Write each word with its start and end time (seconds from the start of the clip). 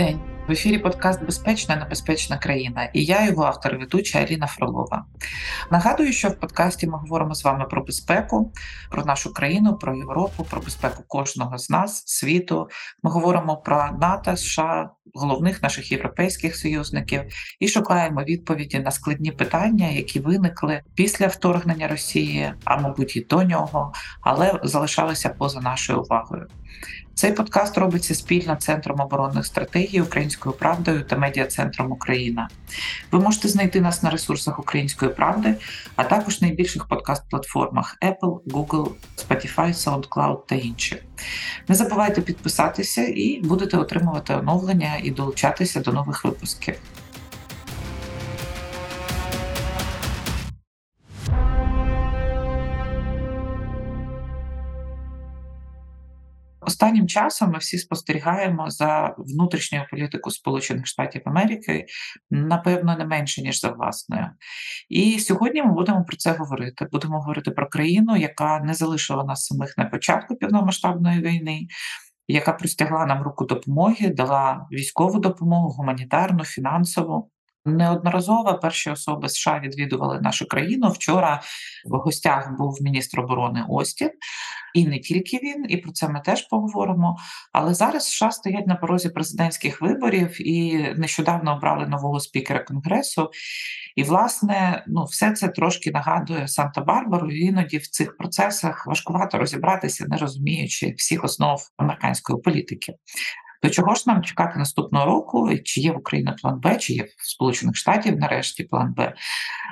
день. 0.00 0.20
В 0.48 0.52
ефірі 0.52 0.78
подкаст 0.78 1.24
Безпечна 1.24 1.76
небезпечна 1.76 2.38
країна 2.38 2.90
і 2.92 3.04
я, 3.04 3.26
його 3.26 3.44
автор 3.44 3.78
ведуча 3.78 4.18
Аліна 4.18 4.46
Фролова. 4.46 5.04
Нагадую, 5.70 6.12
що 6.12 6.28
в 6.28 6.34
подкасті 6.34 6.86
ми 6.86 6.98
говоримо 6.98 7.34
з 7.34 7.44
вами 7.44 7.64
про 7.64 7.84
безпеку, 7.84 8.52
про 8.90 9.04
нашу 9.04 9.32
країну, 9.32 9.76
про 9.76 9.96
Європу, 9.96 10.46
про 10.50 10.60
безпеку 10.60 11.04
кожного 11.06 11.58
з 11.58 11.70
нас, 11.70 12.02
світу. 12.06 12.68
Ми 13.02 13.10
говоримо 13.10 13.56
про 13.56 13.90
НАТО, 14.00 14.36
США, 14.36 14.90
головних 15.14 15.62
наших 15.62 15.92
європейських 15.92 16.56
союзників 16.56 17.20
і 17.60 17.68
шукаємо 17.68 18.22
відповіді 18.22 18.78
на 18.78 18.90
складні 18.90 19.32
питання, 19.32 19.88
які 19.88 20.20
виникли 20.20 20.80
після 20.94 21.26
вторгнення 21.26 21.88
Росії, 21.88 22.52
а 22.64 22.76
мабуть 22.76 23.16
і 23.16 23.20
до 23.20 23.42
нього, 23.42 23.92
але 24.20 24.60
залишалися 24.62 25.28
поза 25.28 25.60
нашою 25.60 26.02
увагою. 26.02 26.46
Цей 27.14 27.32
подкаст 27.32 27.78
робиться 27.78 28.14
спільно 28.14 28.56
Центром 28.56 29.00
оборонних 29.00 29.46
стратегій 29.46 30.00
Українською 30.00 30.54
правдою 30.54 31.04
та 31.04 31.16
медіа-центром 31.16 31.92
Україна. 31.92 32.48
Ви 33.12 33.20
можете 33.20 33.48
знайти 33.48 33.80
нас 33.80 34.02
на 34.02 34.10
ресурсах 34.10 34.58
Української 34.58 35.10
правди, 35.10 35.54
а 35.96 36.04
також 36.04 36.40
найбільших 36.40 36.86
подкаст-платформах 36.88 37.96
Apple, 38.02 38.40
Google, 38.46 38.88
Spotify, 39.16 39.74
SoundCloud 39.74 40.38
та 40.46 40.54
інші. 40.54 41.02
Не 41.68 41.74
забувайте 41.74 42.20
підписатися 42.20 43.02
і 43.02 43.40
будете 43.44 43.76
отримувати 43.76 44.34
оновлення 44.34 44.96
і 45.02 45.10
долучатися 45.10 45.80
до 45.80 45.92
нових 45.92 46.24
випусків. 46.24 46.74
Останнім 56.60 57.08
часом 57.08 57.50
ми 57.50 57.58
всі 57.58 57.78
спостерігаємо 57.78 58.70
за 58.70 59.14
внутрішньою 59.18 59.84
політикою 59.90 60.32
Сполучених 60.32 60.86
Штатів 60.86 61.22
Америки, 61.24 61.86
напевно, 62.30 62.96
не 62.96 63.04
менше 63.04 63.42
ніж 63.42 63.60
за 63.60 63.68
власною. 63.68 64.26
І 64.88 65.18
сьогодні 65.18 65.62
ми 65.62 65.72
будемо 65.72 66.04
про 66.04 66.16
це 66.16 66.32
говорити. 66.32 66.88
Будемо 66.92 67.20
говорити 67.20 67.50
про 67.50 67.68
країну, 67.68 68.16
яка 68.16 68.60
не 68.60 68.74
залишила 68.74 69.24
нас 69.24 69.46
самих 69.46 69.78
на 69.78 69.84
початку 69.84 70.36
повномасштабної 70.36 71.20
війни. 71.20 71.66
Яка 72.28 72.52
простягла 72.52 73.06
нам 73.06 73.22
руку 73.22 73.44
допомоги, 73.44 74.08
дала 74.08 74.66
військову 74.72 75.20
допомогу, 75.20 75.68
гуманітарну, 75.68 76.44
фінансову. 76.44 77.30
Неодноразово 77.64 78.58
перші 78.58 78.90
особи 78.90 79.28
США 79.28 79.60
відвідували 79.64 80.20
нашу 80.20 80.48
країну. 80.48 80.90
Вчора 80.90 81.42
в 81.84 81.96
гостях 81.96 82.52
був 82.58 82.82
міністр 82.82 83.20
оборони 83.20 83.64
Остін, 83.68 84.10
і 84.74 84.86
не 84.86 84.98
тільки 84.98 85.36
він, 85.36 85.66
і 85.68 85.76
про 85.76 85.92
це 85.92 86.08
ми 86.08 86.20
теж 86.20 86.48
поговоримо. 86.48 87.16
Але 87.52 87.74
зараз 87.74 88.04
США 88.04 88.30
стоять 88.30 88.66
на 88.66 88.74
порозі 88.74 89.08
президентських 89.08 89.82
виборів 89.82 90.48
і 90.48 90.78
нещодавно 90.96 91.56
обрали 91.56 91.86
нового 91.86 92.20
спікера 92.20 92.60
конгресу. 92.60 93.30
І, 93.96 94.02
власне, 94.02 94.84
ну 94.86 95.04
все 95.04 95.32
це 95.32 95.48
трошки 95.48 95.90
нагадує 95.90 96.46
Санта-Барбару. 96.46 97.30
Іноді 97.30 97.78
в 97.78 97.86
цих 97.86 98.16
процесах 98.16 98.86
важкувато 98.86 99.38
розібратися, 99.38 100.06
не 100.08 100.16
розуміючи 100.16 100.94
всіх 100.96 101.24
основ 101.24 101.60
американської 101.76 102.40
політики. 102.40 102.94
До 103.62 103.70
чого 103.70 103.94
ж 103.94 104.04
нам 104.06 104.22
чекати 104.22 104.58
наступного 104.58 105.06
року? 105.06 105.50
Чи 105.64 105.80
є 105.80 105.92
в 105.92 105.98
Україні 105.98 106.32
план 106.42 106.60
Б, 106.60 106.76
чи 106.76 106.92
є 106.92 107.02
в 107.02 107.30
Сполучених 107.30 107.76
Штатів 107.76 108.16
нарешті 108.16 108.64
план 108.64 108.92
Б? 108.92 109.14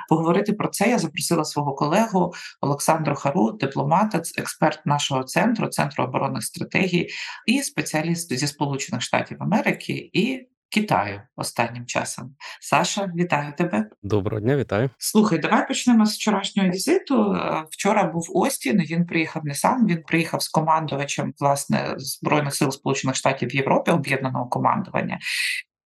Поговорити 0.09 0.53
про 0.53 0.67
це 0.67 0.89
я 0.89 0.99
запросила 0.99 1.43
свого 1.43 1.73
колегу 1.73 2.33
Олександру 2.61 3.15
Хару, 3.15 3.51
дипломата, 3.51 4.21
експерт 4.37 4.85
нашого 4.85 5.23
центру, 5.23 5.67
центру 5.67 6.03
оборонних 6.03 6.43
стратегій 6.43 7.09
і 7.45 7.61
спеціаліст 7.61 8.37
зі 8.37 8.47
Сполучених 8.47 9.01
Штатів 9.01 9.37
Америки 9.39 10.09
і 10.13 10.47
Китаю 10.71 11.21
останнім 11.35 11.85
часом. 11.85 12.35
Саша, 12.61 13.11
вітаю 13.15 13.53
тебе. 13.57 13.89
Доброго 14.03 14.41
дня, 14.41 14.57
вітаю. 14.57 14.89
Слухай, 14.97 15.39
давай 15.39 15.67
почнемо 15.67 16.05
з 16.05 16.15
вчорашнього 16.15 16.69
візиту. 16.69 17.33
Е, 17.33 17.65
вчора 17.71 18.03
був 18.03 18.31
Остін. 18.33 18.81
Він 18.81 19.05
приїхав 19.05 19.45
не 19.45 19.55
сам. 19.55 19.87
Він 19.87 20.03
приїхав 20.03 20.41
з 20.41 20.49
командувачем 20.49 21.33
власне 21.39 21.95
збройних 21.97 22.55
сил 22.55 22.71
Сполучених 22.71 23.15
Штатів 23.15 23.55
Європи, 23.55 23.91
об'єднаного 23.91 24.49
командування. 24.49 25.19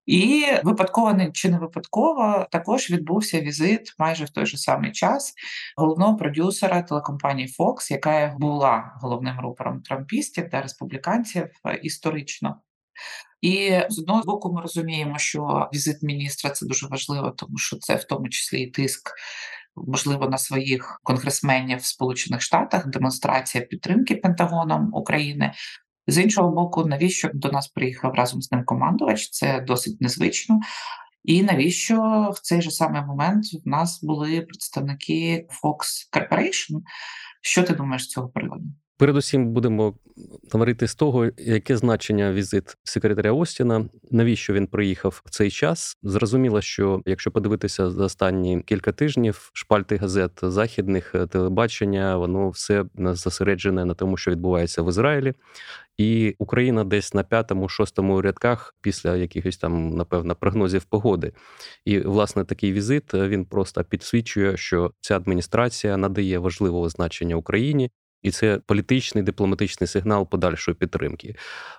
І 0.05 0.45
випадково 0.63 1.31
чи 1.33 1.49
не 1.49 1.59
випадково 1.59 2.47
також 2.51 2.91
відбувся 2.91 3.41
візит 3.41 3.93
майже 3.99 4.25
в 4.25 4.29
той 4.29 4.45
же 4.45 4.57
самий 4.57 4.91
час 4.91 5.33
головного 5.77 6.17
продюсера 6.17 6.81
телекомпанії 6.81 7.55
Fox, 7.59 7.91
яка 7.91 8.35
була 8.39 8.97
головним 9.01 9.39
рупором 9.39 9.81
трампістів 9.81 10.49
та 10.49 10.61
республіканців 10.61 11.43
е, 11.65 11.79
історично. 11.83 12.55
І 13.43 13.81
з 13.89 13.99
одного 13.99 14.23
боку, 14.23 14.53
ми 14.53 14.61
розуміємо, 14.61 15.17
що 15.17 15.69
візит 15.73 16.03
міністра 16.03 16.51
це 16.51 16.65
дуже 16.65 16.87
важливо, 16.87 17.31
тому 17.31 17.57
що 17.57 17.77
це 17.77 17.95
в 17.95 18.03
тому 18.03 18.29
числі 18.29 18.61
і 18.61 18.71
тиск. 18.71 19.11
Можливо, 19.75 20.29
на 20.29 20.37
своїх 20.37 21.01
конгресменів 21.03 21.79
в 21.79 21.85
Сполучених 21.85 22.41
Штатах 22.41 22.87
демонстрація 22.87 23.63
підтримки 23.63 24.15
Пентагоном 24.15 24.89
України. 24.93 25.53
З 26.07 26.17
іншого 26.17 26.51
боку, 26.51 26.85
навіщо 26.85 27.29
до 27.33 27.51
нас 27.51 27.67
приїхав 27.67 28.13
разом 28.13 28.41
з 28.41 28.51
ним 28.51 28.65
командувач? 28.65 29.29
Це 29.29 29.61
досить 29.61 30.01
незвично. 30.01 30.59
І 31.23 31.43
навіщо 31.43 32.29
в 32.35 32.39
цей 32.39 32.61
же 32.61 32.71
самий 32.71 33.01
момент 33.01 33.45
в 33.65 33.69
нас 33.69 34.03
були 34.03 34.41
представники 34.41 35.47
Fox 35.63 35.77
Corporation? 36.13 36.81
Що 37.41 37.63
ти 37.63 37.73
думаєш 37.73 38.03
з 38.03 38.07
цього 38.07 38.29
приводу? 38.29 38.65
Передусім 38.97 39.47
будемо 39.53 39.93
говорити 40.51 40.87
з 40.87 40.95
того, 40.95 41.29
яке 41.37 41.77
значення 41.77 42.33
візит 42.33 42.77
секретаря 42.83 43.31
Остіна, 43.31 43.85
навіщо 44.11 44.53
він 44.53 44.67
приїхав 44.67 45.21
в 45.25 45.29
цей 45.29 45.51
час. 45.51 45.97
Зрозуміло, 46.03 46.61
що 46.61 47.01
якщо 47.05 47.31
подивитися 47.31 47.91
за 47.91 48.05
останні 48.05 48.61
кілька 48.61 48.91
тижнів, 48.91 49.49
шпальти 49.53 49.95
газет 49.95 50.31
західних 50.41 51.15
е, 51.15 51.27
телебачення, 51.27 52.17
воно 52.17 52.49
все 52.49 52.85
зосереджене 52.97 53.85
на 53.85 53.93
тому, 53.93 54.17
що 54.17 54.31
відбувається 54.31 54.81
в 54.81 54.89
Ізраїлі. 54.89 55.33
І 55.97 56.35
Україна 56.39 56.83
десь 56.83 57.13
на 57.13 57.23
п'ятому, 57.23 57.69
шостому 57.69 58.21
рядках 58.21 58.75
після 58.81 59.15
якихось 59.15 59.57
там, 59.57 59.89
напевно, 59.89 60.35
прогнозів 60.35 60.83
погоди. 60.83 61.31
І 61.85 61.99
власне 61.99 62.45
такий 62.45 62.73
візит 62.73 63.13
е, 63.13 63.27
він 63.27 63.45
просто 63.45 63.83
підсвічує, 63.83 64.57
що 64.57 64.91
ця 65.01 65.15
адміністрація 65.15 65.97
надає 65.97 66.39
важливого 66.39 66.89
значення 66.89 67.35
Україні 67.35 67.91
і 68.23 68.31
це 68.31 68.59
політичний 68.65 69.23
дипломатичний 69.23 69.87
сигнал 69.87 70.29
подальшої 70.29 70.75
підтримки. 70.75 71.35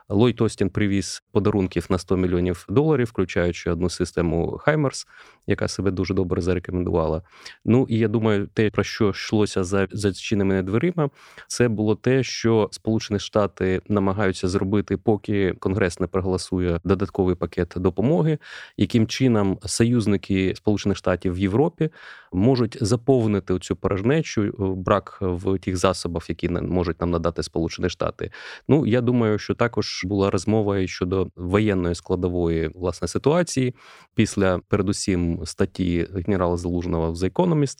Ллойд 0.09 0.41
Остін 0.41 0.71
привіз 0.71 1.23
подарунків 1.33 1.87
на 1.89 1.99
100 1.99 2.17
мільйонів 2.17 2.67
доларів, 2.69 3.07
включаючи 3.07 3.71
одну 3.71 3.91
систему 3.91 4.59
Хаймерс, 4.59 5.07
яка 5.47 5.69
себе 5.69 5.91
дуже 5.91 6.15
добре 6.15 6.43
зарекомендувала. 6.43 7.23
Ну 7.65 7.87
і 7.89 7.99
я 7.99 8.09
думаю, 8.09 8.49
те, 8.55 8.71
про 8.71 8.85
що 8.85 9.11
йшлося 9.11 9.65
за 9.65 9.89
зачиненими 9.93 10.63
дверима, 10.63 11.11
це 11.49 11.69
було 11.69 11.95
те, 11.95 12.23
що 12.23 12.69
Сполучені 12.73 13.19
Штати 13.21 13.81
намагаються 13.89 14.49
зробити, 14.49 14.97
поки 14.97 15.53
Конгрес 15.53 16.01
не 16.01 16.07
проголосує 16.07 16.81
додатковий 16.85 17.35
пакет 17.35 17.73
допомоги, 17.77 18.39
яким 18.77 19.07
чином 19.07 19.59
союзники 19.65 20.55
Сполучених 20.57 20.99
Штатів 20.99 21.35
в 21.35 21.39
Європі 21.39 21.91
можуть 22.33 22.79
заповнити 22.81 23.59
цю 23.59 23.77
порожнечу 23.77 24.55
брак 24.59 25.19
в 25.21 25.59
тих 25.59 25.77
засобах, 25.77 26.31
які 26.35 26.49
можуть 26.49 27.01
нам 27.01 27.11
надати 27.11 27.43
Сполучені 27.43 27.89
Штати. 27.89 28.31
Ну 28.69 28.87
я 28.87 29.01
думаю, 29.01 29.39
що 29.39 29.55
також 29.55 30.05
була 30.05 30.31
розмова 30.31 30.87
щодо 30.87 31.29
воєнної 31.37 31.95
складової 31.95 32.71
власне 32.75 33.09
ситуації 33.09 33.75
після 34.15 34.59
передусім 34.69 35.41
статті 35.45 36.09
генерала 36.15 36.57
Залужного 36.57 37.13
в 37.13 37.15
The 37.15 37.33
Economist, 37.33 37.77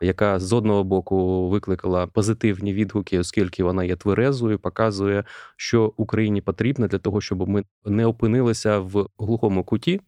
яка 0.00 0.38
з 0.38 0.52
одного 0.52 0.84
боку 0.84 1.48
викликала 1.48 2.06
позитивні 2.06 2.74
відгуки, 2.74 3.18
оскільки 3.18 3.64
вона 3.64 3.84
є 3.84 3.96
тверезою, 3.96 4.58
показує, 4.58 5.24
що 5.56 5.92
Україні 5.96 6.40
потрібно 6.40 6.86
для 6.88 6.98
того, 6.98 7.20
щоб 7.20 7.48
ми 7.48 7.64
не 7.84 8.06
опинилися 8.06 8.78
в 8.78 9.06
глухому 9.18 9.64
куті. 9.64 10.00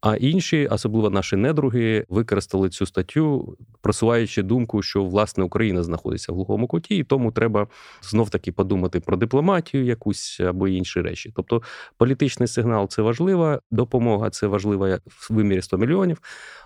А 0.00 0.16
інші, 0.16 0.66
особливо 0.66 1.10
наші 1.10 1.36
недруги, 1.36 2.06
використали 2.08 2.68
цю 2.68 2.86
статтю, 2.86 3.56
просуваючи 3.80 4.42
думку, 4.42 4.82
що 4.82 5.04
власне 5.04 5.44
Україна 5.44 5.82
знаходиться 5.82 6.32
в 6.32 6.34
глухому 6.34 6.66
куті, 6.66 6.96
і 6.96 7.04
тому 7.04 7.32
треба 7.32 7.66
знов 8.02 8.30
таки 8.30 8.52
подумати 8.52 9.00
про 9.00 9.16
дипломатію, 9.16 9.84
якусь 9.84 10.40
або 10.40 10.68
інші 10.68 11.00
речі. 11.00 11.32
Тобто 11.36 11.62
політичний 11.96 12.48
сигнал 12.48 12.88
це 12.88 13.02
важлива, 13.02 13.60
допомога 13.70 14.30
це 14.30 14.46
важлива 14.46 14.98
в 15.06 15.26
вимірі 15.30 15.62
100 15.62 15.78
мільйонів. 15.78 16.20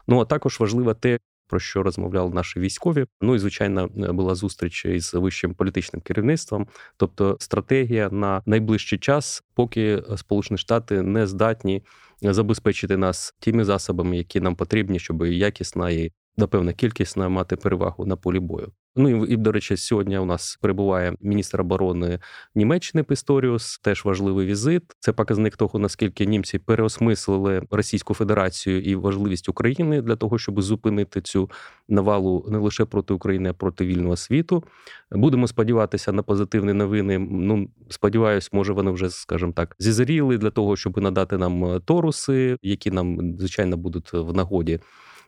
Ну 0.06 0.20
а 0.20 0.24
також 0.24 0.60
важливо 0.60 0.94
те. 0.94 1.18
Про 1.46 1.60
що 1.60 1.82
розмовляли 1.82 2.30
наші 2.30 2.60
військові? 2.60 3.06
Ну 3.20 3.34
і 3.34 3.38
звичайно 3.38 3.88
була 3.94 4.34
зустріч 4.34 4.84
із 4.84 5.14
вищим 5.14 5.54
політичним 5.54 6.02
керівництвом, 6.02 6.68
тобто 6.96 7.36
стратегія 7.40 8.08
на 8.10 8.42
найближчий 8.46 8.98
час, 8.98 9.42
поки 9.54 10.02
Сполучені 10.16 10.58
Штати 10.58 11.02
не 11.02 11.26
здатні 11.26 11.82
забезпечити 12.32 12.96
нас 12.96 13.34
тими 13.38 13.64
засобами, 13.64 14.16
які 14.16 14.40
нам 14.40 14.56
потрібні, 14.56 14.98
щоб 14.98 15.26
якісна 15.26 15.90
і 15.90 16.12
напевно 16.36 16.72
кількісна 16.72 17.28
мати 17.28 17.56
перевагу 17.56 18.06
на 18.06 18.16
полі 18.16 18.38
бою. 18.38 18.72
Ну 18.96 19.24
і, 19.24 19.36
до 19.36 19.52
речі, 19.52 19.76
сьогодні 19.76 20.18
у 20.18 20.24
нас 20.24 20.58
перебуває 20.60 21.16
міністр 21.20 21.60
оборони 21.60 22.18
Німеччини 22.54 23.04
Пісторіус. 23.04 23.78
Теж 23.78 24.04
важливий 24.04 24.46
візит. 24.46 24.82
Це 25.00 25.12
показник 25.12 25.56
того, 25.56 25.78
наскільки 25.78 26.26
німці 26.26 26.58
переосмислили 26.58 27.62
Російську 27.70 28.14
Федерацію 28.14 28.82
і 28.82 28.94
важливість 28.94 29.48
України 29.48 30.02
для 30.02 30.16
того, 30.16 30.38
щоб 30.38 30.62
зупинити 30.62 31.20
цю 31.20 31.50
навалу 31.88 32.46
не 32.48 32.58
лише 32.58 32.84
проти 32.84 33.14
України, 33.14 33.50
а 33.50 33.52
проти 33.52 33.86
вільного 33.86 34.16
світу. 34.16 34.64
Будемо 35.10 35.48
сподіватися 35.48 36.12
на 36.12 36.22
позитивні 36.22 36.72
новини. 36.72 37.18
Ну 37.18 37.68
сподіваюсь, 37.88 38.52
може 38.52 38.72
вони 38.72 38.90
вже, 38.90 39.10
скажімо 39.10 39.52
так, 39.52 39.76
зізріли 39.78 40.38
для 40.38 40.50
того, 40.50 40.76
щоб 40.76 40.98
надати 40.98 41.38
нам 41.38 41.80
торуси, 41.84 42.56
які 42.62 42.90
нам 42.90 43.36
звичайно 43.38 43.76
будуть 43.76 44.12
в 44.12 44.32
нагоді. 44.32 44.80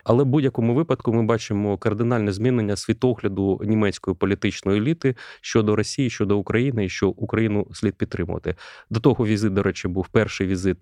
Але 0.09 0.25
в 0.25 0.27
будь-якому 0.27 0.75
випадку 0.75 1.13
ми 1.13 1.23
бачимо 1.23 1.79
кардинальне 1.79 2.33
змінення 2.33 2.77
світогляду 2.77 3.61
німецької 3.65 4.17
політичної 4.17 4.81
еліти 4.81 5.17
щодо 5.41 5.77
Росії, 5.77 6.11
щодо 6.11 6.39
України, 6.39 6.85
і 6.85 6.89
що 6.89 7.09
Україну 7.09 7.67
слід 7.73 7.95
підтримувати. 7.95 8.55
До 8.91 9.01
того 9.01 9.27
візит, 9.27 9.53
до 9.53 9.63
речі, 9.63 9.89
був 9.89 10.09
перший 10.09 10.47
візит 10.47 10.77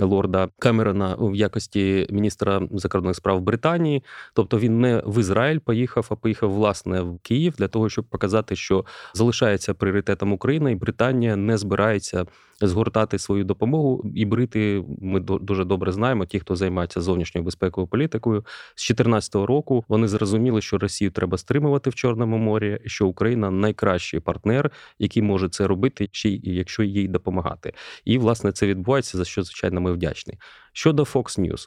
лорда 0.00 0.48
Камерона 0.58 1.16
в 1.18 1.34
якості 1.34 2.06
міністра 2.10 2.62
закордонних 2.72 3.16
справ 3.16 3.40
Британії. 3.40 4.02
Тобто 4.34 4.58
він 4.58 4.80
не 4.80 5.02
в 5.06 5.20
Ізраїль 5.20 5.58
поїхав, 5.58 6.06
а 6.10 6.14
поїхав 6.14 6.50
власне 6.50 7.00
в 7.00 7.18
Київ 7.22 7.54
для 7.58 7.68
того, 7.68 7.88
щоб 7.88 8.04
показати, 8.04 8.56
що 8.56 8.84
залишається 9.14 9.74
пріоритетом 9.74 10.32
Україна, 10.32 10.70
і 10.70 10.74
Британія 10.74 11.36
не 11.36 11.58
збирається 11.58 12.26
згортати 12.60 13.18
свою 13.18 13.44
допомогу. 13.44 14.12
І 14.14 14.24
брити 14.24 14.84
ми 15.00 15.20
дуже 15.20 15.64
добре 15.64 15.92
знаємо. 15.92 16.26
Ті, 16.26 16.40
хто 16.40 16.56
займається 16.56 17.00
зовнішньою 17.00 17.44
безпековою 17.44 17.88
політикою, 17.88 18.44
з 18.74 18.88
2014 18.88 19.34
року 19.34 19.84
вони 19.88 20.08
зрозуміли, 20.08 20.60
що 20.60 20.78
Росію 20.78 21.10
треба 21.10 21.38
стримувати 21.38 21.90
в 21.90 21.94
Чорному 21.94 22.38
морі, 22.38 22.78
що 22.86 23.06
Україна 23.06 23.50
найкращий 23.50 24.20
партнер, 24.20 24.70
який 24.98 25.22
може 25.22 25.48
це 25.48 25.66
робити, 25.66 26.08
ще 26.12 26.28
якщо 26.42 26.82
їй 26.82 27.08
допомагати. 27.08 27.72
І 28.04 28.18
власне 28.18 28.52
це 28.52 28.66
відбувається 28.66 29.18
за 29.18 29.24
що 29.24 29.42
звичайно 29.42 29.79
ми 29.80 29.92
вдячні. 29.92 30.38
Щодо 30.72 31.02
Fox 31.02 31.40
News. 31.40 31.66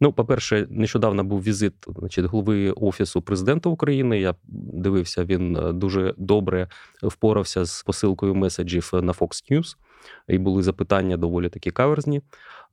Ну, 0.00 0.12
по-перше, 0.12 0.66
нещодавно 0.70 1.24
був 1.24 1.42
візит 1.42 1.74
значить, 1.86 2.24
голови 2.24 2.70
офісу 2.70 3.22
президента 3.22 3.68
України. 3.68 4.20
Я 4.20 4.34
дивився, 4.72 5.24
він 5.24 5.56
е, 5.56 5.72
дуже 5.72 6.14
добре 6.18 6.68
впорався 7.02 7.64
з 7.64 7.82
посилкою 7.82 8.34
меседжів 8.34 8.90
на 8.92 9.12
Fox 9.12 9.52
News, 9.52 9.76
і 10.28 10.38
були 10.38 10.62
запитання 10.62 11.16
доволі 11.16 11.48
такі 11.48 11.70
каверзні. 11.70 12.22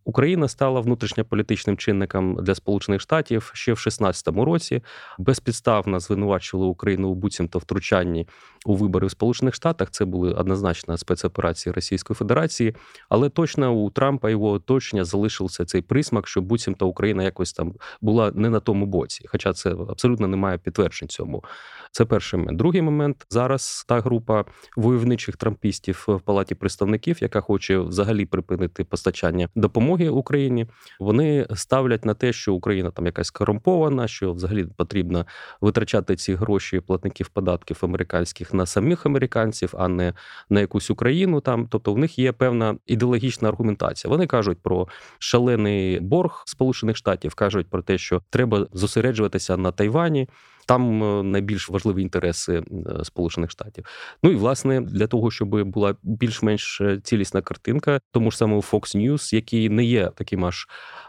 Україна 0.07 0.48
стала 0.48 0.81
внутрішньополітичним 0.81 1.78
чинником 1.78 2.36
для 2.36 2.56
Сполучених 2.56 3.02
Штатів 3.02 3.52
ще 3.54 3.74
в 3.74 3.75
16-му 3.75 4.46
році. 4.46 4.81
Безпідставно 5.18 6.00
звинувачували 6.00 6.69
Україну 6.69 7.10
у 7.10 7.16
буцімто 7.16 7.60
втручанні 7.60 8.28
у 8.66 8.75
вибори 8.75 9.07
в 9.07 9.12
Сполучених 9.12 9.54
Штатах. 9.54 9.92
Це 9.92 10.06
були 10.06 10.34
однозначно 10.34 10.98
спецоперації 10.98 11.74
Російської 11.74 12.16
Федерації, 12.16 12.75
але 13.10 13.30
точно 13.30 13.72
у 13.72 13.90
Трампа 13.90 14.30
його 14.30 14.52
оточення 14.52 15.06
залишився 15.06 15.66
цей 15.66 15.81
присмак, 15.81 16.28
що 16.28 16.42
буцімто 16.42 16.88
Україна 16.88 17.24
якось 17.24 17.54
там 17.54 17.74
була 18.02 18.31
не 18.36 18.50
на 18.50 18.60
тому 18.60 18.86
боці, 18.86 19.25
хоча 19.28 19.54
це 19.54 19.72
абсолютно 19.72 20.28
немає 20.28 20.57
підтверджень 20.57 21.10
цьому. 21.10 21.44
Це 21.92 22.06
перший 22.06 22.40
момент. 22.40 22.57
Другий 22.57 22.81
момент 22.81 23.25
зараз 23.30 23.86
та 23.88 24.00
група 24.00 24.46
войовничих 24.75 25.38
трампістів 25.38 26.06
в 26.07 26.19
палаті 26.19 26.56
представників, 26.56 27.18
яка 27.22 27.42
хоче 27.42 27.80
взагалі 27.80 28.25
припинити 28.25 28.84
постачання 28.84 29.50
допомоги 29.56 29.94
Україні. 30.03 30.68
Вони 31.00 31.47
ставлять 31.56 32.06
на 32.06 32.13
те, 32.13 32.33
що 32.33 32.53
Україна 32.53 32.92
там 32.92 33.06
якась 33.06 33.31
корумпована, 33.31 34.07
що 34.07 34.33
взагалі 34.33 34.65
потрібно 34.77 35.25
витрачати 35.62 36.15
ці 36.15 36.33
гроші 36.36 36.80
платників 36.80 37.27
податків 37.27 37.80
американських 37.81 38.53
на 38.53 38.65
самих 38.65 39.06
американців, 39.06 39.74
а 39.77 39.88
не 39.88 40.13
на 40.50 40.59
якусь 40.59 40.92
Україну. 40.92 41.42
Там, 41.42 41.68
тобто, 41.68 41.94
в 41.94 41.97
них 41.97 42.19
є 42.19 42.31
певна 42.31 42.77
ідеологічна 42.88 43.50
аргументація. 43.50 44.12
Вони 44.12 44.27
кажуть 44.27 44.57
про 44.62 44.88
шалений 45.19 46.00
борг 46.00 46.44
Сполучених 46.45 46.97
Штатів, 46.97 47.36
кажуть 47.36 47.69
про 47.69 47.81
те, 47.81 47.97
що 47.97 48.21
треба 48.30 48.68
зосереджуватися 48.74 49.57
на 49.57 49.71
Тайвані. 49.71 50.27
Там 50.66 51.04
е, 51.04 51.24
найбільш 51.24 51.70
важливі 51.70 52.02
інтереси 52.02 52.54
е, 52.54 53.04
Сполучених 53.04 53.52
Штатів. 53.52 53.86
Ну 54.24 54.32
і 54.32 54.36
власне 54.36 54.82
для 54.82 55.08
того, 55.08 55.32
щоб 55.32 55.64
була 55.64 55.96
більш-менш 56.04 56.82
е, 56.82 57.00
цілісна 57.04 57.42
картинка, 57.42 58.00
тому 58.12 58.32
ж 58.32 58.38
саме 58.38 58.56
Fox 58.56 58.98
News, 58.98 59.36
який 59.36 59.70
не 59.70 59.84
є 59.84 60.12
таким 60.16 60.46
аж 60.46 60.68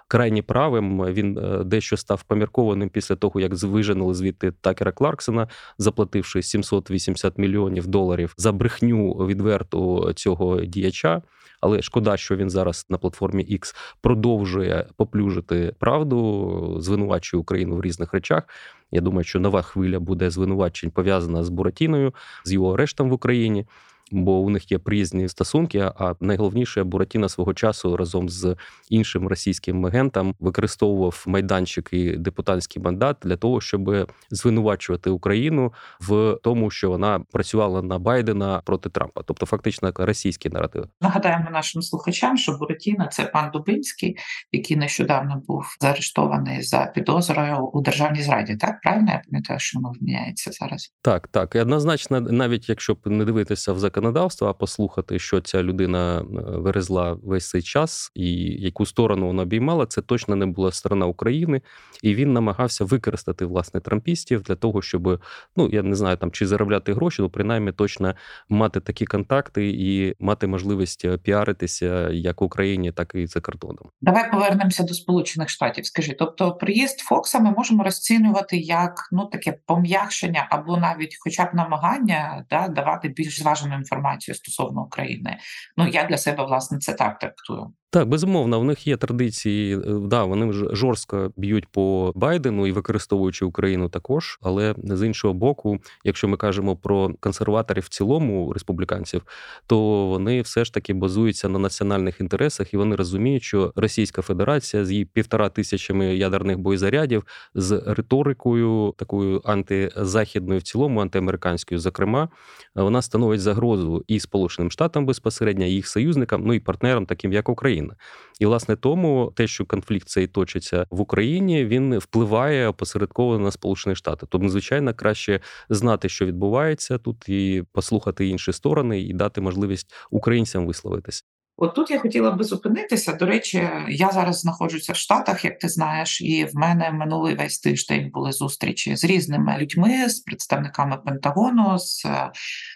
крайні 0.08 0.42
правим, 0.42 1.04
він 1.04 1.38
дещо 1.64 1.96
став 1.96 2.22
поміркованим 2.22 2.88
після 2.88 3.16
того, 3.16 3.40
як 3.40 3.62
виженули 3.62 4.14
звідти 4.14 4.52
Такера 4.52 4.92
Кларксона, 4.92 5.48
заплативши 5.78 6.42
780 6.42 7.38
мільйонів 7.38 7.86
доларів 7.86 8.34
за 8.36 8.52
брехню 8.52 9.12
відверту 9.12 10.12
цього 10.14 10.60
діяча. 10.60 11.22
Але 11.60 11.82
шкода, 11.82 12.16
що 12.16 12.36
він 12.36 12.50
зараз 12.50 12.86
на 12.88 12.98
платформі 12.98 13.44
X 13.44 13.74
продовжує 14.00 14.86
поплюжити 14.96 15.74
правду, 15.78 16.76
звинувачує 16.80 17.40
Україну 17.40 17.76
в 17.76 17.82
різних 17.82 18.12
речах. 18.14 18.42
Я 18.90 19.00
думаю, 19.00 19.24
що 19.24 19.40
нова 19.40 19.62
хвиля 19.62 20.00
буде 20.00 20.30
звинувачень 20.30 20.90
пов'язана 20.90 21.44
з 21.44 21.48
Буратіною, 21.48 22.14
з 22.44 22.52
його 22.52 22.74
арештом 22.74 23.10
в 23.10 23.12
Україні 23.12 23.66
бо 24.12 24.38
у 24.38 24.50
них 24.50 24.72
є 24.72 24.78
приязні 24.78 25.28
стосунки. 25.28 25.78
А 25.78 26.14
найголовніше 26.20 26.84
Буратіна 26.84 27.28
свого 27.28 27.54
часу 27.54 27.96
разом 27.96 28.28
з 28.28 28.56
іншим 28.88 29.28
російським 29.28 29.86
агентом 29.86 30.34
використовував 30.40 31.24
майданчик 31.26 31.88
і 31.92 32.16
депутатський 32.16 32.82
мандат 32.82 33.16
для 33.22 33.36
того, 33.36 33.60
щоб 33.60 34.10
звинувачувати 34.30 35.10
Україну 35.10 35.72
в 36.00 36.38
тому, 36.42 36.70
що 36.70 36.90
вона 36.90 37.20
працювала 37.32 37.82
на 37.82 37.98
Байдена 37.98 38.62
проти 38.64 38.90
Трампа, 38.90 39.22
тобто 39.22 39.46
фактично 39.46 39.92
російський 39.94 40.50
наратив. 40.52 40.84
Нагадаємо 41.00 41.50
нашим 41.50 41.82
слухачам, 41.82 42.36
що 42.36 42.52
Буратіна 42.52 43.06
це 43.06 43.24
пан 43.24 43.50
Дубинський, 43.50 44.16
який 44.52 44.76
нещодавно 44.76 45.42
був 45.46 45.64
заарештований 45.80 46.62
за 46.62 46.92
підозрою 46.94 47.70
у 47.72 47.80
державній 47.80 48.22
зраді. 48.22 48.56
Так 48.56 48.80
правильно 48.80 49.12
я 49.12 49.22
пам'ятаю, 49.30 49.60
що 49.60 49.78
воно 49.78 49.92
вміняється 50.00 50.50
зараз. 50.52 50.92
Так, 51.02 51.28
так 51.28 51.54
і 51.54 51.58
однозначно, 51.58 52.20
навіть 52.20 52.68
якщо 52.68 52.94
б 52.94 52.98
не 53.04 53.24
дивитися 53.24 53.72
в 53.72 53.78
законодавства, 53.96 54.50
а 54.50 54.52
послухати, 54.52 55.18
що 55.18 55.40
ця 55.40 55.62
людина 55.62 56.18
е, 56.18 56.24
вирезла 56.46 57.18
весь 57.22 57.48
цей 57.48 57.62
час 57.62 58.12
і 58.14 58.28
яку 58.62 58.86
сторону 58.86 59.26
вона 59.26 59.42
обіймала, 59.42 59.86
це 59.86 60.02
точно 60.02 60.36
не 60.36 60.46
була 60.46 60.72
сторона 60.72 61.06
України, 61.06 61.60
і 62.02 62.14
він 62.14 62.32
намагався 62.32 62.84
використати 62.84 63.44
власне 63.44 63.80
трампістів 63.80 64.42
для 64.42 64.54
того, 64.54 64.82
щоб 64.82 65.20
ну 65.56 65.68
я 65.72 65.82
не 65.82 65.94
знаю 65.94 66.16
там 66.16 66.30
чи 66.30 66.46
заробляти 66.46 66.94
гроші, 66.94 67.22
ну 67.22 67.30
принаймні 67.30 67.72
точно 67.72 68.14
мати 68.48 68.80
такі 68.80 69.06
контакти 69.06 69.70
і 69.70 70.14
мати 70.20 70.46
можливість 70.46 71.04
е, 71.04 71.18
піаритися 71.18 72.10
як 72.10 72.40
в 72.40 72.44
Україні, 72.44 72.92
так 72.92 73.14
і 73.14 73.26
за 73.26 73.40
кордоном. 73.40 73.90
Давай 74.00 74.30
повернемося 74.30 74.82
до 74.82 74.94
Сполучених 74.94 75.48
Штатів. 75.48 75.86
Скажи, 75.86 76.16
тобто 76.18 76.52
приїзд 76.52 76.98
Фокса 76.98 77.40
ми 77.40 77.50
можемо 77.50 77.84
розцінювати 77.84 78.56
як 78.56 79.08
ну 79.12 79.26
таке 79.26 79.58
пом'якшення 79.66 80.46
або 80.50 80.76
навіть, 80.76 81.16
хоча 81.20 81.44
б 81.44 81.48
намагання 81.54 82.44
да 82.50 82.68
давати 82.68 83.08
більш 83.08 83.38
зважену 83.38 83.74
інформацію 83.86 84.34
стосовно 84.34 84.82
України. 84.82 85.38
Ну 85.76 85.88
я 85.88 86.04
для 86.04 86.18
себе 86.18 86.44
власне 86.44 86.78
це 86.78 86.92
так 86.92 87.18
трактую. 87.18 87.74
Так, 87.96 88.08
безумовно, 88.08 88.60
в 88.60 88.64
них 88.64 88.86
є 88.86 88.96
традиції. 88.96 89.76
Е, 89.76 89.80
да, 89.86 90.24
вони 90.24 90.52
жорстко 90.52 91.32
б'ють 91.36 91.66
по 91.66 92.12
Байдену 92.14 92.66
і 92.66 92.72
використовуючи 92.72 93.44
Україну 93.44 93.88
також. 93.88 94.38
Але 94.42 94.74
з 94.84 95.06
іншого 95.06 95.34
боку, 95.34 95.78
якщо 96.04 96.28
ми 96.28 96.36
кажемо 96.36 96.76
про 96.76 97.10
консерваторів 97.20 97.82
в 97.82 97.88
цілому 97.88 98.52
республіканців, 98.52 99.22
то 99.66 100.06
вони 100.06 100.40
все 100.40 100.64
ж 100.64 100.74
таки 100.74 100.94
базуються 100.94 101.48
на 101.48 101.58
національних 101.58 102.20
інтересах, 102.20 102.74
і 102.74 102.76
вони 102.76 102.96
розуміють, 102.96 103.42
що 103.42 103.72
Російська 103.76 104.22
Федерація 104.22 104.84
з 104.84 104.90
її 104.90 105.04
півтора 105.04 105.48
тисячами 105.48 106.16
ядерних 106.16 106.58
боєзарядів 106.58 107.24
з 107.54 107.82
риторикою 107.86 108.94
такою 108.96 109.40
антизахідною, 109.44 110.60
в 110.60 110.62
цілому 110.62 111.00
антиамериканською, 111.00 111.80
зокрема, 111.80 112.28
вона 112.74 113.02
становить 113.02 113.40
загрозу 113.40 114.04
і 114.06 114.20
Сполученим 114.20 114.70
Штатам 114.70 115.06
безпосередньо, 115.06 115.64
і 115.64 115.70
їх 115.70 115.88
союзникам, 115.88 116.42
ну 116.46 116.54
і 116.54 116.60
партнерам, 116.60 117.06
таким 117.06 117.32
як 117.32 117.48
Україна. 117.48 117.85
Україна. 117.86 117.96
І 118.40 118.46
власне 118.46 118.76
тому 118.76 119.32
те, 119.36 119.46
що 119.46 119.66
конфлікт 119.66 120.08
цей 120.08 120.26
точиться 120.26 120.86
в 120.90 121.00
Україні, 121.00 121.64
він 121.64 121.98
впливає 121.98 122.72
посередково 122.72 123.38
на 123.38 123.50
Сполучені 123.50 123.96
Штати. 123.96 124.26
Тому, 124.28 124.48
звичайно, 124.48 124.94
краще 124.94 125.40
знати, 125.68 126.08
що 126.08 126.26
відбувається 126.26 126.98
тут, 126.98 127.28
і 127.28 127.64
послухати 127.72 128.26
інші 128.26 128.52
сторони, 128.52 129.00
і 129.00 129.12
дати 129.12 129.40
можливість 129.40 129.94
українцям 130.10 130.66
висловитися. 130.66 131.22
От 131.58 131.74
тут 131.74 131.90
я 131.90 131.98
хотіла 131.98 132.30
би 132.30 132.44
зупинитися. 132.44 133.12
До 133.12 133.26
речі, 133.26 133.70
я 133.88 134.10
зараз 134.10 134.40
знаходжуся 134.40 134.92
в 134.92 134.96
Штатах, 134.96 135.44
як 135.44 135.58
ти 135.58 135.68
знаєш, 135.68 136.20
і 136.20 136.44
в 136.44 136.56
мене 136.56 136.90
минулий 136.90 137.34
весь 137.34 137.58
тиждень 137.58 138.10
були 138.10 138.32
зустрічі 138.32 138.96
з 138.96 139.04
різними 139.04 139.58
людьми, 139.58 140.08
з 140.08 140.20
представниками 140.20 140.96
Пентагону, 140.96 141.78
з 141.78 142.04
е, 142.04 142.30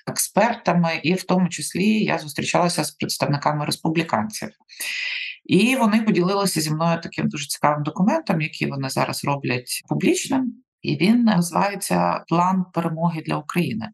експертами, 0.06 1.00
і 1.02 1.14
в 1.14 1.22
тому 1.22 1.48
числі 1.48 2.04
я 2.04 2.18
зустрічалася 2.18 2.84
з 2.84 2.90
представниками 2.90 3.64
республіканців. 3.64 4.48
І 5.44 5.76
вони 5.76 6.02
поділилися 6.02 6.60
зі 6.60 6.70
мною 6.70 7.00
таким 7.02 7.28
дуже 7.28 7.46
цікавим 7.46 7.82
документом, 7.82 8.40
який 8.40 8.70
вони 8.70 8.90
зараз 8.90 9.24
роблять 9.24 9.82
публічним. 9.88 10.54
і 10.82 10.96
він 10.96 11.22
називається 11.22 12.24
План 12.28 12.64
перемоги 12.74 13.22
для 13.26 13.36
України, 13.36 13.88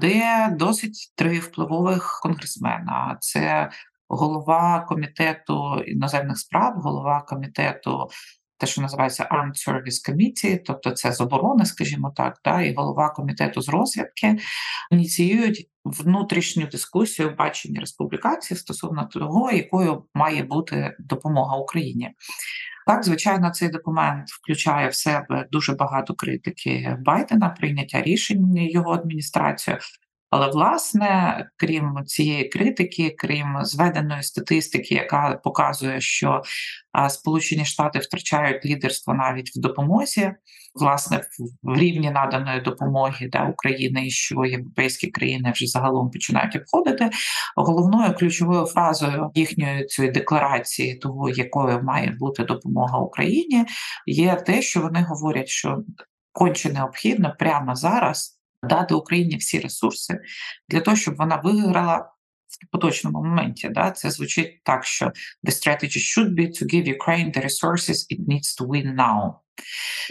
де 0.00 0.48
досить 0.58 1.12
три 1.16 1.38
впливових 1.38 2.20
конгресмена. 2.22 3.16
Це 3.20 3.70
голова 4.08 4.80
комітету 4.80 5.82
іноземних 5.86 6.38
справ, 6.38 6.74
голова 6.74 7.22
комітету. 7.22 8.08
Те, 8.62 8.66
що 8.68 8.82
називається 8.82 9.28
Armed 9.32 9.68
Service 9.68 10.10
Committee, 10.10 10.60
тобто 10.64 10.90
це 10.90 11.12
з 11.12 11.20
оборони, 11.20 11.64
скажімо 11.64 12.12
так, 12.16 12.38
да, 12.44 12.62
і 12.62 12.74
голова 12.74 13.10
комітету 13.10 13.62
з 13.62 13.68
розвідки 13.68 14.38
ініціюють 14.90 15.70
внутрішню 15.84 16.66
дискусію 16.66 17.34
бачення 17.38 17.80
республіканців 17.80 18.58
стосовно 18.58 19.08
того, 19.12 19.50
якою 19.50 20.04
має 20.14 20.42
бути 20.42 20.96
допомога 20.98 21.56
Україні. 21.56 22.10
Так, 22.86 23.04
звичайно, 23.04 23.50
цей 23.50 23.68
документ 23.68 24.28
включає 24.28 24.88
в 24.88 24.94
себе 24.94 25.46
дуже 25.52 25.72
багато 25.72 26.14
критики 26.14 26.96
Байдена, 27.00 27.48
прийняття 27.48 28.02
рішень 28.02 28.56
його 28.56 28.92
адміністрацією. 28.92 29.80
Але 30.32 30.50
власне, 30.50 31.36
крім 31.56 32.04
цієї 32.06 32.48
критики, 32.48 33.14
крім 33.18 33.58
зведеної 33.62 34.22
статистики, 34.22 34.94
яка 34.94 35.40
показує, 35.44 36.00
що 36.00 36.42
Сполучені 37.08 37.64
Штати 37.64 37.98
втрачають 37.98 38.64
лідерство 38.64 39.14
навіть 39.14 39.56
в 39.56 39.60
допомозі, 39.60 40.32
власне, 40.74 41.20
в 41.62 41.78
рівні 41.78 42.10
наданої 42.10 42.60
допомоги 42.60 43.28
да, 43.32 43.44
України, 43.44 44.06
і 44.06 44.10
що 44.10 44.44
європейські 44.44 45.06
країни 45.06 45.52
вже 45.54 45.66
загалом 45.66 46.10
починають 46.10 46.56
обходити. 46.56 47.10
Головною 47.56 48.14
ключовою 48.14 48.66
фразою 48.66 49.30
їхньої 49.34 49.84
цієї 49.84 50.12
декларації, 50.12 50.94
того 50.94 51.28
якою 51.28 51.82
має 51.82 52.10
бути 52.10 52.44
допомога 52.44 52.98
Україні, 52.98 53.64
є 54.06 54.34
те, 54.34 54.62
що 54.62 54.80
вони 54.80 55.02
говорять, 55.02 55.48
що 55.48 55.82
конче 56.32 56.72
необхідно 56.72 57.36
прямо 57.38 57.74
зараз 57.74 58.41
дати 58.62 58.94
Україні 58.94 59.36
всі 59.36 59.60
ресурси 59.60 60.20
для 60.68 60.80
того, 60.80 60.96
щоб 60.96 61.16
вона 61.16 61.36
виграла 61.36 62.12
в 62.48 62.70
поточному 62.70 63.22
моменті. 63.22 63.68
Да? 63.68 63.90
Це 63.90 64.10
звучить 64.10 64.60
так, 64.64 64.84
що 64.84 65.06
the 65.44 65.50
strategy 65.50 65.98
should 65.98 66.34
be 66.34 66.48
to 66.48 66.74
give 66.74 66.96
Ukraine 66.98 67.36
the 67.36 67.44
resources 67.44 68.06
it 68.10 68.28
needs 68.28 68.56
to 68.60 68.66
win 68.66 68.94
now. 68.94 69.41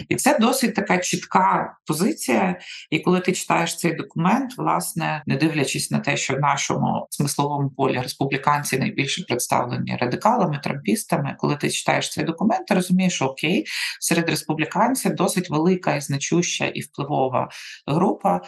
І 0.08 0.16
це 0.16 0.38
досить 0.38 0.74
така 0.74 0.98
чітка 0.98 1.76
позиція. 1.86 2.60
І 2.90 3.00
коли 3.00 3.20
ти 3.20 3.32
читаєш 3.32 3.76
цей 3.76 3.94
документ, 3.94 4.58
власне, 4.58 5.22
не 5.26 5.36
дивлячись 5.36 5.90
на 5.90 5.98
те, 5.98 6.16
що 6.16 6.34
в 6.34 6.40
нашому 6.40 7.06
смисловому 7.10 7.70
полі 7.70 8.00
республіканці 8.00 8.78
найбільше 8.78 9.24
представлені 9.28 9.96
радикалами, 10.00 10.60
трампістами, 10.62 11.36
коли 11.38 11.56
ти 11.56 11.70
читаєш 11.70 12.10
цей 12.10 12.24
документ, 12.24 12.66
ти 12.66 12.74
розумієш, 12.74 13.14
що 13.14 13.24
окей, 13.24 13.64
серед 14.00 14.28
республіканців 14.28 15.14
досить 15.14 15.50
велика 15.50 15.94
і 15.94 16.00
значуща 16.00 16.66
і 16.66 16.80
впливова 16.80 17.48
група. 17.86 18.40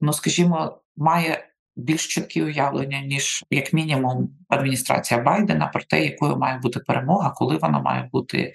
Ну, 0.00 0.12
скажімо, 0.12 0.82
має 0.96 1.48
більш 1.76 2.06
чіткі 2.06 2.42
уявлення, 2.42 3.00
ніж 3.00 3.44
як 3.50 3.72
мінімум 3.72 4.28
адміністрація 4.48 5.20
Байдена 5.20 5.66
про 5.66 5.82
те, 5.82 6.04
якою 6.04 6.36
має 6.36 6.58
бути 6.58 6.80
перемога, 6.80 7.30
коли 7.30 7.56
вона 7.56 7.80
має 7.80 8.08
бути, 8.12 8.52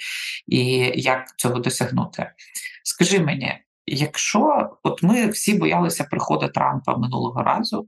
і 0.48 0.66
як 0.96 1.38
цього 1.38 1.60
досягнути. 1.60 2.32
Скажи 2.84 3.20
мені, 3.20 3.54
якщо 3.86 4.70
от 4.84 5.04
ми 5.04 5.28
всі 5.28 5.54
боялися 5.54 6.04
приходу 6.04 6.48
Трампа 6.48 6.98
минулого 6.98 7.44
разу, 7.44 7.88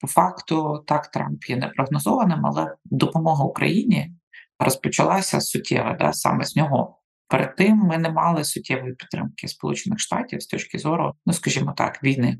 по 0.00 0.06
факту 0.06 0.84
так 0.86 1.10
Трамп 1.10 1.44
є 1.44 1.56
непрогнозованим, 1.56 2.46
але 2.46 2.74
допомога 2.84 3.44
Україні 3.44 4.12
розпочалася 4.58 5.40
суттєво, 5.40 5.96
да, 6.00 6.12
саме 6.12 6.44
з 6.44 6.56
нього. 6.56 6.98
Перед 7.28 7.56
тим 7.56 7.76
ми 7.76 7.98
не 7.98 8.10
мали 8.10 8.44
суттєвої 8.44 8.94
підтримки 8.94 9.48
Сполучених 9.48 9.98
Штатів 9.98 10.42
з 10.42 10.46
точки 10.46 10.78
зору, 10.78 11.14
ну 11.26 11.32
скажімо 11.32 11.74
так, 11.76 12.04
війни. 12.04 12.38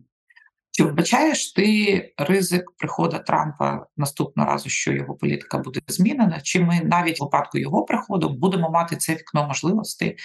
Чи 0.74 0.84
вбачаєш 0.84 1.52
ти 1.52 2.14
ризик 2.18 2.64
приходу 2.78 3.18
Трампа 3.26 3.86
наступного 3.96 4.50
разу, 4.50 4.68
що 4.68 4.92
його 4.92 5.14
політика 5.14 5.58
буде 5.58 5.80
змінена? 5.86 6.40
Чи 6.40 6.60
ми 6.60 6.80
навіть 6.84 7.20
в 7.20 7.24
випадку 7.24 7.58
його 7.58 7.84
приходу 7.84 8.28
будемо 8.28 8.70
мати 8.70 8.96
це 8.96 9.14
вікно 9.14 9.46
можливостей, 9.46 10.16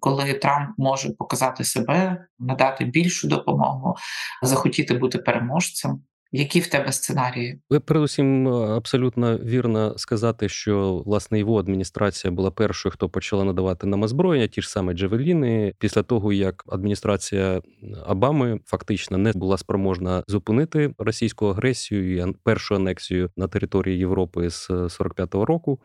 коли 0.00 0.34
Трамп 0.34 0.70
може 0.78 1.10
показати 1.10 1.64
себе, 1.64 2.26
надати 2.38 2.84
більшу 2.84 3.28
допомогу, 3.28 3.96
захотіти 4.42 4.94
бути 4.94 5.18
переможцем? 5.18 6.02
Які 6.32 6.60
в 6.60 6.66
тебе 6.66 6.92
сценарії? 6.92 7.60
Ви 7.70 7.80
передусім 7.80 8.48
абсолютно 8.48 9.38
вірно 9.38 9.98
сказати, 9.98 10.48
що 10.48 11.02
власне 11.06 11.38
його 11.38 11.58
адміністрація 11.58 12.30
була 12.30 12.50
першою, 12.50 12.92
хто 12.92 13.08
почала 13.08 13.44
надавати 13.44 13.86
нам 13.86 14.02
озброєння, 14.02 14.46
ті 14.46 14.62
ж 14.62 14.70
саме 14.70 14.94
Джевеліни, 14.94 15.74
після 15.78 16.02
того 16.02 16.32
як 16.32 16.64
адміністрація 16.68 17.60
Обами 18.06 18.60
фактично 18.66 19.18
не 19.18 19.32
була 19.32 19.58
спроможна 19.58 20.22
зупинити 20.26 20.94
російську 20.98 21.46
агресію 21.46 22.16
і 22.16 22.32
першу 22.42 22.74
анексію 22.74 23.30
на 23.36 23.48
території 23.48 23.98
Європи 23.98 24.50
з 24.50 24.70
45-го 24.70 25.44
року. 25.44 25.80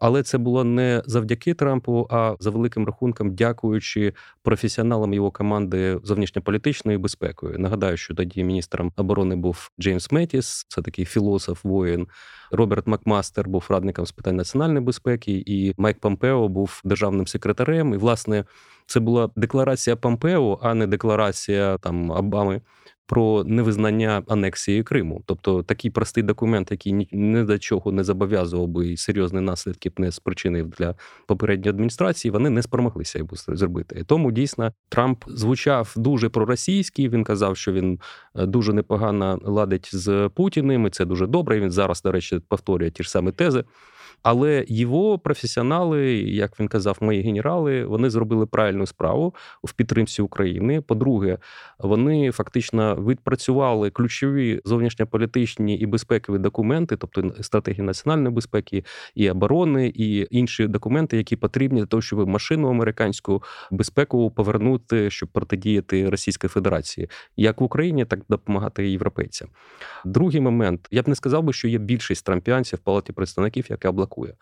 Але 0.00 0.22
це 0.22 0.38
було 0.38 0.64
не 0.64 1.02
завдяки 1.06 1.54
Трампу, 1.54 2.06
а 2.10 2.36
за 2.40 2.50
великим 2.50 2.86
рахунком, 2.86 3.34
дякуючи 3.34 4.12
професіоналам 4.42 5.14
його 5.14 5.30
команди 5.30 5.98
зовнішньополітичною 6.02 6.98
безпекою. 6.98 7.58
Нагадаю, 7.58 7.96
що 7.96 8.14
тоді 8.14 8.44
міністром 8.44 8.92
оборони 8.96 9.36
був 9.36 9.70
Джеймс 9.80 10.12
Метіс, 10.12 10.66
це 10.68 10.82
такий 10.82 11.04
філософ, 11.04 11.64
воїн. 11.64 12.06
Роберт 12.50 12.86
Макмастер 12.86 13.48
був 13.48 13.66
радником 13.68 14.06
з 14.06 14.12
питань 14.12 14.36
національної 14.36 14.80
безпеки, 14.80 15.42
і 15.46 15.74
Майк 15.76 16.00
Помпео 16.00 16.48
був 16.48 16.80
державним 16.84 17.26
секретарем. 17.26 17.94
І, 17.94 17.96
власне, 17.96 18.44
це 18.86 19.00
була 19.00 19.30
декларація 19.36 19.96
Помпео, 19.96 20.58
а 20.62 20.74
не 20.74 20.86
декларація 20.86 21.78
там 21.78 22.10
Обами 22.10 22.60
про 23.10 23.44
невизнання 23.44 24.22
анексії 24.28 24.82
Криму. 24.82 25.22
Тобто 25.26 25.62
такий 25.62 25.90
простий 25.90 26.22
документ, 26.22 26.70
який 26.70 26.92
ні 27.12 27.44
до 27.44 27.58
чого 27.58 27.92
не 27.92 28.04
зобов'язував 28.04 28.68
би 28.68 28.88
і 28.88 28.96
серйозні 28.96 29.40
наслідки 29.40 29.88
б 29.90 29.92
не 29.98 30.12
спричинив 30.12 30.68
для 30.68 30.94
попередньої 31.26 31.70
адміністрації, 31.70 32.32
вони 32.32 32.50
не 32.50 32.62
спромоглися 32.62 33.18
його 33.18 33.30
зробити. 33.32 33.96
І 34.00 34.04
тому 34.04 34.32
дійсно 34.32 34.72
Трамп 34.88 35.24
звучав 35.28 35.94
дуже 35.96 36.28
проросійський. 36.28 37.08
Він 37.08 37.24
казав, 37.24 37.56
що 37.56 37.72
він 37.72 38.00
е, 38.36 38.46
дуже 38.46 38.72
непогано 38.72 39.40
ладить 39.44 39.90
з 39.92 40.30
Путіним. 40.34 40.86
і 40.86 40.90
Це 40.90 41.04
дуже 41.04 41.26
добре. 41.26 41.60
Він 41.60 41.70
зараз, 41.70 42.02
до 42.02 42.12
речі, 42.12 42.40
повторює 42.48 42.90
ті 42.90 43.02
ж 43.02 43.10
самі 43.10 43.32
тези. 43.32 43.64
Але 44.22 44.64
його 44.68 45.18
професіонали, 45.18 46.12
як 46.14 46.60
він 46.60 46.68
казав, 46.68 46.98
мої 47.00 47.22
генерали, 47.22 47.84
вони 47.84 48.10
зробили 48.10 48.46
правильну 48.46 48.86
справу 48.86 49.34
в 49.64 49.72
підтримці 49.72 50.22
України. 50.22 50.80
По-друге, 50.80 51.38
вони 51.78 52.30
фактично 52.30 52.96
відпрацювали 52.96 53.90
ключові 53.90 54.60
зовнішньополітичні 54.64 55.76
і 55.76 55.86
безпекові 55.86 56.38
документи, 56.38 56.96
тобто 56.96 57.34
стратегії 57.40 57.82
національної 57.82 58.34
безпеки 58.34 58.84
і 59.14 59.30
оборони, 59.30 59.92
і 59.94 60.26
інші 60.30 60.66
документи, 60.66 61.16
які 61.16 61.36
потрібні 61.36 61.80
для 61.80 61.86
того, 61.86 62.02
щоб 62.02 62.28
машину 62.28 62.68
американську 62.68 63.42
безпекову 63.70 64.30
повернути, 64.30 65.10
щоб 65.10 65.28
протидіяти 65.28 66.10
Російській 66.10 66.48
Федерації, 66.48 67.08
як 67.36 67.60
в 67.60 67.64
Україні, 67.64 68.04
так 68.04 68.20
допомагати 68.28 68.90
європейцям. 68.90 69.48
Другий 70.04 70.40
момент 70.40 70.88
я 70.90 71.02
б 71.02 71.08
не 71.08 71.14
сказав 71.14 71.42
би, 71.42 71.52
що 71.52 71.68
є 71.68 71.78
більшість 71.78 72.26
трампіанців 72.26 72.78
в 72.78 72.82
палаті 72.82 73.12
представників, 73.12 73.66
яка 73.70 73.92
бракує. 74.10 74.34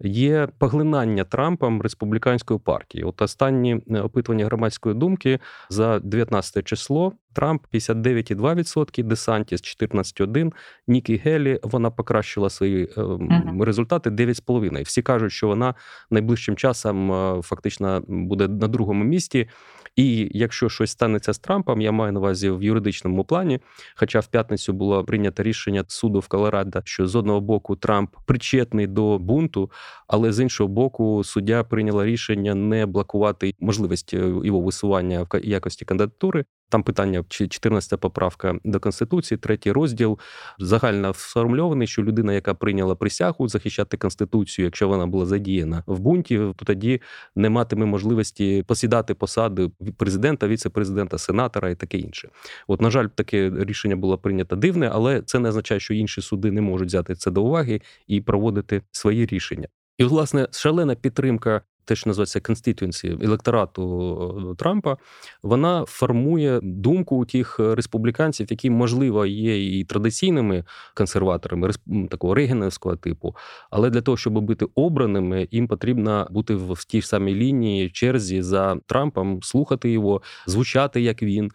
Є 0.00 0.48
поглинання 0.58 1.24
Трампом 1.24 1.82
республіканської 1.82 2.60
партії. 2.60 3.04
От 3.04 3.22
останні 3.22 3.80
е, 3.90 4.00
опитування 4.00 4.44
громадської 4.44 4.94
думки 4.94 5.38
за 5.70 5.98
19 5.98 6.64
число 6.64 7.12
Трамп 7.32 7.66
59,2%, 7.72 9.02
Десантіс 9.02 9.60
14,1%, 9.60 10.52
Нікі 10.86 11.16
Гелі 11.16 11.60
вона 11.62 11.90
покращила 11.90 12.50
свої 12.50 12.86
uh-huh. 12.86 13.64
результати 13.64 14.10
9,5%. 14.10 14.84
Всі 14.84 15.02
кажуть, 15.02 15.32
що 15.32 15.46
вона 15.46 15.74
найближчим 16.10 16.56
часом 16.56 17.12
е, 17.12 17.42
фактично 17.42 18.02
буде 18.08 18.48
на 18.48 18.68
другому 18.68 19.04
місці. 19.04 19.48
І 19.96 20.30
якщо 20.34 20.68
щось 20.68 20.90
станеться 20.90 21.32
з 21.32 21.38
Трампом, 21.38 21.80
я 21.80 21.92
маю 21.92 22.12
на 22.12 22.20
увазі 22.20 22.50
в 22.50 22.62
юридичному 22.62 23.24
плані. 23.24 23.60
Хоча 23.96 24.20
в 24.20 24.26
п'ятницю 24.26 24.72
було 24.72 25.04
прийнято 25.04 25.42
рішення 25.42 25.84
суду 25.88 26.18
в 26.18 26.28
Колорадо, 26.28 26.80
що 26.84 27.06
з 27.06 27.14
одного 27.16 27.40
боку 27.40 27.76
Трамп 27.76 28.16
причетний 28.26 28.86
до 28.86 29.18
бунту, 29.18 29.70
але 30.06 30.32
з 30.32 30.40
іншого 30.40 30.68
боку, 30.68 31.24
суддя 31.24 31.64
прийняла 31.64 32.06
рішення 32.06 32.54
не 32.54 32.86
блокувати 32.86 33.54
можливість 33.60 34.14
е, 34.14 34.16
його 34.44 34.60
висування 34.60 35.22
в 35.22 35.40
якості 35.44 35.84
кандидатури. 35.84 36.44
Там 36.74 36.82
питання 36.82 37.24
чи 37.28 37.48
14 37.48 38.00
поправка 38.00 38.58
до 38.64 38.80
конституції, 38.80 39.38
третій 39.38 39.72
розділ 39.72 40.18
загально 40.58 41.14
сформульований, 41.14 41.86
що 41.86 42.02
людина, 42.02 42.32
яка 42.32 42.54
прийняла 42.54 42.94
присягу 42.94 43.48
захищати 43.48 43.96
конституцію, 43.96 44.64
якщо 44.64 44.88
вона 44.88 45.06
була 45.06 45.26
задіяна 45.26 45.82
в 45.86 46.00
бунті, 46.00 46.38
то 46.38 46.64
тоді 46.64 47.00
не 47.36 47.50
матиме 47.50 47.86
можливості 47.86 48.64
посідати 48.66 49.14
посади 49.14 49.70
президента, 49.96 50.48
віце-президента, 50.48 51.18
сенатора 51.18 51.70
і 51.70 51.74
таке 51.74 51.98
інше. 51.98 52.28
От, 52.66 52.80
на 52.80 52.90
жаль, 52.90 53.06
таке 53.06 53.52
рішення 53.58 53.96
було 53.96 54.18
прийнято 54.18 54.56
дивне, 54.56 54.90
але 54.92 55.22
це 55.22 55.38
не 55.38 55.48
означає, 55.48 55.80
що 55.80 55.94
інші 55.94 56.20
суди 56.20 56.50
не 56.50 56.60
можуть 56.60 56.88
взяти 56.88 57.14
це 57.14 57.30
до 57.30 57.42
уваги 57.42 57.80
і 58.06 58.20
проводити 58.20 58.82
свої 58.90 59.26
рішення. 59.26 59.68
І, 59.98 60.04
власне, 60.04 60.48
шалена 60.50 60.94
підтримка 60.94 61.62
те, 61.84 61.96
що 61.96 62.10
називається 62.10 62.38
constituency, 62.38 63.24
електорату 63.24 64.50
е, 64.52 64.54
Трампа, 64.54 64.96
вона 65.42 65.84
формує 65.88 66.60
думку 66.62 67.16
у 67.16 67.24
тих 67.24 67.58
республіканців, 67.58 68.46
які, 68.50 68.70
можливо, 68.70 69.26
є 69.26 69.78
і 69.78 69.84
традиційними 69.84 70.64
консерваторами 70.94 71.70
такого 72.10 72.34
регенівського 72.34 72.96
типу, 72.96 73.36
але 73.70 73.90
для 73.90 74.00
того, 74.00 74.16
щоб 74.16 74.32
бути 74.32 74.66
обраними, 74.74 75.48
їм 75.50 75.68
потрібно 75.68 76.26
бути 76.30 76.54
в 76.54 76.84
тій 76.84 77.02
самій 77.02 77.34
лінії 77.34 77.90
черзі 77.90 78.42
за 78.42 78.76
Трампом, 78.86 79.42
слухати 79.42 79.90
його, 79.90 80.22
звучати 80.46 81.00
як 81.00 81.22
він. 81.22 81.50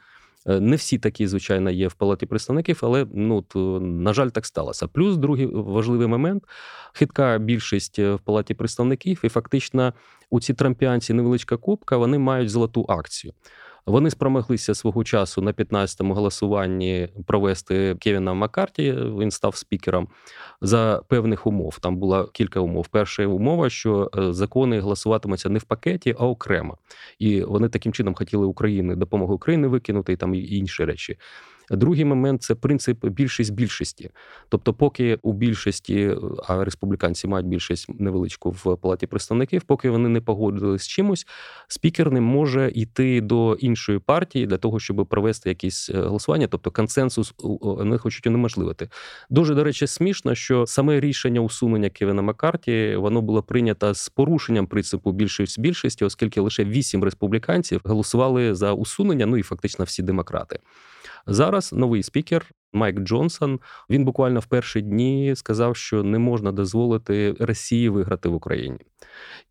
Е, 0.47 0.59
не 0.59 0.75
всі 0.75 0.97
такі, 0.97 1.27
звичайно, 1.27 1.69
є 1.69 1.87
в 1.87 1.93
палаті 1.93 2.25
представників, 2.25 2.79
але 2.81 3.07
ну 3.13 3.41
то, 3.41 3.79
на 3.79 4.13
жаль, 4.13 4.29
так 4.29 4.45
сталося. 4.45 4.87
Плюс 4.87 5.17
другий 5.17 5.45
важливий 5.45 6.07
момент: 6.07 6.43
хитка 6.93 7.37
більшість 7.37 7.99
е, 7.99 8.13
в 8.13 8.19
палаті 8.19 8.53
представників, 8.53 9.21
і 9.23 9.29
фактично 9.29 9.93
у 10.29 10.39
ці 10.39 10.53
трампіанці 10.53 11.13
невеличка 11.13 11.57
кубка, 11.57 11.97
вони 11.97 12.17
мають 12.17 12.49
золоту 12.49 12.85
акцію. 12.89 13.33
Вони 13.85 14.09
спромоглися 14.09 14.75
свого 14.75 15.03
часу 15.03 15.41
на 15.41 15.51
15-му 15.51 16.13
голосуванні 16.13 17.09
провести 17.27 17.95
Кевіна 17.99 18.33
Маккарті, 18.33 18.91
Він 18.91 19.31
став 19.31 19.55
спікером 19.55 20.07
за 20.61 21.01
певних 21.07 21.47
умов. 21.47 21.79
Там 21.79 21.97
було 21.97 22.27
кілька 22.27 22.59
умов. 22.59 22.87
Перша 22.87 23.25
умова, 23.25 23.69
що 23.69 24.11
е, 24.17 24.33
закони 24.33 24.79
голосуватимуться 24.79 25.49
не 25.49 25.59
в 25.59 25.63
пакеті, 25.63 26.15
а 26.19 26.27
окремо. 26.27 26.77
І 27.19 27.41
вони 27.41 27.69
таким 27.69 27.93
чином 27.93 28.13
хотіли 28.13 28.45
України 28.45 28.95
допомогу 28.95 29.33
Україні 29.33 29.67
викинути 29.67 30.13
і 30.13 30.15
там 30.15 30.35
інші 30.35 30.85
речі. 30.85 31.17
Другий 31.71 32.05
момент 32.05 32.43
це 32.43 32.55
принцип 32.55 33.05
більшість 33.05 33.53
більшості. 33.53 34.09
Тобто, 34.49 34.73
поки 34.73 35.19
у 35.21 35.33
більшості, 35.33 36.15
а 36.47 36.63
республіканці 36.63 37.27
мають 37.27 37.47
більшість 37.47 37.99
невеличку 37.99 38.51
в 38.51 38.77
палаті 38.77 39.07
представників, 39.07 39.61
поки 39.61 39.89
вони 39.89 40.09
не 40.09 40.21
погодились 40.21 40.81
з 40.81 40.87
чимось, 40.87 41.27
спікер 41.67 42.11
не 42.11 42.21
може 42.21 42.71
йти 42.75 43.21
до 43.21 43.53
іншої 43.53 43.99
партії 43.99 44.45
для 44.45 44.57
того, 44.57 44.79
щоб 44.79 45.07
провести 45.09 45.49
якісь 45.49 45.89
е, 45.89 46.01
голосування, 46.01 46.47
тобто 46.47 46.71
консенсус 46.71 47.33
вони 47.61 47.97
хочуть 47.97 48.27
унеможливити. 48.27 48.89
Дуже 49.29 49.55
до 49.55 49.63
речі, 49.63 49.87
смішно, 49.87 50.35
що 50.35 50.65
саме 50.65 50.99
рішення 50.99 51.41
усунення 51.41 51.89
Кевіна 51.89 52.21
Маккарті 52.21 52.95
воно 52.95 53.21
було 53.21 53.43
прийнято 53.43 53.93
з 53.93 54.09
порушенням 54.09 54.67
принципу 54.67 55.11
більшість 55.11 55.59
більшості, 55.59 56.05
оскільки 56.05 56.41
лише 56.41 56.63
вісім 56.63 57.03
республіканців 57.03 57.81
голосували 57.83 58.55
за 58.55 58.73
усунення, 58.73 59.25
ну 59.25 59.37
і 59.37 59.41
фактично 59.41 59.85
всі 59.85 60.03
демократи. 60.03 60.59
Зараз 61.27 61.73
новий 61.73 62.03
спікер 62.03 62.51
Майк 62.73 62.99
Джонсон. 62.99 63.59
Він 63.89 64.05
буквально 64.05 64.39
в 64.39 64.45
перші 64.45 64.81
дні 64.81 65.33
сказав, 65.35 65.75
що 65.75 66.03
не 66.03 66.19
можна 66.19 66.51
дозволити 66.51 67.35
Росії 67.39 67.89
виграти 67.89 68.29
в 68.29 68.33
Україні. 68.33 68.79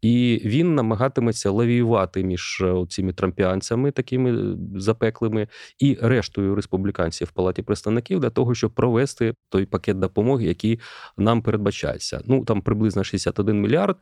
І 0.03 0.43
він 0.45 0.75
намагатиметься 0.75 1.51
лавіювати 1.51 2.25
між 2.25 2.61
е, 2.61 2.87
цими 2.89 3.13
трампіанцями, 3.13 3.91
такими 3.91 4.57
запеклими, 4.77 5.49
і 5.79 5.99
рештою 6.03 6.55
республіканців 6.55 7.29
в 7.29 7.31
палаті 7.31 7.63
представників 7.63 8.21
для 8.21 8.31
того, 8.31 8.55
щоб 8.55 8.71
провести 8.71 9.35
той 9.49 9.67
пакет 9.67 9.99
допомоги, 9.99 10.45
який 10.45 10.81
нам 11.17 11.43
передбачається. 11.43 12.23
Ну 12.27 12.45
там 12.45 12.63
приблизно 12.63 13.05
61 13.05 13.61
мільярд. 13.61 13.97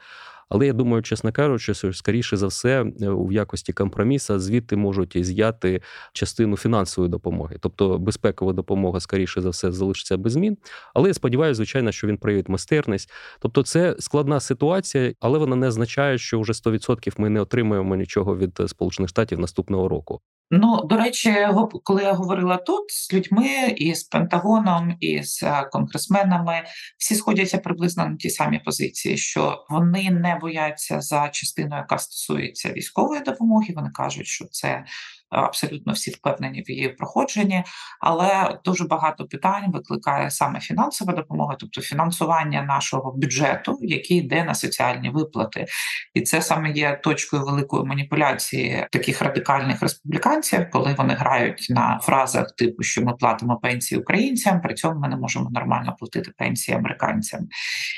Але 0.48 0.66
я 0.66 0.72
думаю, 0.72 1.02
чесно 1.02 1.32
кажучи, 1.32 1.74
що 1.74 1.92
скоріше 1.92 2.36
за 2.36 2.46
все, 2.46 2.80
е, 2.80 2.86
в 3.00 3.32
якості 3.32 3.72
компроміса 3.72 4.38
звідти 4.38 4.76
можуть 4.76 5.24
з'яти 5.24 5.82
частину 6.12 6.56
фінансової 6.56 7.10
допомоги, 7.10 7.56
тобто 7.60 7.98
безпекова 7.98 8.52
допомога, 8.52 9.00
скоріше 9.06 9.40
за 9.40 9.50
все, 9.50 9.72
залишиться 9.72 10.16
без 10.16 10.32
змін. 10.32 10.56
Але 10.94 11.08
я 11.08 11.14
сподіваюся, 11.14 11.56
звичайно, 11.56 11.92
що 11.92 12.06
він 12.06 12.18
проявить 12.18 12.48
майстерність. 12.48 13.10
Тобто, 13.40 13.62
це 13.62 13.96
складна 13.98 14.40
ситуація, 14.40 15.12
але 15.20 15.38
вона 15.38 15.56
не 15.56 15.68
означає, 15.68 16.18
що 16.18 16.40
вже 16.40 16.52
100% 16.52 17.12
ми 17.18 17.30
не 17.30 17.40
отримаємо 17.40 17.96
нічого 17.96 18.36
від 18.36 18.60
е, 18.60 18.68
Сполучених 18.68 19.08
Штатів 19.08 19.38
наступного 19.38 19.88
року. 19.88 20.20
Ну, 20.50 20.82
до 20.84 20.96
речі, 20.96 21.34
коли 21.82 22.02
я 22.02 22.12
говорила 22.12 22.56
тут 22.56 22.90
з 22.90 23.12
людьми 23.12 23.74
і 23.76 23.94
з 23.94 24.04
Пентагоном, 24.04 24.96
і 25.00 25.22
з 25.22 25.42
е, 25.42 25.68
конгресменами, 25.72 26.62
всі 26.98 27.14
сходяться 27.14 27.58
приблизно 27.58 28.06
на 28.06 28.16
ті 28.16 28.30
самі 28.30 28.58
позиції, 28.58 29.16
що 29.16 29.64
вони 29.70 30.10
не 30.10 30.38
бояться 30.40 31.00
за 31.00 31.28
частину, 31.28 31.76
яка 31.76 31.98
стосується 31.98 32.72
військової 32.72 33.20
допомоги. 33.20 33.72
Вони 33.76 33.90
кажуть, 33.90 34.26
що 34.26 34.44
це 34.44 34.84
абсолютно 35.30 35.92
всі 35.92 36.10
впевнені 36.10 36.62
в 36.62 36.70
її 36.70 36.88
проходженні, 36.88 37.64
але 38.00 38.58
дуже 38.64 38.84
багато 38.84 39.24
питань 39.24 39.72
викликає 39.72 40.30
саме 40.30 40.60
фінансова 40.60 41.12
допомога, 41.12 41.56
тобто 41.60 41.80
фінансування 41.80 42.62
нашого 42.62 43.12
бюджету, 43.12 43.78
який 43.82 44.16
йде 44.16 44.44
на 44.44 44.54
соціальні 44.54 45.10
виплати, 45.10 45.66
і 46.14 46.20
це 46.20 46.42
саме 46.42 46.72
є 46.72 47.00
точкою 47.04 47.44
великої 47.44 47.84
маніпуляції 47.84 48.86
таких 48.92 49.22
радикальних 49.22 49.82
республіканців, 49.82 50.66
коли 50.72 50.94
вони 50.98 51.14
грають 51.14 51.66
на 51.70 52.00
фразах 52.02 52.52
типу, 52.56 52.82
що 52.82 53.02
ми 53.02 53.12
платимо 53.12 53.56
пенсії 53.56 54.00
українцям, 54.00 54.60
при 54.60 54.74
цьому 54.74 55.00
ми 55.00 55.08
не 55.08 55.16
можемо 55.16 55.50
нормально 55.50 55.96
платити 55.98 56.32
пенсії 56.38 56.76
американцям. 56.76 57.40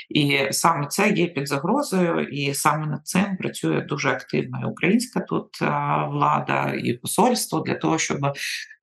І 0.09 0.39
саме 0.51 0.87
це 0.87 1.09
є 1.09 1.27
під 1.27 1.47
загрозою, 1.47 2.27
і 2.27 2.53
саме 2.53 2.87
над 2.87 3.07
цим 3.07 3.37
працює 3.37 3.81
дуже 3.81 4.09
активно 4.09 4.59
і 4.63 4.65
українська 4.65 5.19
тут 5.19 5.61
влада 6.11 6.73
і 6.83 6.93
посольство 6.93 7.18
для 7.65 7.75
того, 7.75 7.97
щоб 7.97 8.19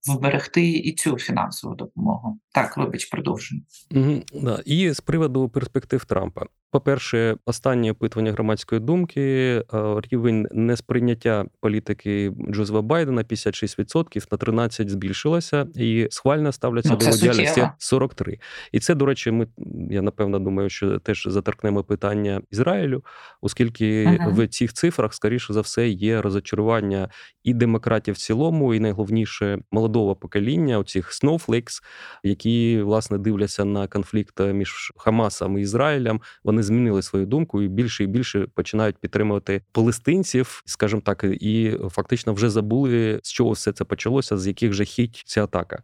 вберегти 0.07 0.71
і 0.71 0.93
цю 0.93 1.19
фінансову 1.19 1.75
допомогу. 1.75 2.39
Так, 2.55 2.77
вибач, 2.77 3.05
продовжуємо. 3.05 3.67
Угу, 3.95 4.23
да. 4.43 4.63
І 4.65 4.93
з 4.93 5.01
приводу 5.01 5.49
перспектив 5.49 6.05
Трампа. 6.05 6.47
По-перше, 6.71 7.37
останнє 7.47 7.93
опитування 7.93 8.33
громадської 8.33 8.81
думки, 8.81 9.21
е, 9.21 9.63
рівень 10.11 10.49
несприйняття 10.53 11.45
політики 11.61 12.33
Джозефа 12.51 12.83
Байдена 12.83 13.23
56% 13.23 14.27
на 14.33 14.39
13 14.39 14.91
збільшилося, 14.91 15.67
і 15.75 16.09
схвально 16.11 16.53
ставляться 16.53 16.91
ну, 16.93 16.97
до 16.97 17.05
його 17.05 17.17
діяльності 17.17 17.69
43. 17.79 18.39
І 18.73 18.81
це, 18.81 18.95
до 18.95 19.07
речі, 19.07 19.31
ми 19.31 19.47
я 19.91 20.03
напевно 20.03 20.39
думаю, 20.39 20.71
що 20.71 20.99
теж 20.99 21.27
заторкнемо 21.31 21.85
питання 21.85 22.43
Ізраїлю, 22.51 23.05
оскільки 23.41 24.05
ага. 24.05 24.29
в 24.29 24.49
цих 24.49 24.73
цифрах, 24.73 25.15
скоріше 25.15 25.53
за 25.53 25.61
все, 25.61 25.89
є 25.89 26.23
розочарування 26.23 27.09
і 27.45 27.55
демократів 27.55 28.15
в 28.15 28.19
цілому, 28.19 28.75
і 28.75 28.81
найголовніше 28.81 29.59
молодого 29.73 29.96
покоління, 30.05 30.79
оцих 30.79 31.13
snowflakes, 31.13 31.83
які 32.23 32.83
власне 32.83 33.19
дивляться 33.19 33.65
на 33.65 33.87
конфлікт 33.87 34.41
між 34.41 34.93
Хамасом 34.97 35.59
і 35.59 35.61
Ізраїлем. 35.61 36.21
Вони 36.45 36.63
змінили 36.63 37.03
свою 37.03 37.27
думку 37.27 37.63
і 37.63 37.69
більше 37.69 38.05
і 38.05 38.07
більше 38.07 38.47
починають 38.55 38.99
підтримувати 38.99 39.63
палестинців, 39.73 40.63
скажімо 40.67 41.03
так, 41.05 41.25
і 41.25 41.79
фактично 41.91 42.33
вже 42.33 42.51
забули 42.51 43.21
з 43.23 43.33
чого 43.33 43.51
все 43.51 43.73
це 43.73 43.85
почалося, 43.85 44.39
з 44.39 44.47
яких 44.47 44.73
жахіть 44.73 45.23
ця 45.27 45.45
атака. 45.45 45.83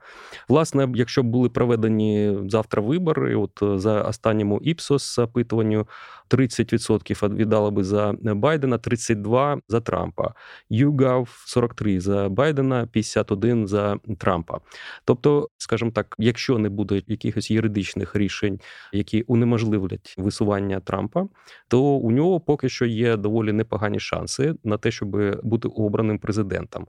Власне, 0.48 0.88
якщо 0.94 1.22
б 1.22 1.26
були 1.26 1.48
проведені 1.48 2.38
завтра 2.48 2.82
вибори, 2.82 3.36
от 3.36 3.80
за 3.80 4.02
останньому 4.02 4.60
іпсос 4.62 5.18
опитуванню 5.18 5.86
30% 6.30 7.34
віддало 7.34 7.70
би 7.70 7.84
за 7.84 8.14
Байдена, 8.22 8.76
32% 8.78 9.60
за 9.68 9.80
Трампа. 9.80 10.34
YouGov 10.70 11.26
43 11.46 12.00
за 12.00 12.28
Байдена, 12.28 12.86
51 12.86 13.66
за 13.66 13.91
Трампа. 14.18 14.58
Тобто, 15.04 15.48
скажімо 15.58 15.90
так, 15.90 16.14
якщо 16.18 16.58
не 16.58 16.68
буде 16.68 17.02
якихось 17.06 17.50
юридичних 17.50 18.16
рішень, 18.16 18.60
які 18.92 19.22
унеможливлять 19.22 20.14
висування 20.18 20.80
Трампа, 20.80 21.26
то 21.68 21.82
у 21.82 22.10
нього 22.10 22.40
поки 22.40 22.68
що 22.68 22.86
є 22.86 23.16
доволі 23.16 23.52
непогані 23.52 24.00
шанси 24.00 24.54
на 24.64 24.78
те, 24.78 24.90
щоб 24.90 25.40
бути 25.42 25.68
обраним 25.68 26.18
президентом. 26.18 26.86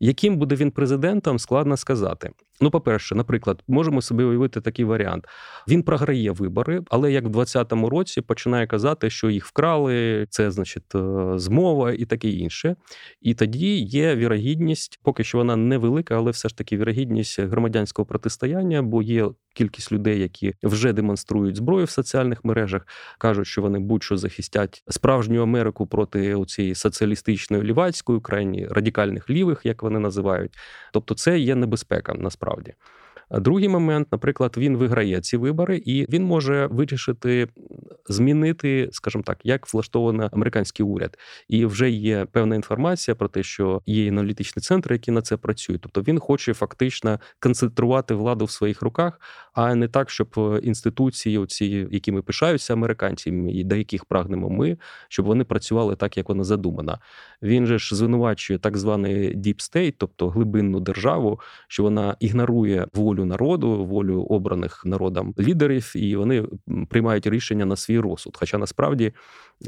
Яким 0.00 0.36
буде 0.36 0.54
він 0.54 0.70
президентом, 0.70 1.38
складно 1.38 1.76
сказати. 1.76 2.30
Ну, 2.60 2.70
по-перше, 2.70 3.14
наприклад, 3.14 3.62
можемо 3.68 4.02
собі 4.02 4.24
уявити 4.24 4.60
такий 4.60 4.84
варіант: 4.84 5.26
він 5.68 5.82
програє 5.82 6.30
вибори, 6.30 6.82
але 6.90 7.12
як 7.12 7.24
в 7.24 7.28
2020 7.28 7.90
році 7.90 8.20
починає 8.20 8.66
казати, 8.66 9.10
що 9.10 9.30
їх 9.30 9.46
вкрали, 9.46 10.26
це 10.30 10.50
значить 10.50 10.94
е, 10.94 11.32
змова 11.36 11.92
і 11.92 12.04
таке 12.04 12.28
інше. 12.28 12.76
І 13.20 13.34
тоді 13.34 13.76
є 13.76 14.16
вірогідність, 14.16 15.00
поки 15.02 15.24
що 15.24 15.38
вона 15.38 15.56
невелика, 15.56 16.16
але 16.16 16.30
все 16.30 16.48
ж 16.48 16.56
таки 16.56 16.76
вірогідність 16.76 17.40
громадянського 17.40 18.06
протистояння, 18.06 18.82
бо 18.82 19.02
є 19.02 19.28
кількість 19.54 19.92
людей, 19.92 20.20
які 20.20 20.54
вже 20.62 20.92
демонструють 20.92 21.56
зброю 21.56 21.84
в 21.84 21.90
соціальних 21.90 22.44
мережах, 22.44 22.86
кажуть, 23.18 23.46
що 23.46 23.62
вони 23.62 23.78
будь-що 23.78 24.16
захистять 24.16 24.82
справжню 24.88 25.42
Америку 25.42 25.86
проти 25.86 26.44
цієї 26.46 26.74
соціалістичної 26.74 27.62
лівацької, 27.62 28.20
крайні 28.20 28.66
радикальних 28.66 29.30
лівих, 29.30 29.60
як 29.64 29.82
вони 29.82 29.98
називають. 29.98 30.56
Тобто, 30.92 31.14
це 31.14 31.38
є 31.38 31.54
небезпека 31.54 32.14
насправді. 32.14 32.43
А 33.28 33.40
другий 33.40 33.68
момент, 33.68 34.08
наприклад, 34.12 34.54
він 34.56 34.76
виграє 34.76 35.20
ці 35.20 35.36
вибори, 35.36 35.82
і 35.84 36.06
він 36.10 36.24
може 36.24 36.66
вирішити 36.66 37.48
змінити, 38.08 38.88
скажімо 38.92 39.24
так, 39.26 39.38
як 39.44 39.74
влаштований 39.74 40.28
американський 40.32 40.86
уряд. 40.86 41.18
І 41.48 41.66
вже 41.66 41.90
є 41.90 42.26
певна 42.32 42.54
інформація 42.54 43.14
про 43.14 43.28
те, 43.28 43.42
що 43.42 43.82
є 43.86 44.08
аналітичні 44.08 44.62
центри, 44.62 44.94
які 44.94 45.10
на 45.10 45.22
це 45.22 45.36
працюють. 45.36 45.82
Тобто 45.82 46.02
він 46.02 46.18
хоче 46.18 46.54
фактично 46.54 47.20
концентрувати 47.38 48.14
владу 48.14 48.44
в 48.44 48.50
своїх 48.50 48.82
руках, 48.82 49.20
а 49.54 49.74
не 49.74 49.88
так, 49.88 50.10
щоб 50.10 50.60
інституції, 50.62 51.38
оці, 51.38 51.88
якими 51.90 52.22
пишаються 52.22 52.72
американці, 52.72 53.30
і 53.30 53.64
до 53.64 53.76
яких 53.76 54.04
прагнемо 54.04 54.50
ми, 54.50 54.78
щоб 55.08 55.26
вони 55.26 55.44
працювали 55.44 55.96
так, 55.96 56.16
як 56.16 56.28
вона 56.28 56.44
задумана. 56.44 56.98
Він 57.42 57.66
же 57.66 57.78
ж 57.78 57.96
звинувачує 57.96 58.58
так 58.58 58.76
званий 58.76 59.36
deep 59.36 59.56
state, 59.56 59.94
тобто 59.98 60.28
глибинну 60.28 60.80
державу, 60.80 61.40
що 61.68 61.82
вона 61.82 62.16
ігнорує 62.20 62.86
волю 62.94 63.24
народу, 63.24 63.84
волю 63.84 64.22
обраних 64.22 64.82
народом 64.84 65.34
лідерів, 65.38 65.92
і 65.96 66.16
вони 66.16 66.44
приймають 66.88 67.26
рішення 67.26 67.64
на 67.64 67.76
свій 67.76 67.93
розсуд. 68.00 68.36
Хоча 68.40 68.58
насправді, 68.58 69.12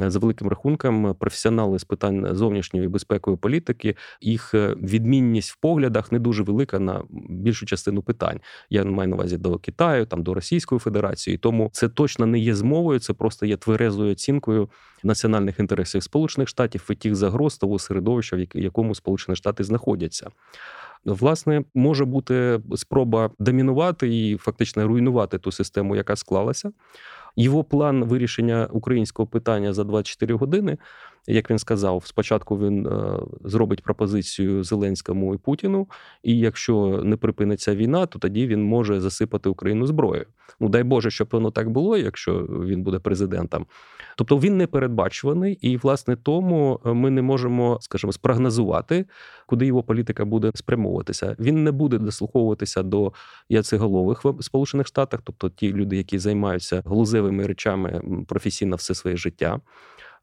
е, 0.00 0.10
за 0.10 0.18
великим 0.18 0.48
рахунком, 0.48 1.14
професіонали 1.14 1.78
з 1.78 1.84
питань 1.84 2.28
зовнішньої 2.32 2.88
безпекової 2.88 3.38
політики, 3.38 3.96
їх 4.20 4.54
е, 4.54 4.74
відмінність 4.82 5.50
в 5.50 5.56
поглядах 5.56 6.12
не 6.12 6.18
дуже 6.18 6.42
велика 6.42 6.78
на 6.78 7.02
більшу 7.28 7.66
частину 7.66 8.02
питань. 8.02 8.40
Я 8.70 8.84
маю 8.84 9.08
на 9.08 9.16
увазі 9.16 9.38
до 9.38 9.58
Китаю, 9.58 10.06
там 10.06 10.22
до 10.22 10.34
Російської 10.34 10.78
Федерації. 10.78 11.38
Тому 11.38 11.70
це 11.72 11.88
точно 11.88 12.26
не 12.26 12.38
є 12.38 12.54
змовою, 12.54 12.98
це 12.98 13.12
просто 13.12 13.46
є 13.46 13.56
тверезою 13.56 14.12
оцінкою 14.12 14.68
національних 15.02 15.58
інтересів 15.60 16.02
Сполучених 16.02 16.48
Штатів 16.48 16.88
і 16.90 16.94
тих 16.94 17.14
загроз 17.14 17.58
того 17.58 17.78
середовища, 17.78 18.36
в 18.36 18.46
якому 18.54 18.94
Сполучені 18.94 19.36
Штати 19.36 19.64
знаходяться. 19.64 20.30
Власне, 21.06 21.64
може 21.74 22.04
бути 22.04 22.60
спроба 22.76 23.30
домінувати 23.38 24.18
і 24.18 24.36
фактично 24.36 24.88
руйнувати 24.88 25.38
ту 25.38 25.52
систему, 25.52 25.96
яка 25.96 26.16
склалася. 26.16 26.72
Його 27.36 27.64
план 27.64 28.04
вирішення 28.04 28.68
українського 28.70 29.26
питання 29.26 29.72
за 29.72 29.84
24 29.84 30.34
години 30.34 30.78
як 31.26 31.50
він 31.50 31.58
сказав, 31.58 32.02
спочатку 32.06 32.58
він 32.58 32.86
е, 32.86 33.18
зробить 33.44 33.82
пропозицію 33.82 34.64
Зеленському 34.64 35.34
і 35.34 35.38
Путіну, 35.38 35.88
і 36.22 36.38
якщо 36.38 37.00
не 37.04 37.16
припиниться 37.16 37.74
війна, 37.74 38.06
то 38.06 38.18
тоді 38.18 38.46
він 38.46 38.64
може 38.64 39.00
засипати 39.00 39.48
Україну 39.48 39.86
зброєю. 39.86 40.26
Ну 40.60 40.68
дай 40.68 40.82
Боже, 40.82 41.10
щоб 41.10 41.28
воно 41.32 41.50
так 41.50 41.70
було, 41.70 41.96
якщо 41.96 42.38
він 42.38 42.82
буде 42.82 42.98
президентом. 42.98 43.66
Тобто 44.16 44.38
він 44.38 44.56
не 44.56 44.66
передбачуваний, 44.66 45.58
і 45.60 45.76
власне 45.76 46.16
тому 46.16 46.80
ми 46.84 47.10
не 47.10 47.22
можемо, 47.22 47.78
скажімо, 47.80 48.12
спрогнозувати, 48.12 49.04
куди 49.46 49.66
його 49.66 49.82
політика 49.82 50.24
буде 50.24 50.50
спрямовуватися. 50.54 51.36
Він 51.38 51.64
не 51.64 51.72
буде 51.72 51.98
дослуховуватися 51.98 52.82
до 52.82 53.12
яцеголових 53.48 54.24
в 54.24 54.42
Сполучених 54.42 54.86
Штатах, 54.86 55.20
тобто 55.24 55.50
ті 55.50 55.72
люди, 55.72 55.96
які 55.96 56.18
займаються 56.18 56.82
глузевими 56.84 57.46
речами 57.46 58.02
професійно 58.28 58.76
все 58.76 58.94
своє 58.94 59.16
життя. 59.16 59.60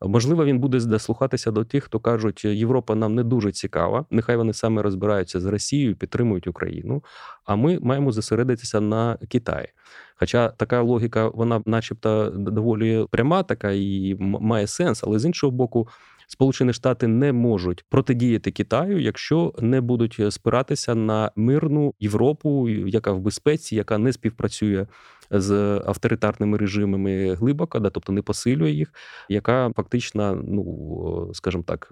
Можливо, 0.03 0.45
він 0.45 0.59
буде 0.59 0.79
дослухатися 0.79 1.51
до 1.51 1.63
тих, 1.63 1.83
хто 1.83 1.99
кажуть, 1.99 2.45
Європа 2.45 2.95
нам 2.95 3.15
не 3.15 3.23
дуже 3.23 3.51
цікава. 3.51 4.05
Нехай 4.11 4.37
вони 4.37 4.53
саме 4.53 4.81
розбираються 4.81 5.39
з 5.39 5.45
Росією, 5.45 5.95
підтримують 5.95 6.47
Україну. 6.47 7.03
А 7.45 7.55
ми 7.55 7.79
маємо 7.81 8.11
зосередитися 8.11 8.81
на 8.81 9.17
Китаї. 9.29 9.67
Хоча 10.15 10.49
така 10.49 10.81
логіка, 10.81 11.27
вона, 11.27 11.61
начебто, 11.65 12.29
доволі 12.35 13.05
пряма, 13.11 13.43
така 13.43 13.71
і 13.71 14.15
має 14.19 14.67
сенс, 14.67 15.03
але 15.03 15.19
з 15.19 15.25
іншого 15.25 15.51
боку. 15.51 15.87
Сполучені 16.27 16.73
Штати 16.73 17.07
не 17.07 17.33
можуть 17.33 17.85
протидіяти 17.89 18.51
Китаю, 18.51 18.99
якщо 18.99 19.53
не 19.59 19.81
будуть 19.81 20.33
спиратися 20.33 20.95
на 20.95 21.31
мирну 21.35 21.93
Європу, 21.99 22.69
яка 22.69 23.11
в 23.11 23.19
безпеці, 23.19 23.75
яка 23.75 23.97
не 23.97 24.13
співпрацює 24.13 24.87
з 25.31 25.53
авторитарними 25.85 26.57
режимами 26.57 27.33
глибоко, 27.33 27.79
да, 27.79 27.89
тобто 27.89 28.13
не 28.13 28.21
посилює 28.21 28.71
їх, 28.71 28.93
яка 29.29 29.71
фактично, 29.75 30.43
ну 30.47 31.31
скажімо 31.33 31.63
так, 31.67 31.89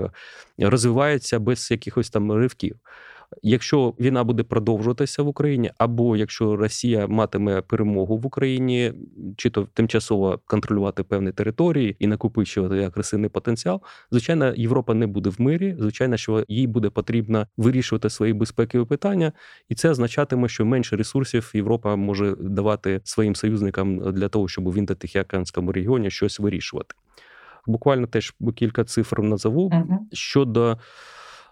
розвивається 0.59 1.39
без 1.39 1.71
якихось 1.71 2.09
там 2.09 2.31
ривків. 2.31 2.75
Якщо 3.43 3.93
війна 3.99 4.23
буде 4.23 4.43
продовжуватися 4.43 5.23
в 5.23 5.27
Україні, 5.27 5.71
або 5.77 6.17
якщо 6.17 6.55
Росія 6.55 7.07
матиме 7.07 7.61
перемогу 7.61 8.17
в 8.17 8.25
Україні, 8.25 8.93
чи 9.37 9.49
то 9.49 9.67
тимчасово 9.73 10.39
контролювати 10.45 11.03
певні 11.03 11.31
території 11.31 11.95
і 11.99 12.07
накопичувати 12.07 12.83
агресивний 12.83 13.29
потенціал, 13.29 13.81
звичайно, 14.11 14.53
Європа 14.55 14.93
не 14.93 15.07
буде 15.07 15.29
в 15.29 15.41
мирі. 15.41 15.75
Звичайно, 15.79 16.17
що 16.17 16.45
їй 16.47 16.67
буде 16.67 16.89
потрібно 16.89 17.47
вирішувати 17.57 18.09
свої 18.09 18.33
безпекові 18.33 18.85
питання, 18.85 19.31
і 19.69 19.75
це 19.75 19.89
означатиме, 19.89 20.47
що 20.47 20.65
менше 20.65 20.95
ресурсів 20.95 21.51
Європа 21.53 21.95
може 21.95 22.35
давати 22.39 23.01
своїм 23.03 23.35
союзникам 23.35 24.13
для 24.13 24.29
того, 24.29 24.47
щоб 24.47 24.69
в 24.69 24.77
індотихоокеанському 24.77 25.71
регіоні 25.71 26.11
щось 26.11 26.39
вирішувати. 26.39 26.95
Буквально 27.67 28.07
теж 28.07 28.33
кілька 28.55 28.83
цифр 28.83 29.19
назову 29.19 29.69
uh 29.69 29.97
щодо 30.13 30.77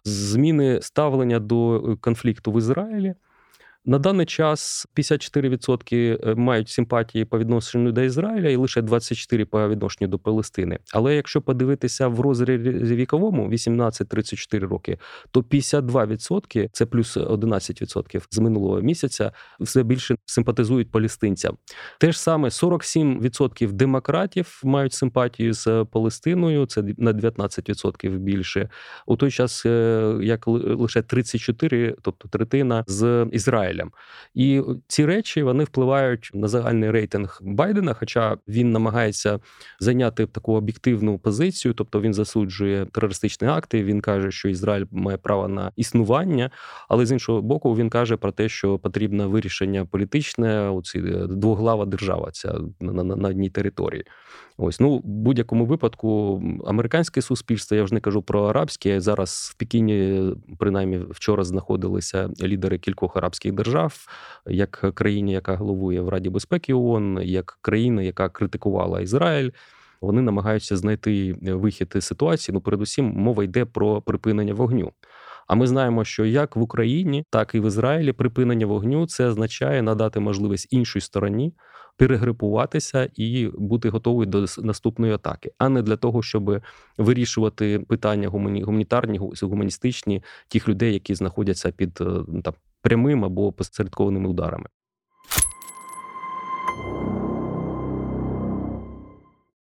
зміни 0.06 0.82
ставлення 0.82 1.40
до 1.40 1.76
е, 1.76 1.96
конфлікту 2.02 2.52
в 2.52 2.58
Ізраїлі. 2.58 3.16
На 3.90 4.00
даний 4.00 4.26
час 4.26 4.88
54% 4.96 6.30
е, 6.30 6.36
мають 6.36 6.70
симпатії 6.70 7.26
по 7.26 7.40
відношенню 7.40 7.92
до 7.92 8.02
Ізраїля 8.02 8.50
і 8.50 8.56
лише 8.56 8.82
24% 8.82 9.46
по 9.46 9.70
відношенню 9.70 10.08
до 10.08 10.20
Палестини. 10.20 10.80
Але 10.94 11.16
якщо 11.16 11.42
подивитися 11.42 12.08
в 12.08 12.20
розрізі 12.20 12.96
віковому 12.96 13.50
18-34 13.50 14.60
роки, 14.60 14.98
то 15.32 15.42
52% 15.42 16.70
це 16.72 16.86
плюс 16.86 17.18
11% 17.18 18.22
з 18.32 18.40
минулого 18.40 18.82
місяця, 18.82 19.32
все 19.60 19.84
більше 19.84 20.16
симпатизують 20.26 20.92
палестинцям. 20.92 21.58
Те 22.00 22.12
ж 22.12 22.22
саме 22.22 22.50
47% 22.50 23.72
демократів 23.72 24.62
мають 24.64 24.94
симпатію 24.94 25.54
з 25.54 25.86
Палестиною, 25.92 26.66
це 26.66 26.84
на 26.98 27.14
19% 27.14 28.18
більше. 28.18 28.70
У 29.06 29.16
той 29.16 29.32
час 29.32 29.66
е, 29.66 30.18
як 30.22 30.48
лише 30.48 31.02
34%, 31.02 31.96
тобто 32.02 32.28
третина 32.28 32.84
з 32.88 33.28
Ізраїля. 33.32 33.79
Ізраїлем. 33.80 33.92
І 34.34 34.62
ці 34.88 35.06
речі 35.06 35.44
вони 35.44 35.64
впливають 35.64 36.32
на 36.34 36.48
загальний 36.48 36.92
рейтинг 36.92 37.40
Байдена, 37.42 37.94
хоча 37.94 38.38
він 38.48 38.72
намагається 38.72 39.40
зайняти 39.80 40.26
таку 40.26 40.54
об'єктивну 40.54 41.20
позицію, 41.20 41.74
тобто 41.74 42.02
він 42.02 42.14
засуджує 42.14 42.86
терористичні 42.86 43.48
акти. 43.48 43.84
Він 43.84 44.02
каже, 44.02 44.32
що 44.32 44.50
Ізраїль 44.50 44.86
має 44.92 45.18
право 45.18 45.48
на 45.48 45.72
існування, 45.76 46.52
але 46.90 47.06
з 47.06 47.12
іншого 47.12 47.42
боку, 47.42 47.76
він 47.76 47.90
каже 47.90 48.18
про 48.18 48.32
те, 48.32 48.50
що 48.50 48.80
потрібне 48.80 49.26
вирішення 49.26 49.86
політичне, 49.86 50.70
оці 50.70 51.00
е, 51.00 51.28
двоглава 51.28 51.86
держава, 51.86 52.32
ця 52.32 52.56
на, 52.80 53.04
на, 53.04 53.16
на 53.16 53.30
одній 53.30 53.50
території. 53.50 54.06
Ось 54.62 54.80
ну 54.80 54.98
в 54.98 55.02
будь-якому 55.04 55.66
випадку 55.66 56.42
американське 56.68 57.22
суспільство, 57.22 57.78
я 57.78 57.84
вже 57.84 57.94
не 57.94 58.00
кажу 58.00 58.22
про 58.22 58.44
арабське. 58.44 59.02
Зараз 59.02 59.52
в 59.54 59.58
Пекіні, 59.58 60.24
принаймні, 60.58 60.98
вчора 61.10 61.44
знаходилися 61.44 62.30
лідери 62.42 62.78
кількох 62.78 63.18
арабських 63.18 63.54
держав, 63.54 64.06
як 64.48 64.92
країні, 64.94 65.32
яка 65.32 65.56
головує 65.56 66.02
в 66.02 66.10
Раді 66.10 66.30
безпеки 66.30 66.74
ООН, 66.74 67.20
як 67.24 67.58
країна, 67.62 68.02
яка 68.02 68.30
критикувала 68.30 69.02
Ізраїль. 69.02 69.52
Вони 70.02 70.22
намагаються 70.22 70.78
знайти 70.78 71.36
вихід 71.42 71.94
із 71.96 72.06
ситуації. 72.06 72.54
Ну, 72.54 72.62
передусім, 72.62 73.06
мова 73.06 73.44
йде 73.44 73.66
про 73.66 74.02
припинення 74.02 74.54
вогню. 74.54 74.92
А 75.48 75.56
ми 75.56 75.68
знаємо, 75.68 76.04
що 76.04 76.26
як 76.26 76.56
в 76.56 76.62
Україні, 76.62 77.26
так 77.30 77.56
і 77.56 77.60
в 77.60 77.68
Ізраїлі 77.68 78.14
припинення 78.14 78.66
вогню 78.66 79.08
це 79.08 79.28
означає 79.28 79.82
надати 79.82 80.20
можливість 80.20 80.68
іншій 80.74 81.02
стороні 81.02 81.54
перегрупуватися 82.00 83.10
і 83.16 83.48
бути 83.48 83.90
готовий 83.90 84.28
до 84.28 84.46
наступної 84.58 85.14
атаки, 85.14 85.52
а 85.58 85.70
не 85.70 85.82
для 85.82 85.96
того, 85.96 86.24
щоб 86.24 86.62
вирішувати 86.98 87.80
питання 87.80 88.28
гуманітарні, 88.30 89.20
гуманістичні 89.42 90.24
тих 90.48 90.68
людей, 90.68 90.94
які 90.94 91.16
знаходяться 91.16 91.72
під 91.72 92.02
е, 92.02 92.06
там 92.44 92.54
прямим 92.82 93.26
або 93.26 93.52
посередкованими 93.52 94.30
ударами. 94.30 94.66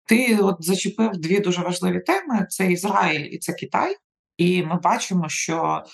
Ти 0.06 0.38
от 0.42 0.56
зачепив 0.60 1.10
дві 1.10 1.40
дуже 1.40 1.62
важливі 1.62 2.00
теми: 2.00 2.46
це 2.48 2.72
Ізраїль 2.72 3.28
і 3.32 3.38
це 3.38 3.52
Китай. 3.52 3.96
І 4.36 4.62
ми 4.62 4.78
бачимо, 4.82 5.28
що 5.28 5.84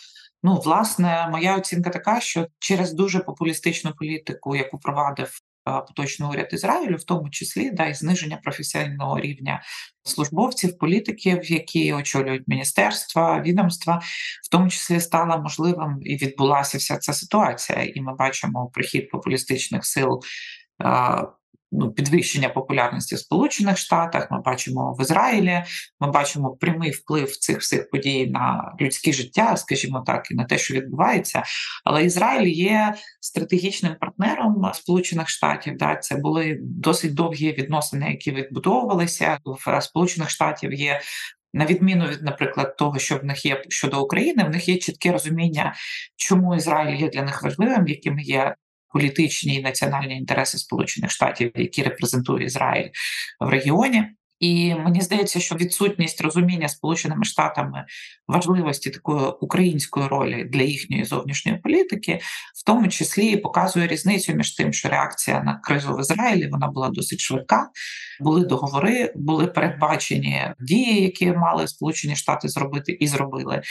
ну, 0.42 0.60
власне, 0.64 1.28
моя 1.30 1.56
оцінка 1.56 1.90
така, 1.90 2.20
що 2.20 2.46
через 2.58 2.92
дуже 2.92 3.18
популістичну 3.18 3.92
політику, 3.98 4.56
яку 4.56 4.78
провадив 4.78 5.40
поточний 5.66 6.28
уряд 6.28 6.48
Ізраїлю, 6.52 6.96
в 6.96 7.04
тому 7.04 7.30
числі 7.30 7.70
да, 7.70 7.86
і 7.86 7.94
зниження 7.94 8.36
професійного 8.42 9.20
рівня 9.20 9.62
службовців, 10.02 10.78
політиків, 10.78 11.50
які 11.50 11.92
очолюють 11.92 12.48
міністерства, 12.48 13.40
відомства, 13.40 14.00
в 14.44 14.48
тому 14.50 14.68
числі 14.68 15.00
стала 15.00 15.36
можливим 15.36 15.98
і 16.02 16.16
відбулася 16.16 16.78
вся 16.78 16.96
ця 16.96 17.12
ситуація. 17.12 17.92
І 17.94 18.00
ми 18.00 18.14
бачимо 18.14 18.70
прихід 18.72 19.10
популістичних 19.10 19.86
сил 19.86 20.20
ну, 21.72 21.92
підвищення 21.92 22.48
популярності 22.48 23.14
в 23.14 23.18
Сполучених 23.18 23.78
Штатах. 23.78 24.30
Ми 24.30 24.40
бачимо 24.40 24.96
в 24.98 25.02
Ізраїлі. 25.02 25.62
Ми 26.00 26.10
бачимо 26.10 26.50
прямий 26.50 26.90
вплив 26.90 27.36
цих 27.36 27.60
всіх 27.60 27.90
подій 27.90 28.26
на 28.26 28.74
людське 28.80 29.12
життя, 29.12 29.56
скажімо 29.56 30.02
так, 30.06 30.30
і 30.30 30.34
на 30.34 30.44
те, 30.44 30.58
що 30.58 30.74
відбувається. 30.74 31.42
Але 31.84 32.04
Ізраїль 32.04 32.48
є 32.48 32.94
стратегічним 33.20 33.94
партнером 34.00 34.70
Сполучених 34.74 35.28
Штатів. 35.28 35.76
Да, 35.76 35.96
це 35.96 36.16
були 36.16 36.58
досить 36.62 37.14
довгі 37.14 37.52
відносини, 37.52 38.10
які 38.10 38.32
відбудовувалися 38.32 39.38
в 39.44 39.80
Сполучених 39.82 40.30
Штатів. 40.30 40.72
Є 40.72 41.00
на 41.54 41.66
відміну 41.66 42.06
від, 42.06 42.22
наприклад, 42.22 42.76
того, 42.76 42.98
що 42.98 43.16
в 43.16 43.24
них 43.24 43.46
є 43.46 43.62
щодо 43.68 44.02
України, 44.02 44.44
в 44.44 44.50
них 44.50 44.68
є 44.68 44.76
чітке 44.76 45.12
розуміння, 45.12 45.74
чому 46.16 46.54
Ізраїль 46.54 47.00
є 47.00 47.08
для 47.08 47.22
них 47.22 47.42
важливим, 47.42 47.86
яким 47.86 48.18
є 48.18 48.54
політичні 48.92 49.54
і 49.54 49.62
національні 49.62 50.16
інтереси 50.16 50.58
Сполучених 50.58 51.10
Штатів, 51.10 51.52
які 51.54 51.82
репрезентує 51.82 52.44
Ізраїль 52.44 52.88
в 53.40 53.48
регіоні. 53.48 54.04
І 54.40 54.74
мені 54.74 55.00
здається, 55.00 55.40
що 55.40 55.54
відсутність 55.54 56.20
розуміння 56.20 56.68
Сполученими 56.68 57.24
Штатами 57.24 57.84
важливості 58.28 58.90
такої 58.90 59.26
української 59.40 60.06
ролі 60.06 60.44
для 60.44 60.62
їхньої 60.62 61.04
зовнішньої 61.04 61.58
політики, 61.58 62.20
в 62.54 62.64
тому 62.66 62.88
числі 62.88 63.36
показує 63.36 63.86
різницю 63.86 64.34
між 64.34 64.54
тим, 64.54 64.72
що 64.72 64.88
реакція 64.88 65.42
на 65.42 65.60
кризу 65.62 65.96
в 65.96 66.00
Ізраїлі 66.00 66.48
вона 66.48 66.66
була 66.68 66.88
досить 66.88 67.20
швидка. 67.20 67.70
Були 68.20 68.44
договори, 68.44 69.12
були 69.16 69.46
передбачені 69.46 70.54
дії, 70.60 71.02
які 71.02 71.32
мали 71.32 71.68
Сполучені 71.68 72.16
Штати 72.16 72.48
зробити, 72.48 72.92
і 72.92 73.06
зробили. 73.06 73.62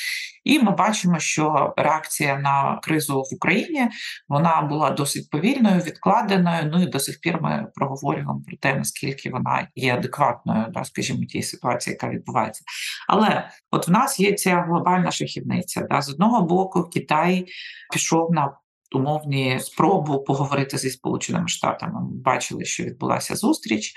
І 0.43 0.59
ми 0.59 0.71
бачимо, 0.71 1.19
що 1.19 1.73
реакція 1.77 2.37
на 2.37 2.79
кризу 2.83 3.21
в 3.21 3.35
Україні 3.35 3.87
вона 4.29 4.61
була 4.61 4.89
досить 4.89 5.29
повільною, 5.29 5.81
відкладеною. 5.81 6.69
Ну 6.73 6.83
і 6.83 6.85
до 6.85 6.99
сих 6.99 7.19
пір 7.19 7.41
ми 7.41 7.67
проговорюємо 7.75 8.41
про 8.47 8.57
те, 8.57 8.75
наскільки 8.75 9.29
вона 9.29 9.67
є 9.75 9.95
адекватною, 9.95 10.54
да, 10.73 10.83
скажімо, 10.83 11.25
тієї 11.25 11.43
ситуації, 11.43 11.93
яка 11.93 12.09
відбувається. 12.09 12.63
Але 13.07 13.49
от 13.71 13.87
в 13.87 13.91
нас 13.91 14.19
є 14.19 14.33
ця 14.33 14.61
глобальна 14.61 15.11
шахівниця. 15.11 15.87
Да, 15.89 16.01
З 16.01 16.09
одного 16.09 16.41
боку, 16.41 16.83
Китай 16.83 17.45
пішов 17.93 18.31
на 18.31 18.57
умовні 18.95 19.59
спробу 19.59 20.23
поговорити 20.23 20.77
зі 20.77 20.89
Сполученими 20.89 21.47
Штатами. 21.47 22.01
Ми 22.01 22.17
бачили, 22.21 22.65
що 22.65 22.83
відбулася 22.83 23.35
зустріч 23.35 23.93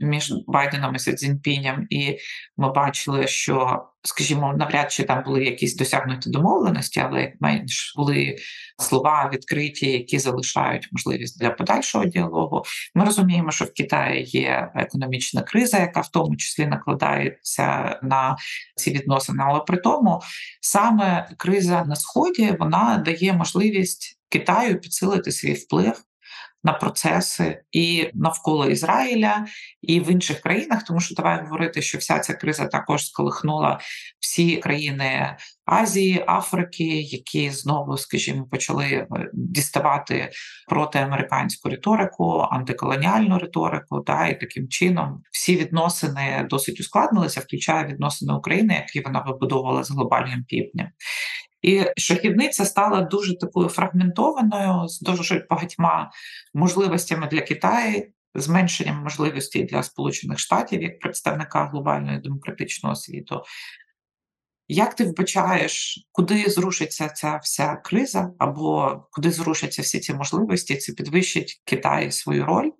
між 0.00 0.32
Байденом 0.46 0.94
і 0.94 0.98
Сі 0.98 1.12
Цзіньпінем, 1.12 1.86
і 1.90 2.18
ми 2.56 2.72
бачили, 2.72 3.26
що, 3.26 3.84
скажімо, 4.02 4.54
навряд 4.58 4.92
чи 4.92 5.02
там 5.02 5.22
були 5.24 5.44
якісь 5.44 5.76
досягнуті 5.76 6.30
домовленості, 6.30 7.00
але 7.00 7.20
як 7.20 7.30
менш 7.40 7.94
були 7.96 8.36
слова 8.78 9.30
відкриті, 9.32 9.92
які 9.92 10.18
залишають 10.18 10.88
можливість 10.92 11.40
для 11.40 11.50
подальшого 11.50 12.04
діалогу. 12.04 12.62
Ми 12.94 13.04
розуміємо, 13.04 13.50
що 13.50 13.64
в 13.64 13.72
Китаї 13.72 14.24
є 14.24 14.72
економічна 14.74 15.42
криза, 15.42 15.78
яка 15.78 16.00
в 16.00 16.08
тому 16.08 16.36
числі 16.36 16.66
накладається 16.66 17.98
на 18.02 18.36
ці 18.76 18.90
відносини. 18.90 19.44
Але 19.46 19.60
при 19.60 19.76
тому 19.76 20.20
саме 20.60 21.28
криза 21.36 21.84
на 21.84 21.96
сході 21.96 22.56
вона 22.58 23.02
дає 23.04 23.32
можливість. 23.32 24.17
Китаю 24.28 24.80
підсилити 24.80 25.32
свій 25.32 25.52
вплив 25.52 26.02
на 26.64 26.72
процеси 26.72 27.62
і 27.72 28.10
навколо 28.14 28.70
Ізраїля, 28.70 29.46
і 29.82 30.00
в 30.00 30.10
інших 30.10 30.40
країнах, 30.40 30.82
тому 30.82 31.00
що 31.00 31.14
давай 31.14 31.42
говорити, 31.42 31.82
що 31.82 31.98
вся 31.98 32.18
ця 32.18 32.34
криза 32.34 32.66
також 32.66 33.06
сколихнула 33.06 33.80
всі 34.20 34.56
країни 34.56 35.36
Азії, 35.64 36.24
Африки, 36.26 36.84
які 37.00 37.50
знову, 37.50 37.98
скажімо, 37.98 38.46
почали 38.50 38.84
е, 38.84 39.06
діставати 39.32 40.30
протиамериканську 40.68 41.68
риторику, 41.68 42.46
антиколоніальну 42.50 43.38
риторику, 43.38 44.00
да, 44.06 44.26
і 44.26 44.40
таким 44.40 44.68
чином 44.68 45.22
всі 45.32 45.56
відносини 45.56 46.46
досить 46.50 46.80
ускладнилися, 46.80 47.40
включає 47.40 47.86
відносини 47.86 48.34
України, 48.34 48.74
які 48.74 49.00
вона 49.00 49.20
вибудовувала 49.20 49.84
з 49.84 49.90
глобальним 49.90 50.44
півднем. 50.44 50.88
І 51.62 51.84
шахівниця 51.96 52.64
стала 52.64 53.00
дуже 53.00 53.38
такою 53.38 53.68
фрагментованою 53.68 54.88
з 54.88 55.00
дуже 55.00 55.46
багатьма 55.50 56.10
можливостями 56.54 57.26
для 57.26 57.40
Китаю, 57.40 58.12
зменшенням 58.34 59.02
можливостей 59.02 59.64
для 59.64 59.82
Сполучених 59.82 60.38
Штатів 60.38 60.82
як 60.82 60.98
представника 60.98 61.64
глобального 61.64 62.18
демократичного 62.18 62.94
світу. 62.94 63.42
Як 64.70 64.94
ти 64.94 65.04
вбачаєш, 65.04 66.06
куди 66.12 66.44
зрушиться 66.50 67.08
ця 67.08 67.36
вся 67.42 67.76
криза, 67.76 68.32
або 68.38 68.96
куди 69.10 69.30
зрушаться 69.30 69.82
всі 69.82 70.00
ці 70.00 70.14
можливості, 70.14 70.76
це 70.76 70.92
підвищить 70.92 71.62
Китай 71.64 72.12
свою 72.12 72.44
роль, 72.44 72.70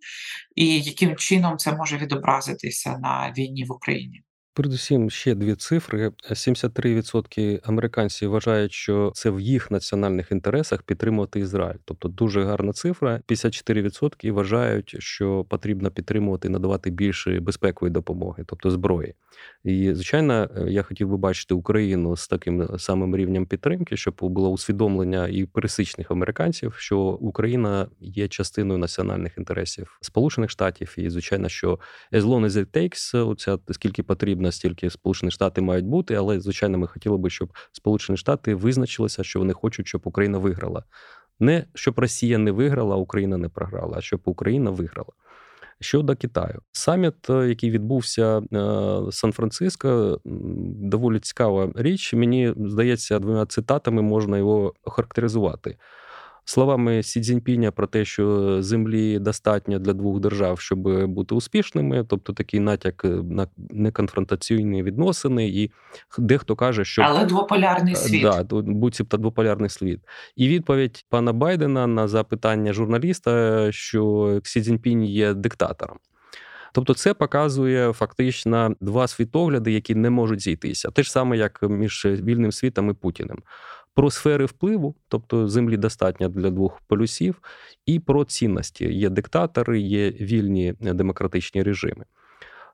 і 0.55 0.81
яким 0.81 1.17
чином 1.17 1.59
це 1.59 1.73
може 1.73 1.97
відобразитися 1.97 2.99
на 2.99 3.33
війні 3.39 3.65
в 3.65 3.73
Україні? 3.73 4.23
Передусім, 4.59 5.11
ще 5.11 5.35
дві 5.35 5.55
цифри: 5.55 6.13
73% 6.31 7.61
американців 7.63 8.31
вважають, 8.31 8.73
що 8.73 9.13
це 9.15 9.31
в 9.31 9.41
їх 9.41 9.71
національних 9.71 10.33
інтересах 10.33 10.83
підтримувати 10.83 11.41
Ізраїль. 11.41 11.79
Тобто 11.85 12.09
дуже 12.09 12.45
гарна 12.45 12.73
цифра. 12.73 13.21
54% 13.29 14.33
вважають, 14.33 14.97
що 14.99 15.45
потрібно 15.49 15.91
підтримувати, 15.91 16.49
надавати 16.49 16.91
більше 16.91 17.41
безпекової 17.41 17.93
допомоги, 17.93 18.45
тобто 18.47 18.71
зброї. 18.71 19.15
І 19.65 19.95
звичайно, 19.95 20.51
я 20.69 20.83
хотів 20.83 21.09
би 21.09 21.17
бачити 21.17 21.55
Україну 21.55 22.17
з 22.17 22.29
таким 22.29 22.79
самим 22.79 23.17
рівнем 23.17 23.47
підтримки, 23.47 23.97
щоб 23.97 24.15
було 24.21 24.51
усвідомлення 24.51 25.29
і 25.29 25.45
пересичних 25.45 26.11
американців, 26.11 26.75
що 26.79 26.99
Україна 27.01 27.89
є 28.01 28.29
частиною 28.29 28.79
національних 28.79 29.39
інтересів 29.39 29.99
Сполучених 30.01 30.51
Штатів, 30.51 30.95
і 30.99 31.11
звичайно, 31.11 31.49
що 31.49 31.79
as 32.13 32.21
long 32.21 32.45
as 32.47 32.51
it 32.51 32.67
takes, 32.67 33.29
оця 33.29 33.59
скільки 33.71 34.03
потрібно 34.03 34.48
настільки 34.49 34.91
Сполучені 34.91 35.31
Штати 35.31 35.61
мають 35.61 35.85
бути, 35.85 36.15
але 36.15 36.41
звичайно, 36.41 36.79
ми 36.79 36.87
хотіли 36.87 37.17
би, 37.17 37.31
щоб 37.31 37.53
Сполучені 37.73 38.19
Штати 38.19 38.55
визначилися, 38.55 39.25
що 39.25 39.39
вони 39.39 39.53
хочуть, 39.53 39.89
щоб 39.89 40.01
Україна 40.05 40.39
виграла. 40.39 40.85
Не 41.41 41.65
щоб 41.75 41.99
Росія 41.99 42.39
не 42.39 42.51
виграла, 42.51 42.95
а 42.95 42.99
Україна 42.99 43.37
не 43.37 43.49
програла, 43.49 43.95
а 43.99 44.01
щоб 44.01 44.21
Україна 44.25 44.71
виграла. 44.71 45.13
Щодо 45.81 46.17
Китаю, 46.17 46.63
саміт, 46.73 47.31
е, 47.31 47.49
який 47.49 47.71
відбувся 47.71 48.39
в 48.39 48.57
е, 49.09 49.13
Сан-Франциско, 49.13 50.21
доволі 50.83 51.21
цікава 51.21 51.73
річ. 51.75 52.15
Мені 52.15 52.55
здається, 52.57 53.19
двома 53.19 53.47
цитатами 53.47 54.03
можна 54.03 54.39
його 54.39 54.75
охарактеризувати 54.85 55.77
словами 56.49 57.03
Сі 57.03 57.21
Цзіньпіня 57.21 57.71
про 57.71 57.87
те, 57.87 58.05
що 58.05 58.57
землі 58.63 59.19
достатньо 59.19 59.79
для 59.79 59.93
двох 59.93 60.21
держав, 60.21 60.61
щоб 60.61 61.07
бути 61.07 61.35
успішними, 61.35 62.05
тобто 62.09 62.33
такий 62.33 62.61
натяк 62.61 63.05
е, 63.05 63.09
на 63.09 63.47
неконфронтаційні 63.71 64.83
відносини, 64.83 65.49
і 65.49 65.71
дехто 66.19 66.57
каже, 66.57 66.85
що 66.85 67.03
але 67.03 67.25
двополярний 67.25 67.93
е, 67.93 67.97
світ 67.97 68.23
Да, 68.23 68.45
буцімто 68.51 69.17
двополярний 69.17 69.71
світ. 69.71 70.01
І 70.37 70.49
відповідь 70.49 71.05
пана 71.09 71.33
Байдена 71.33 71.87
на 71.87 72.09
запитання 72.09 72.73
журналіста, 72.73 73.73
що 73.73 74.41
Сі 74.45 74.63
Цзіньпінь 74.63 75.05
є 75.05 75.35
диктатором. 75.35 75.99
Тобто, 76.73 76.95
це 76.95 77.15
показує 77.15 77.93
фактично 77.93 78.75
два 78.81 79.09
світогляди, 79.09 79.73
які 79.73 79.95
не 79.95 80.11
можуть 80.11 80.41
зійтися. 80.41 80.91
Те 80.91 81.03
ж 81.03 81.13
саме, 81.13 81.37
як 81.37 81.63
між 81.63 82.05
вільним 82.05 82.53
світом 82.53 82.91
і 82.91 82.93
Путіним 82.93 83.39
про 83.99 84.11
сфери 84.11 84.45
впливу, 84.45 84.95
тобто 85.09 85.49
землі 85.49 85.77
достатньо 85.77 86.29
для 86.29 86.51
двох 86.51 86.81
полюсів, 86.87 87.43
і 87.87 88.01
про 88.01 88.25
цінності. 88.25 88.85
Є 88.85 89.11
диктатори, 89.11 89.81
є 89.81 90.11
вільні 90.11 90.75
демократичні 90.81 91.63
режими. 91.63 92.05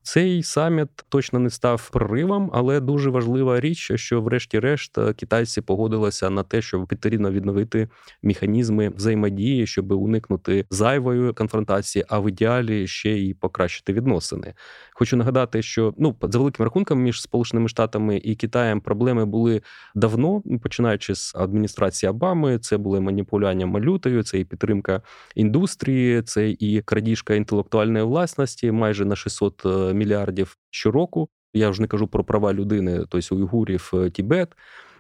Цей 0.07 0.43
саміт 0.43 0.89
точно 1.09 1.39
не 1.39 1.51
став 1.51 1.91
проривом, 1.91 2.51
але 2.53 2.81
дуже 2.81 3.11
важлива 3.11 3.61
річ, 3.61 3.93
що, 3.95 4.21
врешті-решт, 4.21 4.99
китайці 5.17 5.61
погодилися 5.61 6.31
на 6.31 6.43
те, 6.43 6.63
щоб 6.63 6.87
потрібно 6.87 7.31
відновити 7.31 7.89
механізми 8.23 8.89
взаємодії, 8.89 9.67
щоб 9.67 9.93
уникнути 9.93 10.67
зайвої 10.71 11.33
конфронтації, 11.33 12.05
а 12.09 12.19
в 12.19 12.29
ідеалі 12.29 12.87
ще 12.87 13.11
й 13.11 13.35
покращити 13.35 13.93
відносини. 13.93 14.55
Хочу 14.93 15.17
нагадати, 15.17 15.63
що 15.63 15.95
ну 15.99 16.17
за 16.23 16.39
великим 16.39 16.65
рахунком 16.65 17.03
між 17.03 17.23
Сполученими 17.23 17.69
Штатами 17.69 18.17
і 18.25 18.35
Китаєм 18.35 18.81
проблеми 18.81 19.25
були 19.25 19.63
давно, 19.95 20.43
починаючи 20.63 21.15
з 21.15 21.35
адміністрації 21.35 22.11
Обами, 22.11 22.59
це 22.59 22.77
були 22.77 23.01
маніпулювання 23.01 23.67
малютою, 23.67 24.23
це 24.23 24.39
і 24.39 24.45
підтримка 24.45 25.03
індустрії, 25.35 26.23
це 26.23 26.51
і 26.51 26.83
крадіжка 26.83 27.35
інтелектуальної 27.35 28.05
власності, 28.05 28.71
майже 28.71 29.05
на 29.05 29.17
600 29.17 29.67
мільярдів 29.95 30.57
щороку. 30.71 31.29
Я 31.55 31.71
вже 31.71 31.83
не 31.83 31.89
кажу 31.89 32.07
про 32.07 32.25
права 32.25 32.53
людини, 32.53 33.05
тобто 33.09 33.37
уйгурів, 33.37 33.91
е, 33.95 34.11
Тібет. 34.11 34.53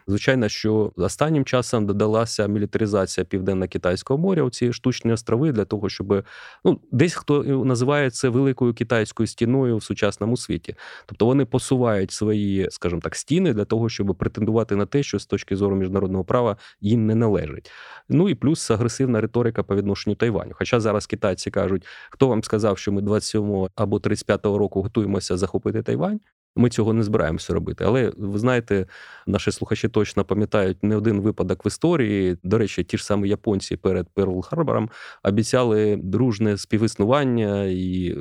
Звичайно, 0.06 0.48
що 0.48 0.92
останнім 0.96 1.44
часом 1.44 1.86
додалася 1.86 2.46
мілітаризація 2.46 3.24
південно-китайського 3.24 4.18
моря. 4.18 4.42
у 4.42 4.50
ці 4.50 4.72
штучні 4.72 5.12
острови 5.12 5.52
для 5.52 5.64
того, 5.64 5.88
щоб 5.88 6.24
ну 6.64 6.80
десь 6.92 7.14
хто 7.14 7.42
називає 7.44 8.10
це 8.10 8.28
великою 8.28 8.74
китайською 8.74 9.26
стіною 9.26 9.76
в 9.76 9.82
сучасному 9.82 10.36
світі. 10.36 10.76
Тобто 11.06 11.26
вони 11.26 11.44
посувають 11.44 12.10
свої, 12.10 12.68
скажімо 12.70 13.00
так, 13.00 13.16
стіни 13.16 13.54
для 13.54 13.64
того, 13.64 13.88
щоб 13.88 14.16
претендувати 14.18 14.76
на 14.76 14.86
те, 14.86 15.02
що 15.02 15.18
з 15.18 15.26
точки 15.26 15.56
зору 15.56 15.76
міжнародного 15.76 16.24
права 16.24 16.56
їм 16.80 17.06
не 17.06 17.14
належить. 17.14 17.70
Ну 18.08 18.28
і 18.28 18.34
плюс 18.34 18.70
агресивна 18.70 19.20
риторика 19.20 19.62
по 19.62 19.76
відношенню 19.76 20.16
Тайваню. 20.16 20.52
Хоча 20.54 20.80
зараз 20.80 21.06
китайці 21.06 21.50
кажуть, 21.50 21.86
хто 22.10 22.28
вам 22.28 22.44
сказав, 22.44 22.78
що 22.78 22.92
ми 22.92 23.02
27 23.02 23.68
або 23.74 24.00
35 24.00 24.44
року 24.44 24.82
готуємося 24.82 25.36
захопити 25.36 25.82
Тайвань. 25.82 26.20
Ми 26.56 26.68
цього 26.68 26.92
не 26.92 27.02
збираємося 27.02 27.54
робити. 27.54 27.84
Але 27.86 28.12
ви 28.16 28.38
знаєте, 28.38 28.86
наші 29.26 29.52
слухачі 29.52 29.88
точно 29.88 30.24
пам'ятають 30.24 30.82
не 30.82 30.96
один 30.96 31.20
випадок 31.20 31.64
в 31.64 31.68
історії. 31.68 32.36
До 32.42 32.58
речі, 32.58 32.84
ті 32.84 32.98
ж 32.98 33.04
самі 33.04 33.28
японці 33.28 33.76
перед 33.76 34.08
Перл 34.14 34.42
Харбором 34.42 34.90
обіцяли 35.22 35.96
дружне 36.02 36.58
співіснування 36.58 37.64
і 37.64 38.16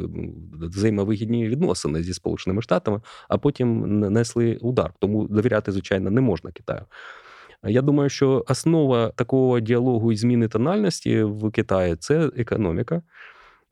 взаємовигідні 0.62 1.48
відносини 1.48 2.04
зі 2.04 2.14
Сполученими 2.14 2.62
Штатами, 2.62 3.02
а 3.30 3.38
потім 3.38 4.00
несли 4.00 4.58
удар. 4.62 4.94
Тому 5.00 5.28
довіряти, 5.28 5.72
звичайно, 5.72 6.12
не 6.12 6.22
можна 6.22 6.52
Китаю. 6.52 6.86
Я 7.64 7.82
думаю, 7.82 8.10
що 8.10 8.46
основа 8.48 9.10
такого 9.10 9.60
діалогу 9.60 10.12
і 10.12 10.16
зміни 10.16 10.48
тональності 10.48 11.24
в 11.24 11.52
Китаї 11.52 11.96
це 11.96 12.32
економіка. 12.38 13.02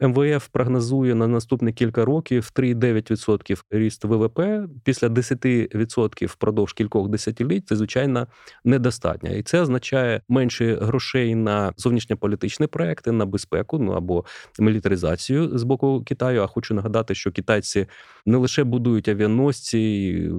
МВФ 0.02 0.48
прогнозує 0.48 1.16
на 1.16 1.28
наступні 1.28 1.74
кілька 1.74 2.06
років 2.06 2.52
3,9% 2.56 3.64
ріст 3.72 4.06
ВВП 4.06 4.40
після 4.84 5.08
10% 5.08 6.26
впродовж 6.26 6.74
кількох 6.74 7.10
десятиліть. 7.10 7.68
Це 7.68 7.76
звичайно 7.76 8.28
недостатньо, 8.64 9.30
і 9.30 9.44
це 9.44 9.62
означає 9.62 10.22
менше 10.30 10.76
грошей 10.82 11.36
на 11.36 11.74
зовнішньополітичні 11.78 12.68
проекти, 12.68 13.12
на 13.12 13.26
безпеку, 13.26 13.80
ну 13.80 13.92
або 13.92 14.26
мілітаризацію 14.60 15.58
з 15.58 15.64
боку 15.64 16.04
Китаю. 16.06 16.42
А 16.42 16.48
хочу 16.48 16.74
нагадати, 16.74 17.16
що 17.16 17.32
китайці 17.32 17.88
не 18.26 18.38
лише 18.38 18.64
будують 18.64 19.08
авіаносці, 19.08 20.32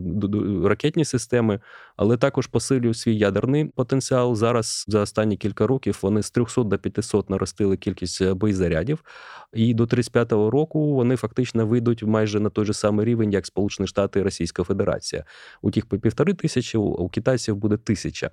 ракетні 0.64 1.04
системи, 1.04 1.60
але 1.96 2.16
також 2.16 2.46
посилюють 2.46 2.96
свій 2.96 3.16
ядерний 3.16 3.64
потенціал. 3.64 4.34
Зараз 4.34 4.84
за 4.88 5.00
останні 5.00 5.36
кілька 5.36 5.66
років 5.66 5.98
вони 6.02 6.22
з 6.22 6.30
300 6.30 6.62
до 6.62 6.78
500 6.78 7.30
наростили 7.30 7.76
кількість 7.76 8.32
боєзарядів 8.32 9.04
і 9.52 9.74
до 9.74 9.84
35-го 9.84 10.50
року 10.50 10.94
вони 10.94 11.16
фактично 11.16 11.66
вийдуть 11.66 12.02
майже 12.02 12.40
на 12.40 12.50
той 12.50 12.64
же 12.64 12.72
самий 12.72 13.06
рівень, 13.06 13.32
як 13.32 13.46
Сполучені 13.46 13.86
Штати 13.86 14.20
і 14.20 14.22
Російська 14.22 14.64
Федерація. 14.64 15.24
У 15.62 15.70
тих 15.70 15.86
по 15.86 15.98
півтори 15.98 16.34
тисячі, 16.34 16.78
у 16.78 17.08
китайців 17.08 17.56
буде 17.56 17.76
тисяча. 17.76 18.30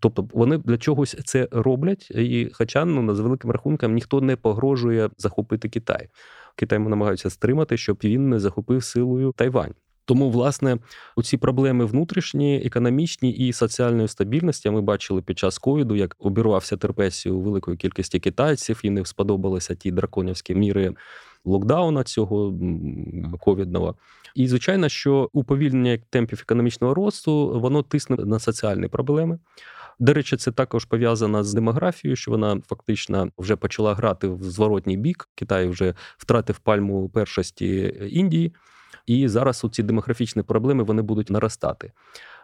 Тобто 0.00 0.28
вони 0.32 0.58
для 0.58 0.78
чогось 0.78 1.16
це 1.24 1.48
роблять, 1.50 2.10
і 2.10 2.50
хоча 2.52 2.84
ну 2.84 3.14
з 3.14 3.20
великим 3.20 3.50
рахунком 3.50 3.94
ніхто 3.94 4.20
не 4.20 4.36
погрожує 4.36 5.10
захопити 5.18 5.68
Китай. 5.68 6.08
Китай 6.56 6.78
намагаються 6.78 7.30
стримати, 7.30 7.76
щоб 7.76 7.98
він 8.04 8.28
не 8.28 8.38
захопив 8.38 8.84
силою 8.84 9.32
Тайвань. 9.36 9.74
Тому, 10.06 10.30
власне, 10.30 10.78
ці 11.22 11.36
проблеми 11.36 11.84
внутрішні, 11.84 12.62
економічні 12.64 13.30
і 13.30 13.52
соціальної 13.52 14.08
стабільності 14.08 14.70
ми 14.70 14.80
бачили 14.80 15.22
під 15.22 15.38
час 15.38 15.58
ковіду, 15.58 15.96
як 15.96 16.16
обірвався 16.18 16.76
терпесію 16.76 17.40
великої 17.40 17.76
кількості 17.76 18.20
китайців, 18.20 18.80
і 18.82 18.90
не 18.90 19.04
сподобалися 19.04 19.74
ті 19.74 19.90
драконівські 19.90 20.54
міри 20.54 20.94
локдауна 21.44 22.04
цього 22.04 22.54
ковідного. 23.40 23.94
І 24.34 24.48
звичайно, 24.48 24.88
що 24.88 25.30
уповільнення 25.32 25.98
темпів 26.10 26.40
економічного 26.42 26.94
росту 26.94 27.60
воно 27.60 27.82
тисне 27.82 28.16
на 28.16 28.38
соціальні 28.38 28.88
проблеми. 28.88 29.38
До 29.98 30.12
речі, 30.12 30.36
це 30.36 30.52
також 30.52 30.84
пов'язано 30.84 31.44
з 31.44 31.54
демографією, 31.54 32.16
що 32.16 32.30
вона 32.30 32.60
фактично 32.66 33.28
вже 33.38 33.56
почала 33.56 33.94
грати 33.94 34.28
в 34.28 34.42
зворотній 34.42 34.96
бік. 34.96 35.28
Китай 35.34 35.68
вже 35.68 35.94
втратив 36.18 36.58
пальму 36.58 37.08
першості 37.08 37.94
Індії. 38.10 38.52
І 39.06 39.28
зараз 39.28 39.66
ці 39.72 39.82
демографічні 39.82 40.42
проблеми 40.42 40.84
вони 40.84 41.02
будуть 41.02 41.30
наростати. 41.30 41.92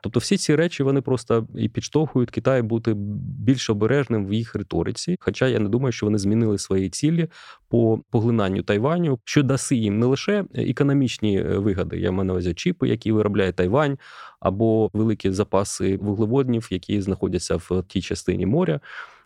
Тобто, 0.03 0.21
всі 0.21 0.37
ці 0.37 0.57
речі 0.57 0.83
вони 0.83 1.01
просто 1.01 1.47
і 1.55 1.69
підштовхують 1.69 2.31
Китай 2.31 2.63
бути 2.63 2.95
більш 3.39 3.71
обережним 3.71 4.27
в 4.27 4.33
їх 4.33 4.55
риториці. 4.55 5.17
Хоча 5.21 5.49
я 5.49 5.59
не 5.59 5.69
думаю, 5.69 5.93
що 5.93 6.07
вони 6.07 6.19
змінили 6.19 6.59
свої 6.59 6.91
цілі 6.91 7.29
по 7.69 8.01
поглинанню 8.11 8.63
Тайваню, 8.63 9.19
що 9.25 9.43
даси 9.43 9.77
їм 9.77 9.99
не 9.99 10.07
лише 10.07 10.45
економічні 10.55 11.41
е, 11.41 11.43
вигоди, 11.43 11.99
я 11.99 12.13
маю 12.13 12.25
на 12.25 12.33
увазі 12.33 12.55
чіпи, 12.55 12.89
які 12.89 13.13
виробляє 13.13 13.53
Тайвань, 13.53 13.99
або 14.41 14.91
великі 14.93 15.31
запаси 15.31 15.97
вуглеводнів, 15.97 16.69
які 16.71 17.01
знаходяться 17.01 17.57
в 17.57 17.85
тій 17.89 18.03
частині 18.03 18.47
моря. 18.47 18.81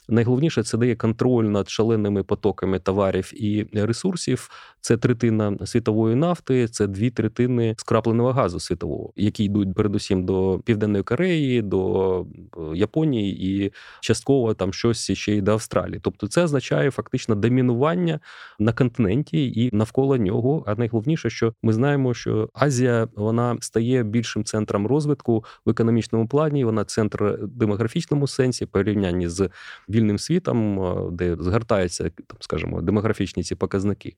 Найголовніше 0.09 0.63
це 0.63 0.79
дає 0.79 0.97
контроль 0.97 1.45
над 1.45 1.71
шаленими 1.71 2.23
потоками 2.23 2.79
товарів 2.79 3.33
і 3.43 3.67
ресурсів. 3.73 4.51
Це 4.81 4.97
третина 4.97 5.57
світової 5.65 6.17
нафти, 6.17 6.69
це 6.69 6.87
дві 6.87 7.11
третини 7.11 7.75
скрапленого 7.79 8.33
газу 8.33 8.61
світового, 8.61 9.13
які 9.17 9.45
йдуть 9.45 9.75
передусім 9.75 10.25
до 10.25 10.61
Південної 10.65 11.05
Кореї, 11.05 11.63
до 11.63 12.21
е, 12.21 12.61
Японії 12.75 13.65
і 13.65 13.73
частково 14.01 14.55
там 14.55 14.73
щось 14.73 15.13
ще 15.13 15.33
й 15.33 15.41
до 15.41 15.53
Австралії. 15.53 16.01
Тобто, 16.03 16.29
це 16.29 16.45
означає 16.45 16.91
фактично 16.91 17.35
домінування 17.35 18.21
на 18.59 18.73
континенті 18.73 19.65
і 19.65 19.71
навколо 19.73 20.17
нього. 20.17 20.65
А 20.67 20.75
найголовніше, 20.75 21.31
що 21.31 21.55
ми 21.63 21.73
знаємо, 21.73 22.15
що 22.15 22.49
Азія 22.55 23.09
вона 23.17 23.57
стає 23.61 24.03
більшим 24.03 24.45
центром 24.45 24.87
розвитку 24.87 25.45
в 25.65 25.71
економічному 25.71 26.29
плані. 26.29 26.65
Вона 26.65 26.85
центр 26.85 27.39
демографічному 27.43 28.27
сенсі 28.27 28.67
порівнянні 28.67 29.29
з 29.29 29.49
вільним 29.97 30.19
світом, 30.19 30.81
де 31.13 31.37
згортаються 31.41 32.05
там, 32.05 32.37
скажімо, 32.41 32.83
демографічні 32.83 33.43
ці 33.43 33.55
показники. 33.55 34.17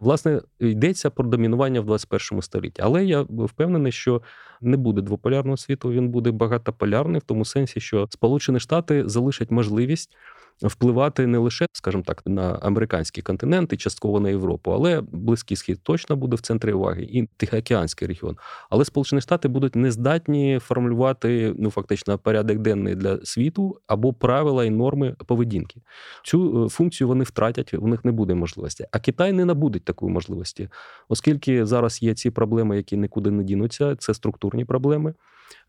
Власне, 0.00 0.40
йдеться 0.58 1.10
про 1.10 1.24
домінування 1.24 1.80
в 1.80 1.84
21 1.84 2.42
столітті. 2.42 2.82
Але 2.84 3.04
я 3.04 3.22
впевнений, 3.30 3.92
що 3.92 4.22
не 4.60 4.76
буде 4.76 5.02
двополярного 5.02 5.56
світу, 5.56 5.90
він 5.90 6.08
буде 6.08 6.30
багатополярний 6.30 7.20
в 7.20 7.24
тому 7.24 7.44
сенсі, 7.44 7.80
що 7.80 8.08
Сполучені 8.10 8.60
Штати 8.60 9.02
залишать 9.08 9.50
можливість 9.50 10.16
впливати 10.62 11.26
не 11.26 11.38
лише, 11.38 11.66
скажімо 11.72 12.02
так, 12.06 12.22
на 12.26 12.58
американський 12.62 13.22
континент 13.22 13.72
і 13.72 13.76
частково 13.76 14.20
на 14.20 14.28
Європу, 14.28 14.70
але 14.70 15.02
близький 15.12 15.56
схід 15.56 15.80
точно 15.82 16.16
буде 16.16 16.36
в 16.36 16.40
центрі 16.40 16.72
уваги, 16.72 17.02
і 17.02 17.28
Тихоокеанський 17.36 18.08
регіон. 18.08 18.36
Але 18.70 18.84
Сполучені 18.84 19.20
Штати 19.20 19.48
будуть 19.48 19.76
нездатні 19.76 20.58
формулювати 20.62 21.54
ну 21.58 21.70
фактично 21.70 22.18
порядок 22.18 22.58
денний 22.58 22.94
для 22.94 23.24
світу 23.24 23.80
або 23.86 24.12
правила 24.12 24.64
і 24.64 24.70
норми 24.70 25.16
поведінки. 25.26 25.80
Цю 26.24 26.64
е, 26.64 26.68
функцію 26.68 27.08
вони 27.08 27.24
втратять, 27.24 27.74
у 27.74 27.88
них 27.88 28.04
не 28.04 28.12
буде 28.12 28.34
можливості. 28.34 28.86
А 28.92 28.98
Китай 28.98 29.32
не 29.32 29.44
набудуть 29.44 29.84
такої 29.84 30.12
можливості, 30.12 30.68
оскільки 31.08 31.66
зараз 31.66 32.02
є 32.02 32.14
ці 32.14 32.30
проблеми, 32.30 32.76
які 32.76 32.96
нікуди 32.96 33.30
не 33.30 33.44
дінуться. 33.44 33.96
Це 33.96 34.14
структурні 34.14 34.64
проблеми. 34.64 35.14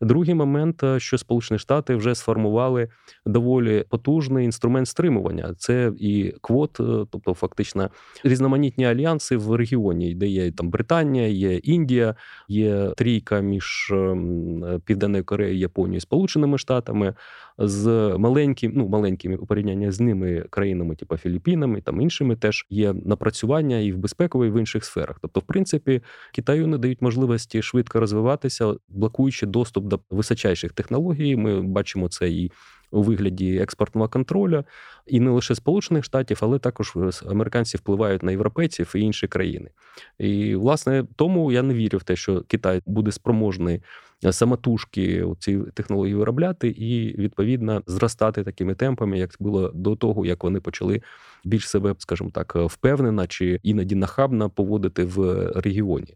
Другий 0.00 0.34
момент, 0.34 0.82
е, 0.82 1.00
що 1.00 1.18
Сполучені 1.18 1.58
Штати 1.58 1.94
вже 1.94 2.14
сформували 2.14 2.88
доволі 3.26 3.84
потужний 3.88 4.44
інструмент 4.44 4.75
стримування. 4.84 5.54
Це 5.58 5.92
і 5.98 6.34
квот, 6.40 6.80
е, 6.80 7.06
тобто 7.10 7.34
фактично 7.34 7.90
різноманітні 8.24 8.86
альянси 8.86 9.36
в 9.36 9.54
регіоні, 9.54 10.14
де 10.14 10.26
є 10.26 10.52
там 10.52 10.70
Британія, 10.70 11.28
є 11.28 11.56
Індія, 11.56 12.14
є 12.48 12.92
трійка 12.96 13.40
між 13.40 13.90
ем, 13.92 14.80
Південною 14.84 15.24
Кореєю, 15.24 15.58
Японією, 15.58 16.00
Сполученими 16.00 16.58
Штатами 16.58 17.14
з 17.58 18.14
маленьким, 18.18 18.72
ну 18.74 18.88
маленькими 18.88 19.36
у 19.36 19.46
порівнянні 19.46 19.90
з 19.90 20.00
ними 20.00 20.44
країнами, 20.50 20.96
типу 20.96 21.16
Філіппінами, 21.16 21.80
там 21.80 22.00
іншими, 22.00 22.36
теж 22.36 22.66
є 22.70 22.92
напрацювання 22.92 23.78
і 23.78 23.92
в 23.92 23.98
безпековій, 23.98 24.46
і 24.46 24.50
в 24.50 24.60
інших 24.60 24.84
сферах. 24.84 25.18
Тобто, 25.22 25.40
в 25.40 25.42
принципі, 25.42 26.02
Китаю 26.32 26.66
не 26.66 26.78
дають 26.78 27.02
можливості 27.02 27.62
швидко 27.62 28.00
розвиватися, 28.00 28.74
блокуючи 28.88 29.46
доступ 29.46 29.84
до 29.84 30.00
височайших 30.10 30.72
технологій. 30.72 31.36
Ми 31.36 31.62
бачимо 31.62 32.08
це 32.08 32.30
і 32.30 32.52
у 32.96 33.02
вигляді 33.02 33.56
експортного 33.56 34.08
контролю, 34.08 34.64
і 35.06 35.20
не 35.20 35.30
лише 35.30 35.54
Сполучених 35.54 36.04
Штатів, 36.04 36.38
але 36.42 36.58
також 36.58 36.94
американці 37.30 37.76
впливають 37.76 38.22
на 38.22 38.30
європейців 38.30 38.92
і 38.96 39.00
інші 39.00 39.28
країни. 39.28 39.70
І 40.18 40.54
власне 40.54 41.04
тому 41.16 41.52
я 41.52 41.62
не 41.62 41.74
вірю 41.74 41.98
в 41.98 42.02
те, 42.02 42.16
що 42.16 42.42
Китай 42.48 42.82
буде 42.86 43.12
спроможний 43.12 43.82
самотужки 44.30 45.26
ці 45.38 45.58
технології 45.74 46.14
виробляти 46.14 46.68
і 46.68 47.16
відповідно 47.18 47.82
зростати 47.86 48.44
такими 48.44 48.74
темпами, 48.74 49.18
як 49.18 49.36
було 49.40 49.70
до 49.74 49.96
того, 49.96 50.26
як 50.26 50.44
вони 50.44 50.60
почали 50.60 51.02
більш 51.44 51.68
себе, 51.68 51.94
скажімо 51.98 52.30
так, 52.34 52.56
впевнено 52.56 53.26
чи 53.26 53.60
іноді 53.62 53.94
нахабно 53.94 54.50
поводити 54.50 55.04
в 55.04 55.50
регіоні. 55.54 56.14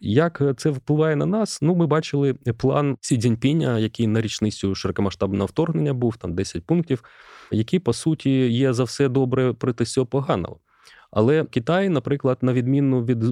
Як 0.00 0.42
це 0.56 0.70
впливає 0.70 1.16
на 1.16 1.26
нас? 1.26 1.62
Ну, 1.62 1.74
ми 1.74 1.86
бачили 1.86 2.34
план 2.34 2.96
Сі 3.00 3.18
Цзіньпіня, 3.18 3.78
який 3.78 4.06
на 4.06 4.20
річницю 4.20 4.74
широкомасштабного 4.74 5.46
вторгнення 5.46 5.94
був 5.94 6.16
там 6.16 6.34
10 6.34 6.64
пунктів, 6.64 7.04
які 7.50 7.78
по 7.78 7.92
суті 7.92 8.30
є 8.50 8.72
за 8.72 8.84
все 8.84 9.08
добре 9.08 9.52
проти 9.52 9.84
всього 9.84 10.06
поганого. 10.06 10.58
Але 11.10 11.44
Китай, 11.44 11.88
наприклад, 11.88 12.38
на 12.40 12.52
відміну 12.52 13.04
від 13.04 13.24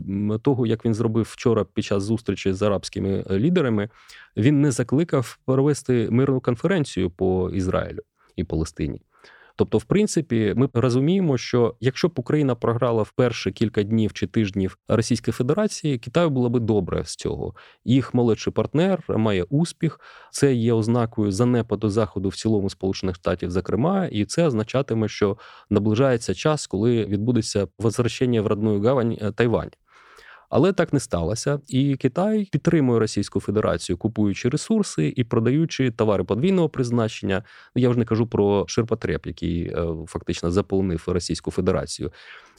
того, 0.42 0.66
як 0.66 0.85
він 0.85 0.94
зробив 0.94 1.29
вчора 1.31 1.64
під 1.74 1.85
час 1.85 2.02
зустрічі 2.02 2.52
з 2.52 2.62
арабськими 2.62 3.24
лідерами, 3.31 3.88
він 4.37 4.61
не 4.61 4.70
закликав 4.70 5.38
провести 5.44 6.09
мирну 6.11 6.40
конференцію 6.40 7.11
по 7.11 7.50
Ізраїлю 7.50 8.00
і 8.37 8.44
Палестині. 8.44 9.00
Тобто, 9.56 9.78
в 9.78 9.84
принципі, 9.84 10.54
ми 10.56 10.68
розуміємо, 10.74 11.38
що 11.38 11.74
якщо 11.80 12.08
б 12.08 12.12
Україна 12.16 12.54
програла 12.54 13.02
в 13.02 13.10
перші 13.10 13.52
кілька 13.52 13.82
днів 13.82 14.12
чи 14.12 14.26
тижнів 14.26 14.78
Російської 14.88 15.32
Федерації, 15.32 15.98
Китаю 15.98 16.30
було 16.30 16.50
би 16.50 16.61
добре 16.61 17.04
з 17.04 17.16
цього. 17.16 17.54
Їх 17.84 18.14
молодший 18.14 18.52
партнер 18.52 19.02
має 19.09 19.42
успіх. 19.42 20.00
Це 20.30 20.54
є 20.54 20.72
ознакою 20.72 21.32
занепаду 21.32 21.88
заходу 21.90 22.28
в 22.28 22.36
цілому 22.36 22.70
Сполучених 22.70 23.16
Штатів, 23.16 23.50
зокрема, 23.50 24.07
і 24.07 24.24
це 24.24 24.46
означатиме, 24.46 25.09
що 25.09 25.36
наближається 25.70 26.34
час, 26.34 26.66
коли 26.66 27.04
відбудеться 27.04 27.68
возвращення 27.78 28.42
в 28.42 28.46
родную 28.46 28.80
гавань 28.80 29.18
е, 29.20 29.32
Тайвань. 29.32 29.70
Але 30.49 30.72
так 30.72 30.92
не 30.92 31.01
сталося, 31.01 31.61
і 31.68 31.97
Китай 31.97 32.49
підтримує 32.53 33.01
Російську 33.01 33.40
Федерацію, 33.40 33.97
купуючи 33.97 34.49
ресурси 34.49 35.12
і 35.16 35.24
продаючи 35.24 35.90
товари 35.90 36.24
подвійного 36.24 36.68
призначення. 36.68 37.42
Я 37.74 37.88
вже 37.88 37.99
не 37.99 38.05
кажу 38.05 38.26
про 38.26 38.64
ширпотреб, 38.68 39.20
який 39.24 39.62
е, 39.62 39.86
фактично 40.07 40.51
заполонив 40.51 41.05
Російську 41.07 41.51
Федерацію. 41.51 42.12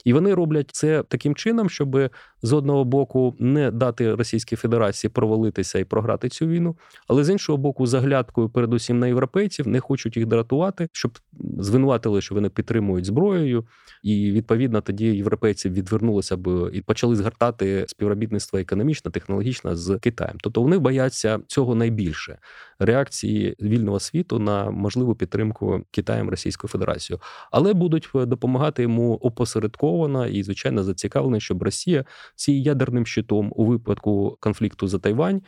І 0.05 0.13
вони 0.13 0.33
роблять 0.33 0.69
це 0.71 1.03
таким 1.03 1.35
чином, 1.35 1.69
щоб 1.69 2.09
з 2.41 2.53
одного 2.53 2.83
боку 2.83 3.35
не 3.39 3.71
дати 3.71 4.15
Російській 4.15 4.55
Федерації 4.55 5.11
провалитися 5.11 5.79
і 5.79 5.83
програти 5.83 6.29
цю 6.29 6.47
війну, 6.47 6.77
але 7.07 7.23
з 7.23 7.29
іншого 7.29 7.57
боку, 7.57 7.85
заглядкою, 7.85 8.49
передусім 8.49 8.99
на 8.99 9.07
європейців, 9.07 9.67
не 9.67 9.79
хочуть 9.79 10.17
їх 10.17 10.25
дратувати, 10.25 10.89
щоб 10.91 11.17
звинуватили, 11.59 12.21
що 12.21 12.35
вони 12.35 12.49
підтримують 12.49 13.05
зброєю, 13.05 13.65
і 14.03 14.31
відповідно 14.31 14.81
тоді 14.81 15.05
європейці 15.05 15.69
відвернулися 15.69 16.37
б 16.37 16.69
і 16.73 16.81
почали 16.81 17.15
згортати 17.15 17.85
співробітництво 17.87 18.59
економічне, 18.59 19.11
технологічне 19.11 19.75
з 19.75 19.99
Китаєм. 19.99 20.37
Тобто 20.41 20.61
вони 20.61 20.77
бояться 20.77 21.39
цього 21.47 21.75
найбільше 21.75 22.37
реакції 22.79 23.55
вільного 23.61 23.99
світу 23.99 24.39
на 24.39 24.71
можливу 24.71 25.15
підтримку 25.15 25.81
Китаєм 25.91 26.29
Російською 26.29 26.69
Федерацією, 26.69 27.21
але 27.51 27.73
будуть 27.73 28.09
допомагати 28.13 28.81
йому 28.81 29.13
опосередковано 29.13 29.86
і 30.31 30.43
звичайно 30.43 30.83
зацікавлена, 30.83 31.39
щоб 31.39 31.63
Росія 31.63 32.05
ці 32.35 32.51
ядерним 32.51 33.05
щитом 33.05 33.53
у 33.55 33.65
випадку 33.65 34.37
конфлікту 34.39 34.87
за 34.87 34.99
Тайвань. 34.99 35.41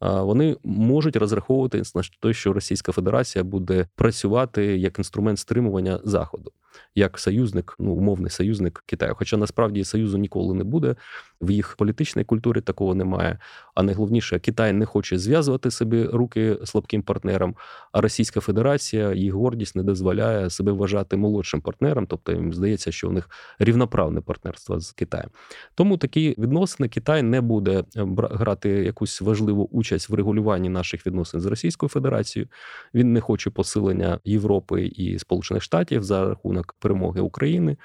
Вони 0.00 0.56
можуть 0.64 1.16
розраховувати 1.16 1.82
на 1.94 2.02
те, 2.20 2.32
що 2.32 2.52
Російська 2.52 2.92
Федерація 2.92 3.44
буде 3.44 3.86
працювати 3.96 4.64
як 4.78 4.98
інструмент 4.98 5.38
стримування 5.38 6.00
заходу 6.04 6.52
як 6.94 7.18
союзник, 7.18 7.76
ну 7.78 7.92
умовний 7.92 8.30
союзник 8.30 8.82
Китаю. 8.86 9.14
Хоча 9.16 9.36
насправді 9.36 9.84
союзу 9.84 10.18
ніколи 10.18 10.54
не 10.54 10.64
буде. 10.64 10.96
В 11.40 11.50
їх 11.50 11.76
політичній 11.76 12.24
культурі 12.24 12.60
такого 12.60 12.94
немає. 12.94 13.38
А 13.74 13.82
найголовніше, 13.82 14.38
Китай 14.38 14.72
не 14.72 14.86
хоче 14.86 15.18
зв'язувати 15.18 15.70
собі 15.70 16.04
руки 16.04 16.58
слабким 16.64 17.02
партнером. 17.02 17.56
А 17.92 18.00
Російська 18.00 18.40
Федерація 18.40 19.12
їх 19.12 19.32
гордість 19.32 19.76
не 19.76 19.82
дозволяє 19.82 20.50
себе 20.50 20.72
вважати 20.72 21.16
молодшим 21.16 21.60
партнером, 21.60 22.06
тобто 22.06 22.32
їм 22.32 22.52
здається, 22.52 22.92
що 22.92 23.08
у 23.08 23.12
них 23.12 23.30
рівноправне 23.58 24.20
партнерство 24.20 24.80
з 24.80 24.92
Китаєм. 24.92 25.30
Тому 25.74 25.96
такі 25.96 26.34
відносини 26.38 26.88
Китай 26.88 27.22
не 27.22 27.40
буде 27.40 27.84
е, 27.96 28.06
грати 28.16 28.68
якусь 28.68 29.20
важливу 29.20 29.68
участь 29.72 30.08
в 30.08 30.14
регулюванні 30.14 30.68
наших 30.68 31.06
відносин 31.06 31.40
з 31.40 31.46
Російською 31.46 31.90
Федерацією. 31.90 32.48
Він 32.94 33.12
не 33.12 33.20
хоче 33.20 33.50
посилення 33.50 34.20
Європи 34.24 34.82
і 34.86 35.18
Сполучених 35.18 35.62
Штатів 35.62 36.02
за 36.02 36.24
рахунок 36.28 36.61
перемоги 36.80 37.20
України. 37.20 37.76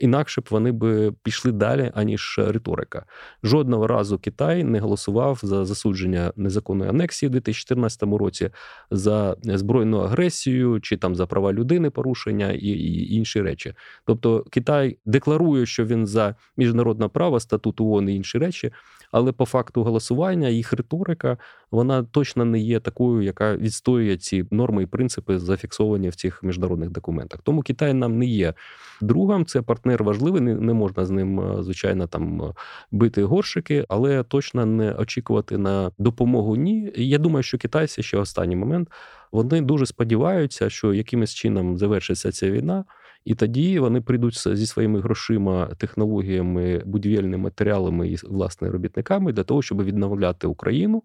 Інакше 0.00 0.40
б 0.40 0.46
вони 0.50 0.72
б 0.72 1.12
пішли 1.22 1.52
далі, 1.52 1.92
аніж 1.94 2.34
риторика. 2.38 3.04
Жодного 3.42 3.86
разу 3.86 4.18
Китай 4.18 4.64
не 4.64 4.80
голосував 4.80 5.40
за 5.42 5.64
засудження 5.64 6.32
незаконної 6.36 6.90
анексії 6.90 7.28
в 7.28 7.32
2014 7.32 8.02
році, 8.02 8.50
за 8.90 9.36
збройну 9.42 9.98
агресію 9.98 10.80
чи 10.80 10.96
там 10.96 11.14
за 11.14 11.26
права 11.26 11.52
людини 11.52 11.90
порушення 11.90 12.52
і, 12.52 12.66
і 12.66 13.14
інші 13.14 13.42
речі. 13.42 13.74
Тобто 14.04 14.44
Китай 14.50 14.98
декларує, 15.06 15.66
що 15.66 15.84
він 15.84 16.06
за 16.06 16.34
міжнародне 16.56 17.08
право, 17.08 17.40
статут 17.40 17.80
ООН 17.80 18.08
і 18.08 18.14
інші 18.14 18.38
речі, 18.38 18.72
але 19.10 19.32
по 19.32 19.44
факту 19.44 19.82
голосування 19.82 20.48
їх 20.48 20.72
риторика 20.72 21.36
вона 21.70 22.02
точно 22.02 22.44
не 22.44 22.58
є 22.58 22.80
такою, 22.80 23.22
яка 23.22 23.56
відстоює 23.56 24.16
ці 24.16 24.44
норми 24.50 24.82
і 24.82 24.86
принципи, 24.86 25.38
зафіксовані 25.38 26.08
в 26.08 26.14
цих 26.14 26.42
міжнародних 26.42 26.90
документах. 26.90 27.40
Тому 27.42 27.62
Китай 27.62 27.94
нам 27.94 28.18
не 28.18 28.26
є 28.26 28.54
другом. 29.00 29.46
Це 29.46 29.62
партнер 29.62 30.04
важливий. 30.04 30.40
Не, 30.40 30.74
можна 30.74 31.04
з 31.04 31.10
ним 31.10 31.40
е, 31.40 31.62
звичайно 31.62 32.06
там 32.06 32.42
е, 32.42 32.54
бити 32.90 33.24
горшики, 33.24 33.84
але 33.88 34.22
точно 34.22 34.66
не 34.66 34.92
очікувати 34.92 35.58
на 35.58 35.90
допомогу. 35.98 36.56
Ні, 36.56 36.92
я 36.96 37.18
думаю, 37.18 37.42
що 37.42 37.58
китайці 37.58 38.02
ще 38.02 38.18
останній 38.18 38.56
момент. 38.56 38.88
Вони 39.32 39.60
дуже 39.60 39.86
сподіваються, 39.86 40.70
що 40.70 40.94
якимось 40.94 41.34
чином 41.34 41.78
завершиться 41.78 42.32
ця 42.32 42.50
війна, 42.50 42.84
і 43.24 43.34
тоді 43.34 43.78
вони 43.78 44.00
прийдуть 44.00 44.56
зі 44.56 44.66
своїми 44.66 45.00
грошима, 45.00 45.70
технологіями, 45.78 46.82
будівельними 46.84 47.38
матеріалами 47.38 48.08
і 48.08 48.16
власне 48.22 48.70
робітниками 48.70 49.32
для 49.32 49.44
того, 49.44 49.62
щоб 49.62 49.84
відновляти 49.84 50.46
Україну 50.46 51.02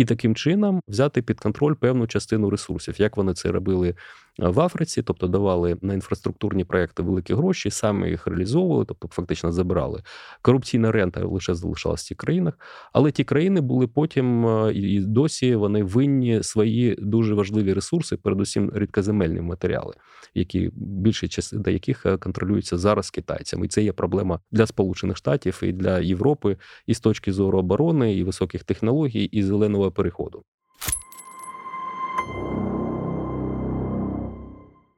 і 0.00 0.04
таким 0.04 0.34
чином 0.34 0.82
взяти 0.88 1.22
під 1.22 1.40
контроль 1.40 1.74
певну 1.74 2.06
частину 2.06 2.50
ресурсів, 2.50 2.94
як 3.00 3.16
вони 3.16 3.34
це 3.34 3.52
робили 3.52 3.94
в 4.38 4.60
Африці, 4.60 5.02
тобто 5.02 5.26
давали 5.26 5.76
на 5.82 5.94
інфраструктурні 5.94 6.64
проекти 6.64 7.02
великі 7.02 7.34
гроші, 7.34 7.70
саме 7.70 8.10
їх 8.10 8.26
реалізовували, 8.26 8.84
тобто 8.84 9.08
фактично 9.08 9.52
забирали. 9.52 10.02
Корупційна 10.42 10.92
рента 10.92 11.24
лише 11.24 11.54
залишалась 11.54 12.02
в 12.02 12.06
цих 12.06 12.16
країнах, 12.16 12.58
але 12.92 13.10
ті 13.10 13.24
країни 13.24 13.60
були 13.60 13.86
потім 13.86 14.46
е, 14.46 14.72
і 14.74 15.00
досі 15.00 15.54
вони 15.54 15.82
винні 15.82 16.42
свої 16.42 16.96
дуже 16.98 17.34
важливі 17.34 17.72
ресурси, 17.72 18.16
передусім 18.16 18.72
рідкоземельні 18.74 19.40
матеріали, 19.40 19.94
які 20.34 20.70
більша 20.74 21.28
частина 21.28 21.70
яких 21.70 22.06
е, 22.06 22.16
контролюються 22.16 22.78
зараз 22.78 23.10
китайцями. 23.10 23.66
І 23.66 23.68
це 23.68 23.82
є 23.82 23.92
проблема 23.92 24.40
для 24.50 24.66
Сполучених 24.66 25.16
Штатів 25.16 25.60
і 25.62 25.72
для 25.72 25.98
Європи, 25.98 26.56
і 26.86 26.94
з 26.94 27.00
точки 27.00 27.32
зору 27.32 27.58
оборони, 27.58 28.14
і 28.14 28.24
високих 28.24 28.64
технологій, 28.64 29.24
і 29.24 29.42
зеленого 29.42 29.89
переходу. 29.90 30.44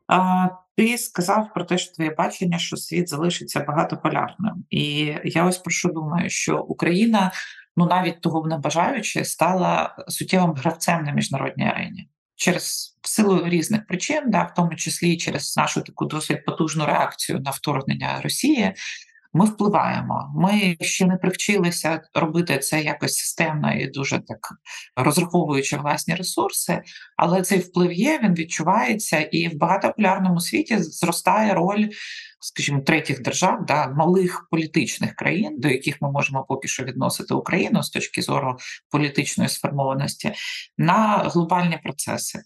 А, 0.06 0.48
Ти 0.76 0.98
сказав 0.98 1.52
про 1.54 1.64
те, 1.64 1.78
що 1.78 1.94
твоє 1.94 2.10
бачення, 2.10 2.58
що 2.58 2.76
світ 2.76 3.08
залишиться 3.08 3.60
багатополярним. 3.60 4.64
І 4.70 5.14
я 5.24 5.44
ось 5.44 5.58
про 5.58 5.70
що 5.70 5.88
думаю, 5.88 6.30
що 6.30 6.60
Україна, 6.60 7.32
ну 7.76 7.86
навіть 7.86 8.20
того 8.20 8.48
не 8.48 8.58
бажаючи, 8.58 9.24
стала 9.24 9.96
суттєвим 10.08 10.52
гравцем 10.52 11.04
на 11.04 11.12
міжнародній 11.12 11.66
арені. 11.66 12.08
Через 12.36 12.96
силу 13.02 13.48
різних 13.48 13.86
причин, 13.86 14.24
да, 14.26 14.42
в 14.42 14.54
тому 14.54 14.74
числі 14.74 15.16
через 15.16 15.56
нашу 15.56 15.82
таку 15.82 16.04
досить 16.04 16.44
потужну 16.44 16.86
реакцію 16.86 17.40
на 17.40 17.50
вторгнення 17.50 18.20
Росії, 18.22 18.74
ми 19.32 19.44
впливаємо. 19.44 20.32
Ми 20.36 20.76
ще 20.80 21.06
не 21.06 21.16
привчилися 21.16 22.02
робити 22.14 22.58
це 22.58 22.82
якось 22.82 23.16
системно 23.16 23.74
і 23.74 23.86
дуже 23.86 24.18
так 24.18 24.54
розраховуючи 24.96 25.76
власні 25.76 26.14
ресурси, 26.14 26.82
але 27.16 27.42
цей 27.42 27.58
вплив 27.58 27.92
є, 27.92 28.20
він 28.22 28.34
відчувається, 28.34 29.20
і 29.20 29.48
в 29.48 29.58
багатополярному 29.58 30.40
світі 30.40 30.78
зростає 30.78 31.54
роль. 31.54 31.88
Скажімо, 32.40 32.80
третіх 32.80 33.22
держав, 33.22 33.66
да, 33.66 33.88
малих 33.88 34.48
політичних 34.50 35.14
країн, 35.14 35.60
до 35.60 35.68
яких 35.68 36.02
ми 36.02 36.10
можемо 36.10 36.44
поки 36.48 36.68
що 36.68 36.84
відносити 36.84 37.34
Україну 37.34 37.82
з 37.82 37.90
точки 37.90 38.22
зору 38.22 38.56
політичної 38.90 39.50
сформованості, 39.50 40.32
на 40.78 41.18
глобальні 41.18 41.78
процеси. 41.82 42.42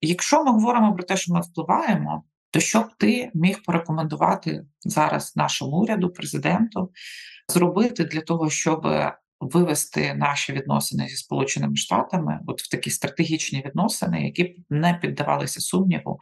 Якщо 0.00 0.44
ми 0.44 0.52
говоримо 0.52 0.94
про 0.94 1.04
те, 1.04 1.16
що 1.16 1.34
ми 1.34 1.40
впливаємо, 1.40 2.24
то 2.54 2.60
що 2.60 2.80
б 2.80 2.86
ти 2.98 3.30
міг 3.34 3.62
порекомендувати 3.62 4.64
зараз 4.80 5.36
нашому 5.36 5.76
уряду, 5.76 6.10
президенту, 6.10 6.90
зробити 7.48 8.04
для 8.04 8.20
того, 8.20 8.50
щоб 8.50 8.86
вивести 9.40 10.14
наші 10.14 10.52
відносини 10.52 11.08
зі 11.08 11.16
Сполученими 11.16 11.76
Штатами, 11.76 12.40
от 12.46 12.62
в 12.62 12.70
такі 12.70 12.90
стратегічні 12.90 13.62
відносини, 13.66 14.24
які 14.24 14.44
б 14.44 14.54
не 14.70 14.94
піддавалися 14.94 15.60
сумніву 15.60 16.18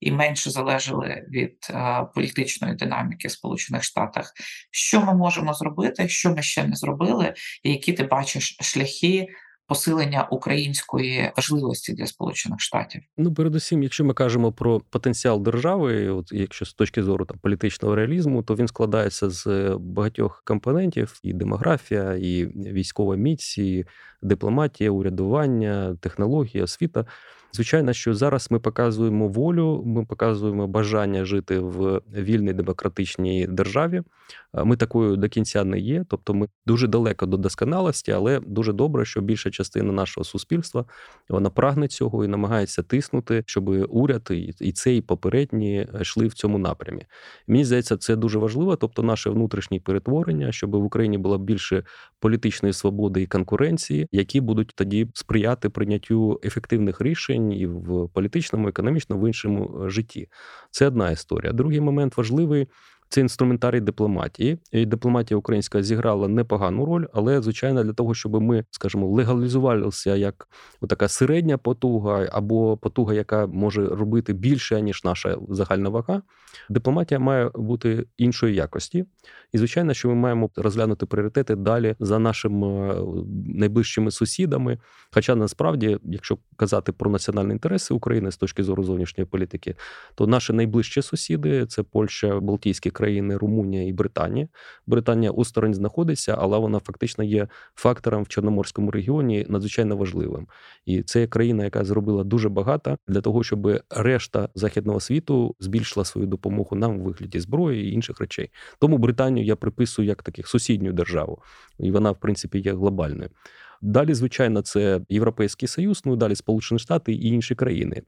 і 0.00 0.12
менше 0.12 0.50
залежали 0.50 1.26
від 1.30 1.56
е, 1.70 2.06
політичної 2.14 2.74
динаміки 2.74 3.28
в 3.28 3.30
Сполучених 3.30 3.82
Штатах, 3.82 4.32
що 4.70 5.00
ми 5.00 5.14
можемо 5.14 5.54
зробити, 5.54 6.08
що 6.08 6.30
ми 6.30 6.42
ще 6.42 6.64
не 6.64 6.76
зробили, 6.76 7.34
і 7.62 7.70
які 7.70 7.92
ти 7.92 8.04
бачиш 8.04 8.56
шляхи 8.60 9.26
посилення 9.66 10.28
української 10.30 11.32
важливості 11.36 11.92
для 11.92 12.06
Сполучених 12.06 12.60
Штатів. 12.60 13.02
Ну, 13.16 13.34
передусім, 13.34 13.82
якщо 13.82 14.04
ми 14.04 14.14
кажемо 14.14 14.52
про 14.52 14.80
потенціал 14.80 15.42
держави, 15.42 16.08
от 16.08 16.32
якщо 16.32 16.64
з 16.64 16.74
точки 16.74 17.02
зору 17.02 17.24
там 17.24 17.38
політичного 17.38 17.94
реалізму, 17.94 18.42
то 18.42 18.54
він 18.54 18.68
складається 18.68 19.30
з 19.30 19.76
багатьох 19.80 20.42
компонентів: 20.44 21.20
і 21.22 21.32
демографія, 21.32 22.14
і 22.14 22.44
військова 22.46 23.16
міць, 23.16 23.58
і 23.58 23.84
дипломатія, 24.22 24.90
урядування, 24.90 25.96
технологія, 26.00 26.64
освіта. 26.64 27.06
Звичайно, 27.52 27.92
що 27.92 28.14
зараз 28.14 28.50
ми 28.50 28.60
показуємо 28.60 29.28
волю, 29.28 29.82
ми 29.86 30.04
показуємо 30.04 30.66
бажання 30.66 31.24
жити 31.24 31.58
в 31.58 32.00
вільній 32.14 32.52
демократичній 32.52 33.46
державі. 33.46 34.02
Ми 34.64 34.76
такою 34.76 35.16
до 35.16 35.28
кінця 35.28 35.64
не 35.64 35.78
є, 35.78 36.04
тобто 36.08 36.34
ми 36.34 36.48
дуже 36.66 36.86
далеко 36.88 37.26
до 37.26 37.36
досконалості, 37.36 38.12
але 38.12 38.40
дуже 38.40 38.72
добре, 38.72 39.04
що 39.04 39.20
більша 39.20 39.50
частина 39.50 39.92
нашого 39.92 40.24
суспільства 40.24 40.84
вона 41.28 41.50
прагне 41.50 41.88
цього 41.88 42.24
і 42.24 42.28
намагається 42.28 42.82
тиснути, 42.82 43.42
щоб 43.46 43.68
уряд 43.88 44.30
і 44.60 44.72
цей 44.72 45.00
попередні 45.00 45.86
йшли 46.00 46.26
в 46.26 46.34
цьому 46.34 46.58
напрямі. 46.58 47.06
Мені 47.46 47.64
здається, 47.64 47.96
це 47.96 48.16
дуже 48.16 48.38
важливо. 48.38 48.76
Тобто, 48.76 49.02
наше 49.02 49.30
внутрішнє 49.30 49.80
перетворення, 49.80 50.52
щоб 50.52 50.70
в 50.70 50.84
Україні 50.84 51.18
було 51.18 51.38
більше 51.38 51.82
політичної 52.20 52.72
свободи 52.72 53.22
і 53.22 53.26
конкуренції, 53.26 54.08
які 54.12 54.40
будуть 54.40 54.72
тоді 54.74 55.08
сприяти 55.14 55.68
прийняттю 55.68 56.40
ефективних 56.44 57.00
рішень 57.00 57.52
і 57.52 57.66
в 57.66 58.08
політичному, 58.08 58.68
економічному 58.68 59.22
в 59.22 59.26
іншому 59.26 59.82
е, 59.84 59.90
житті. 59.90 60.28
Це 60.70 60.86
одна 60.86 61.10
історія. 61.10 61.52
Другий 61.52 61.80
момент 61.80 62.16
важливий. 62.16 62.68
Це 63.14 63.20
інструментарій 63.20 63.80
дипломатії. 63.80 64.58
І 64.72 64.86
Дипломатія 64.86 65.38
українська 65.38 65.82
зіграла 65.82 66.28
непогану 66.28 66.84
роль, 66.84 67.06
але 67.12 67.42
звичайно 67.42 67.84
для 67.84 67.92
того, 67.92 68.14
щоб 68.14 68.42
ми, 68.42 68.64
скажімо, 68.70 69.08
легалізувалися 69.08 70.16
як 70.16 70.48
така 70.88 71.08
середня 71.08 71.58
потуга 71.58 72.28
або 72.32 72.76
потуга, 72.76 73.14
яка 73.14 73.46
може 73.46 73.86
робити 73.86 74.32
більше 74.32 74.82
ніж 74.82 75.04
наша 75.04 75.38
загальна 75.48 75.88
вага. 75.88 76.22
Дипломатія 76.68 77.20
має 77.20 77.50
бути 77.54 78.06
іншої 78.16 78.54
якості, 78.54 79.04
і 79.52 79.58
звичайно, 79.58 79.94
що 79.94 80.08
ми 80.08 80.14
маємо 80.14 80.50
розглянути 80.56 81.06
пріоритети 81.06 81.56
далі 81.56 81.96
за 82.00 82.18
нашими 82.18 82.96
найближчими 83.46 84.10
сусідами. 84.10 84.78
Хоча 85.10 85.34
насправді, 85.34 85.98
якщо 86.04 86.38
казати 86.56 86.92
про 86.92 87.10
національні 87.10 87.52
інтереси 87.52 87.94
України 87.94 88.30
з 88.30 88.36
точки 88.36 88.62
зору 88.62 88.84
зовнішньої 88.84 89.26
політики, 89.26 89.74
то 90.14 90.26
наші 90.26 90.52
найближчі 90.52 91.02
сусіди 91.02 91.66
це 91.66 91.82
Польща, 91.82 92.40
Балтійські 92.40 92.90
країни, 92.90 93.03
Румунія 93.38 93.82
і 93.82 93.92
Британія. 93.92 94.48
Британія 94.86 95.30
осторонь 95.30 95.74
знаходиться, 95.74 96.36
але 96.38 96.58
вона 96.58 96.78
фактично 96.78 97.24
є 97.24 97.48
фактором 97.74 98.22
в 98.22 98.28
Чорноморському 98.28 98.90
регіоні 98.90 99.46
надзвичайно 99.48 99.96
важливим. 99.96 100.46
І 100.86 101.02
це 101.02 101.26
країна, 101.26 101.64
яка 101.64 101.84
зробила 101.84 102.24
дуже 102.24 102.48
багато 102.48 102.96
для 103.08 103.20
того, 103.20 103.42
щоб 103.42 103.80
решта 103.90 104.48
західного 104.54 105.00
світу 105.00 105.54
збільшила 105.60 106.04
свою 106.04 106.26
допомогу 106.26 106.76
нам 106.76 107.00
у 107.00 107.04
вигляді 107.04 107.40
зброї 107.40 107.84
і 107.84 107.92
інших 107.92 108.20
речей. 108.20 108.50
Тому 108.78 108.98
Британію 108.98 109.46
я 109.46 109.56
приписую 109.56 110.08
як 110.08 110.22
таких 110.22 110.48
сусідню 110.48 110.92
державу, 110.92 111.42
і 111.78 111.90
вона, 111.90 112.10
в 112.10 112.20
принципі, 112.20 112.58
є 112.58 112.72
глобальною. 112.72 113.30
Далі, 113.82 114.14
звичайно, 114.14 114.62
це 114.62 115.00
Європейський 115.08 115.68
Союз, 115.68 116.02
ну 116.04 116.14
і 116.14 116.16
далі 116.16 116.34
Сполучені 116.34 116.78
Штати 116.78 117.12
і 117.12 117.28
інші 117.28 117.54
країни. 117.54 118.02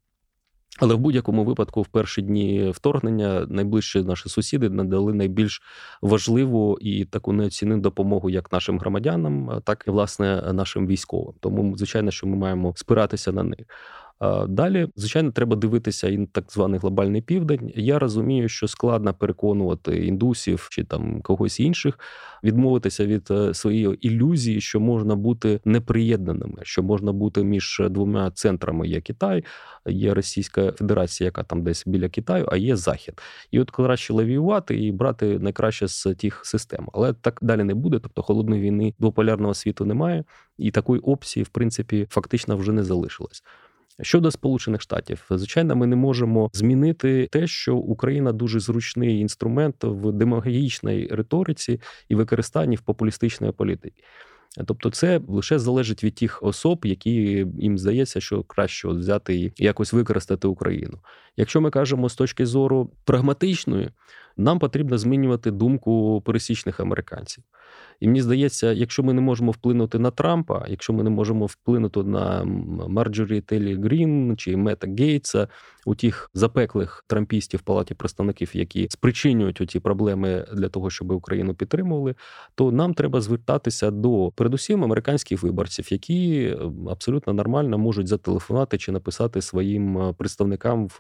Але 0.79 0.95
в 0.95 0.99
будь-якому 0.99 1.45
випадку, 1.45 1.83
в 1.83 1.87
перші 1.87 2.23
дні 2.23 2.71
вторгнення, 2.71 3.47
найближчі 3.49 4.03
наші 4.03 4.29
сусіди 4.29 4.69
надали 4.69 5.15
найбільш 5.15 5.63
важливу 6.03 6.79
і 6.81 7.05
таку 7.05 7.33
неоцінну 7.33 7.81
допомогу 7.81 8.31
як 8.31 8.53
нашим 8.53 8.79
громадянам, 8.79 9.61
так 9.65 9.85
і 9.89 9.91
власне 9.91 10.53
нашим 10.53 10.87
військовим. 10.87 11.35
Тому 11.41 11.77
звичайно, 11.77 12.11
що 12.11 12.27
ми 12.27 12.37
маємо 12.37 12.73
спиратися 12.77 13.33
на 13.33 13.43
них. 13.43 13.67
Далі, 14.49 14.89
звичайно, 14.97 15.31
треба 15.31 15.57
дивитися 15.57 16.09
і 16.09 16.19
на 16.19 16.27
так 16.27 16.53
званий 16.53 16.81
глобальний 16.81 17.23
південь. 17.23 17.73
Я 17.75 17.99
розумію, 17.99 18.49
що 18.49 18.69
складно 18.69 19.15
переконувати 19.15 20.07
індусів 20.07 20.69
чи 20.71 20.85
там 20.85 21.23
когось 21.23 21.61
інших 21.61 21.99
відмовитися 22.45 23.07
від 23.07 23.29
е, 23.31 23.55
своєї 23.55 24.07
ілюзії, 24.09 24.61
що 24.61 24.81
можна 24.81 25.17
бути 25.17 25.61
неприєднаними, 25.65 26.59
що 26.63 26.83
можна 26.83 27.13
бути 27.13 27.45
між 27.45 27.83
двома 27.91 28.31
центрами. 28.31 28.89
Є 28.89 29.01
Китай, 29.01 29.45
є 29.87 30.15
Російська 30.15 30.73
Федерація, 30.73 31.27
яка 31.27 31.43
там 31.43 31.63
десь 31.63 31.85
біля 31.87 32.09
Китаю, 32.09 32.49
а 32.53 32.57
є 32.57 32.77
Захід. 32.77 33.21
І 33.51 33.61
от 33.61 33.71
краще 33.71 34.13
лавіювати 34.13 34.85
і 34.85 34.93
брати 34.93 35.39
найкраще 35.39 35.89
з 35.89 36.15
тих 36.15 36.47
систем. 36.47 36.89
Але 36.93 37.13
так 37.13 37.39
далі 37.43 37.65
не 37.65 37.75
буде. 37.75 37.99
Тобто 37.99 38.23
холодної 38.23 38.63
війни 38.63 38.95
двополярного 38.99 39.55
світу 39.55 39.85
немає, 39.85 40.25
і 40.59 40.71
такої 40.71 41.01
опції, 41.01 41.45
в 41.45 41.49
принципі, 41.49 42.07
фактично 42.11 42.57
вже 42.57 42.73
не 42.73 42.85
залишилось. 42.85 43.43
Щодо 44.03 44.31
Сполучених 44.31 44.81
Штатів, 44.81 45.27
звичайно, 45.31 45.77
ми 45.77 45.87
не 45.87 45.97
можемо 45.97 46.51
змінити 46.53 47.29
те, 47.33 47.47
що 47.47 47.77
Україна 47.77 48.33
дуже 48.33 48.61
зручний 48.61 49.21
інструмент 49.21 49.77
в 49.83 50.13
демагогічній 50.13 51.09
риториці 51.11 51.81
і 52.09 52.15
використанні 52.15 52.77
в 52.77 52.81
популістичної 52.81 53.53
політики. 53.53 54.03
Тобто, 54.67 54.91
це 54.91 55.21
лише 55.29 55.59
залежить 55.59 56.05
від 56.05 56.15
тих 56.15 56.43
особ, 56.43 56.81
які 56.85 57.47
їм 57.59 57.79
здається, 57.79 58.21
що 58.21 58.43
краще 58.43 58.89
взяти 58.89 59.37
і 59.37 59.53
якось 59.57 59.93
використати 59.93 60.49
Україну. 60.49 60.99
Якщо 61.37 61.61
ми 61.61 61.71
кажемо 61.71 62.09
з 62.09 62.15
точки 62.15 62.47
зору 62.47 62.91
прагматичної, 63.05 63.91
нам 64.37 64.59
потрібно 64.59 64.99
змінювати 64.99 65.51
думку 65.51 66.23
пересічних 66.27 66.81
американців. 66.81 67.45
І 68.01 68.07
мені 68.07 68.23
здається, 68.23 68.73
якщо 68.73 69.03
ми 69.03 69.13
не 69.13 69.21
можемо 69.21 69.51
вплинути 69.51 69.99
на 69.99 70.11
Трампа, 70.11 70.67
якщо 70.69 70.93
ми 70.93 71.03
не 71.03 71.11
можемо 71.11 71.47
вплинути 71.47 72.03
на 72.03 72.45
Марджорі 72.89 73.41
Телі 73.41 73.75
Грін 73.75 74.35
чи 74.37 74.57
Мета 74.57 74.89
Гейтса, 74.99 75.49
у 75.87 75.95
тих 75.95 76.31
запеклих 76.35 77.05
трампістів 77.07 77.61
в 77.61 77.63
палаті 77.63 77.95
представників, 77.95 78.51
які 78.57 78.87
спричинюють 78.91 79.61
оці 79.61 79.81
проблеми 79.81 80.47
для 80.53 80.69
того, 80.69 80.91
щоб 80.91 81.13
Україну 81.13 81.55
підтримували, 81.55 82.15
то 82.55 82.73
нам 82.73 82.95
треба 82.95 83.21
звертатися 83.21 83.91
до 83.91 84.33
передусім 84.35 84.85
американських 84.85 85.43
виборців, 85.43 85.93
які 85.93 86.55
абсолютно 86.91 87.33
нормально 87.33 87.79
можуть 87.79 88.09
зателефонувати 88.09 88.79
чи 88.79 88.93
написати 88.93 89.43
своїм 89.43 90.15
представникам 90.19 90.87
в 90.87 90.97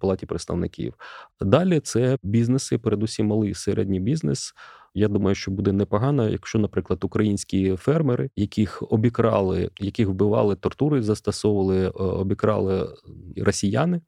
палаті 0.00 0.26
представників. 0.26 0.94
Далі 1.40 1.80
це 1.80 2.18
бізнеси, 2.22 2.78
передусім 2.78 3.26
малий 3.26 3.54
середній 3.54 4.00
бізнес. 4.00 4.54
Я 4.94 5.08
думаю, 5.08 5.34
що 5.34 5.50
буде 5.50 5.72
непогано, 5.72 6.28
якщо, 6.28 6.58
наприклад, 6.58 7.04
українські 7.04 7.76
фермери, 7.76 8.30
яких 8.36 8.82
обікрали, 8.92 9.70
яких 9.80 10.08
вбивали, 10.08 10.56
тортури 10.56 11.02
застосовували, 11.02 11.86
е, 11.86 11.90
обікрали 11.92 12.88
росіяни. 13.36 14.00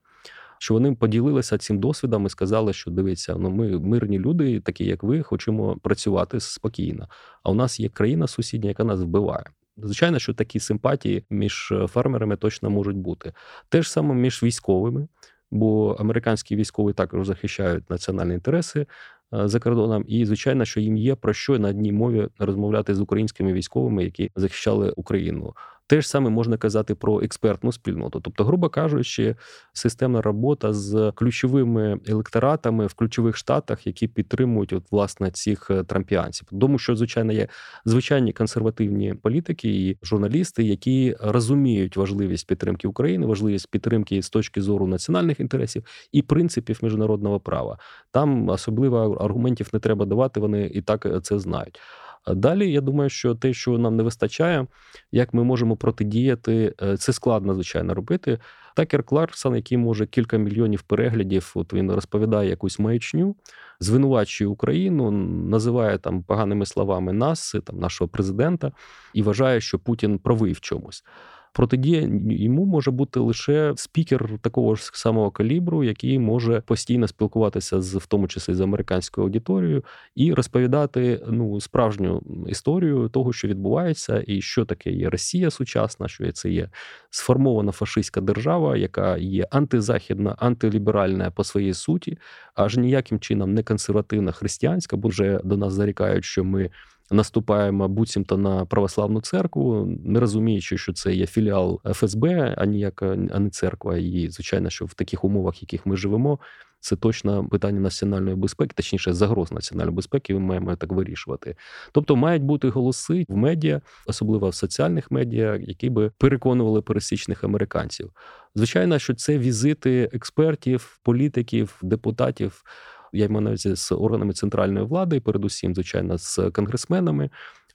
Що 0.58 0.74
вони 0.74 0.94
поділилися 0.94 1.58
цим 1.58 1.78
досвідом 1.78 2.26
і 2.26 2.28
сказали, 2.28 2.72
що 2.72 2.90
дивіться, 2.90 3.36
ну 3.38 3.50
ми 3.50 3.78
мирні 3.78 4.18
люди, 4.18 4.60
такі 4.60 4.84
як 4.84 5.02
ви, 5.02 5.22
хочемо 5.22 5.76
працювати 5.82 6.40
спокійно. 6.40 7.08
А 7.42 7.50
у 7.50 7.54
нас 7.54 7.80
є 7.80 7.88
країна 7.88 8.26
сусідня, 8.26 8.68
яка 8.68 8.84
нас 8.84 9.00
вбиває. 9.00 9.44
Звичайно, 9.76 10.18
що 10.18 10.34
такі 10.34 10.60
симпатії 10.60 11.24
між 11.30 11.72
фермерами 11.88 12.36
точно 12.36 12.70
можуть 12.70 12.96
бути. 12.96 13.32
Те 13.68 13.82
ж 13.82 13.90
саме 13.90 14.14
між 14.14 14.42
військовими, 14.42 15.08
бо 15.50 15.96
американські 16.00 16.56
військові 16.56 16.92
також 16.92 17.26
захищають 17.26 17.90
національні 17.90 18.34
інтереси 18.34 18.80
Е, 18.80 18.86
за 19.32 19.60
кордоном, 19.60 20.04
і 20.08 20.26
звичайно, 20.26 20.64
що 20.64 20.80
їм 20.80 20.96
є 20.96 21.14
про 21.14 21.32
що 21.32 21.58
на 21.58 21.68
одній 21.68 21.92
мові 21.92 22.28
розмовляти 22.38 22.94
з 22.94 23.00
українськими 23.00 23.52
військовими, 23.52 24.04
які 24.04 24.30
захищали 24.36 24.92
Україну. 24.96 25.54
Те 25.92 26.00
ж 26.00 26.08
саме 26.08 26.30
можна 26.30 26.56
казати 26.56 26.94
про 26.94 27.22
експертну 27.22 27.72
спільноту, 27.72 28.20
тобто, 28.20 28.44
грубо 28.44 28.68
кажучи, 28.68 29.36
системна 29.72 30.22
робота 30.22 30.72
з 30.72 31.12
ключовими 31.14 32.00
електоратами 32.06 32.86
в 32.86 32.94
ключових 32.94 33.36
штатах, 33.36 33.86
які 33.86 34.08
підтримують 34.08 34.72
от 34.72 34.84
власне 34.90 35.30
цих 35.30 35.70
е, 35.70 35.84
трампіанців. 35.84 36.48
Тому 36.60 36.78
що 36.78 36.96
звичайно 36.96 37.32
є 37.32 37.48
звичайні 37.84 38.32
консервативні 38.32 39.14
політики 39.14 39.68
і 39.68 39.98
журналісти, 40.02 40.64
які 40.64 41.16
розуміють 41.20 41.96
важливість 41.96 42.46
підтримки 42.46 42.88
України, 42.88 43.26
важливість 43.26 43.70
підтримки 43.70 44.22
з 44.22 44.30
точки 44.30 44.62
зору 44.62 44.86
національних 44.86 45.40
інтересів 45.40 45.84
і 46.12 46.22
принципів 46.22 46.78
міжнародного 46.82 47.40
права. 47.40 47.78
Там 48.10 48.48
особливо 48.48 49.12
аргументів 49.12 49.68
не 49.72 49.78
треба 49.78 50.06
давати. 50.06 50.40
Вони 50.40 50.70
і 50.74 50.82
так 50.82 51.06
е, 51.06 51.20
це 51.20 51.38
знають. 51.38 51.80
Далі 52.26 52.72
я 52.72 52.80
думаю, 52.80 53.10
що 53.10 53.34
те, 53.34 53.52
що 53.52 53.78
нам 53.78 53.96
не 53.96 54.02
вистачає, 54.02 54.66
як 55.12 55.34
ми 55.34 55.44
можемо 55.44 55.76
протидіяти, 55.76 56.74
е, 56.82 56.96
це 56.96 57.12
складно 57.12 57.54
звичайно 57.54 57.94
робити. 57.94 58.38
Такер 58.76 59.02
Кларксон, 59.02 59.56
який 59.56 59.78
може 59.78 60.06
кілька 60.06 60.36
мільйонів 60.36 60.82
переглядів, 60.82 61.52
от 61.54 61.72
він 61.72 61.92
розповідає 61.92 62.48
якусь 62.48 62.78
маячню, 62.78 63.36
звинувачує 63.80 64.48
Україну, 64.48 65.10
називає 65.50 65.98
там 65.98 66.22
поганими 66.22 66.66
словами 66.66 67.12
нас, 67.12 67.56
там 67.64 67.78
нашого 67.78 68.08
президента, 68.08 68.72
і 69.14 69.22
вважає, 69.22 69.60
що 69.60 69.78
Путін 69.78 70.18
правий 70.18 70.52
в 70.52 70.60
чомусь. 70.60 71.04
Протидія 71.52 72.08
йому 72.30 72.64
може 72.66 72.90
бути 72.90 73.20
лише 73.20 73.72
спікер 73.76 74.38
такого 74.42 74.74
ж 74.74 74.90
самого 74.94 75.30
калібру, 75.30 75.84
який 75.84 76.18
може 76.18 76.60
постійно 76.60 77.08
спілкуватися 77.08 77.80
з 77.80 77.94
в 77.94 78.06
тому 78.06 78.28
числі 78.28 78.54
з 78.54 78.60
американською 78.60 79.24
аудиторією, 79.24 79.84
і 80.14 80.34
розповідати 80.34 81.24
ну 81.28 81.60
справжню 81.60 82.22
історію 82.48 83.08
того, 83.08 83.32
що 83.32 83.48
відбувається, 83.48 84.24
і 84.26 84.40
що 84.40 84.64
таке 84.64 84.90
є 84.90 85.10
Росія 85.10 85.50
сучасна, 85.50 86.08
що 86.08 86.32
це 86.32 86.50
є 86.50 86.68
сформована 87.10 87.72
фашистська 87.72 88.20
держава, 88.20 88.76
яка 88.76 89.16
є 89.16 89.46
антизахідна, 89.50 90.34
антиліберальна 90.38 91.30
по 91.30 91.44
своїй 91.44 91.74
суті, 91.74 92.18
аж 92.54 92.76
ніяким 92.76 93.20
чином 93.20 93.54
не 93.54 93.62
консервативна 93.62 94.32
християнська, 94.32 94.96
бо 94.96 95.08
вже 95.08 95.40
до 95.44 95.56
нас 95.56 95.72
зарікають, 95.72 96.24
що 96.24 96.44
ми 96.44 96.70
наступаємо 97.12 97.88
буцімто 97.88 98.38
на 98.38 98.64
православну 98.64 99.20
церкву, 99.20 99.98
не 100.04 100.20
розуміючи, 100.20 100.78
що 100.78 100.92
це 100.92 101.14
є 101.14 101.26
філіал 101.26 101.80
ФСБ, 101.84 102.54
а 102.58 102.66
ніяка 102.66 103.16
а 103.32 103.38
не 103.38 103.50
церква. 103.50 103.96
І 103.96 104.28
звичайно, 104.30 104.70
що 104.70 104.84
в 104.84 104.94
таких 104.94 105.24
умовах, 105.24 105.54
в 105.54 105.62
яких 105.62 105.86
ми 105.86 105.96
живемо, 105.96 106.38
це 106.82 106.96
точно 106.96 107.48
питання 107.48 107.80
національної 107.80 108.36
безпеки, 108.36 108.72
точніше, 108.76 109.12
загроз 109.12 109.52
національної 109.52 109.96
безпеки. 109.96 110.34
Ми 110.34 110.40
маємо 110.40 110.76
так 110.76 110.92
вирішувати. 110.92 111.56
Тобто 111.92 112.16
мають 112.16 112.42
бути 112.42 112.68
голоси 112.68 113.26
в 113.28 113.36
медіа, 113.36 113.80
особливо 114.06 114.48
в 114.48 114.54
соціальних 114.54 115.10
медіа, 115.10 115.56
які 115.60 115.90
би 115.90 116.10
переконували 116.18 116.82
пересічних 116.82 117.44
американців. 117.44 118.10
Звичайно, 118.54 118.98
що 118.98 119.14
це 119.14 119.38
візити 119.38 120.10
експертів, 120.12 120.98
політиків, 121.02 121.78
депутатів. 121.82 122.64
Я 123.12 123.28
маю 123.28 123.40
навіть 123.40 123.76
з 123.78 123.92
органами 123.92 124.32
центральної 124.32 124.86
влади, 124.86 125.20
передусім, 125.20 125.74
звичайно, 125.74 126.18
з 126.18 126.50
конгресменами. 126.52 127.30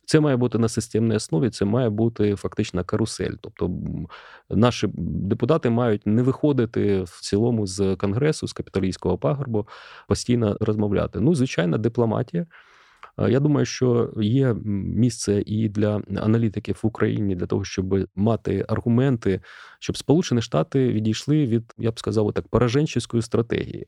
Це 0.05 0.19
має 0.19 0.37
бути 0.37 0.57
на 0.57 0.69
системній 0.69 1.15
основі, 1.15 1.49
це 1.49 1.65
має 1.65 1.89
бути 1.89 2.35
фактично 2.35 2.83
карусель. 2.83 3.33
Тобто 3.41 3.71
наші 4.49 4.87
депутати 4.97 5.69
мають 5.69 6.07
не 6.07 6.23
виходити 6.23 7.01
в 7.01 7.21
цілому 7.21 7.67
з 7.67 7.95
конгресу, 7.95 8.47
з 8.47 8.53
капіталійського 8.53 9.17
пагорбу, 9.17 9.67
постійно 10.07 10.57
розмовляти. 10.59 11.19
Ну, 11.19 11.35
звичайно, 11.35 11.77
дипломатія. 11.77 12.45
Я 13.29 13.39
думаю, 13.39 13.65
що 13.65 14.13
є 14.17 14.55
місце 14.63 15.43
і 15.45 15.69
для 15.69 16.01
аналітиків 16.17 16.79
в 16.83 16.87
Україні 16.87 17.35
для 17.35 17.45
того, 17.45 17.63
щоб 17.63 18.07
мати 18.15 18.65
аргументи, 18.69 19.41
щоб 19.79 19.97
Сполучені 19.97 20.41
Штати 20.41 20.87
відійшли 20.87 21.45
від, 21.45 21.73
я 21.77 21.91
б 21.91 21.99
сказав, 21.99 22.33
так 22.33 22.47
пораженчеської 22.47 23.23
стратегії. 23.23 23.87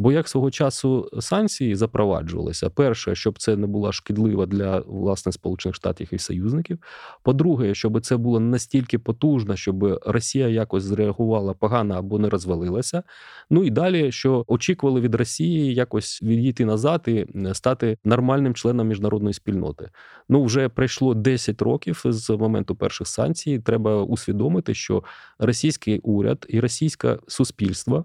Бо 0.00 0.12
як 0.12 0.28
свого 0.28 0.50
часу 0.50 1.10
санкції 1.20 1.74
запроваджувалися, 1.74 2.70
перше, 2.70 3.14
щоб 3.14 3.38
це 3.38 3.56
не 3.56 3.66
було 3.66 3.92
шкідливо 3.92 4.46
для 4.46 4.78
власне 4.86 5.32
Сполучених 5.32 5.76
Штатів 5.76 6.08
і 6.12 6.18
союзників. 6.18 6.78
По-друге, 7.22 7.74
щоб 7.74 8.00
це 8.00 8.16
було 8.16 8.40
настільки 8.40 8.98
потужно, 8.98 9.56
щоб 9.56 10.00
Росія 10.06 10.48
якось 10.48 10.82
зреагувала 10.82 11.54
погано 11.54 11.94
або 11.94 12.18
не 12.18 12.28
розвалилася. 12.28 13.02
Ну 13.50 13.64
і 13.64 13.70
далі, 13.70 14.12
що 14.12 14.44
очікували 14.46 15.00
від 15.00 15.14
Росії 15.14 15.74
якось 15.74 16.22
відійти 16.22 16.64
назад 16.64 17.04
і 17.06 17.26
стати 17.52 17.98
нормальним 18.04 18.54
членом 18.54 18.88
міжнародної 18.88 19.34
спільноти. 19.34 19.90
Ну 20.28 20.44
вже 20.44 20.68
пройшло 20.68 21.14
10 21.14 21.62
років 21.62 22.02
з 22.04 22.30
моменту 22.30 22.76
перших 22.76 23.06
санкцій. 23.06 23.58
Треба 23.58 24.02
усвідомити, 24.02 24.74
що 24.74 25.04
російський 25.38 25.98
уряд 25.98 26.46
і 26.48 26.60
російське 26.60 27.18
суспільство. 27.26 28.04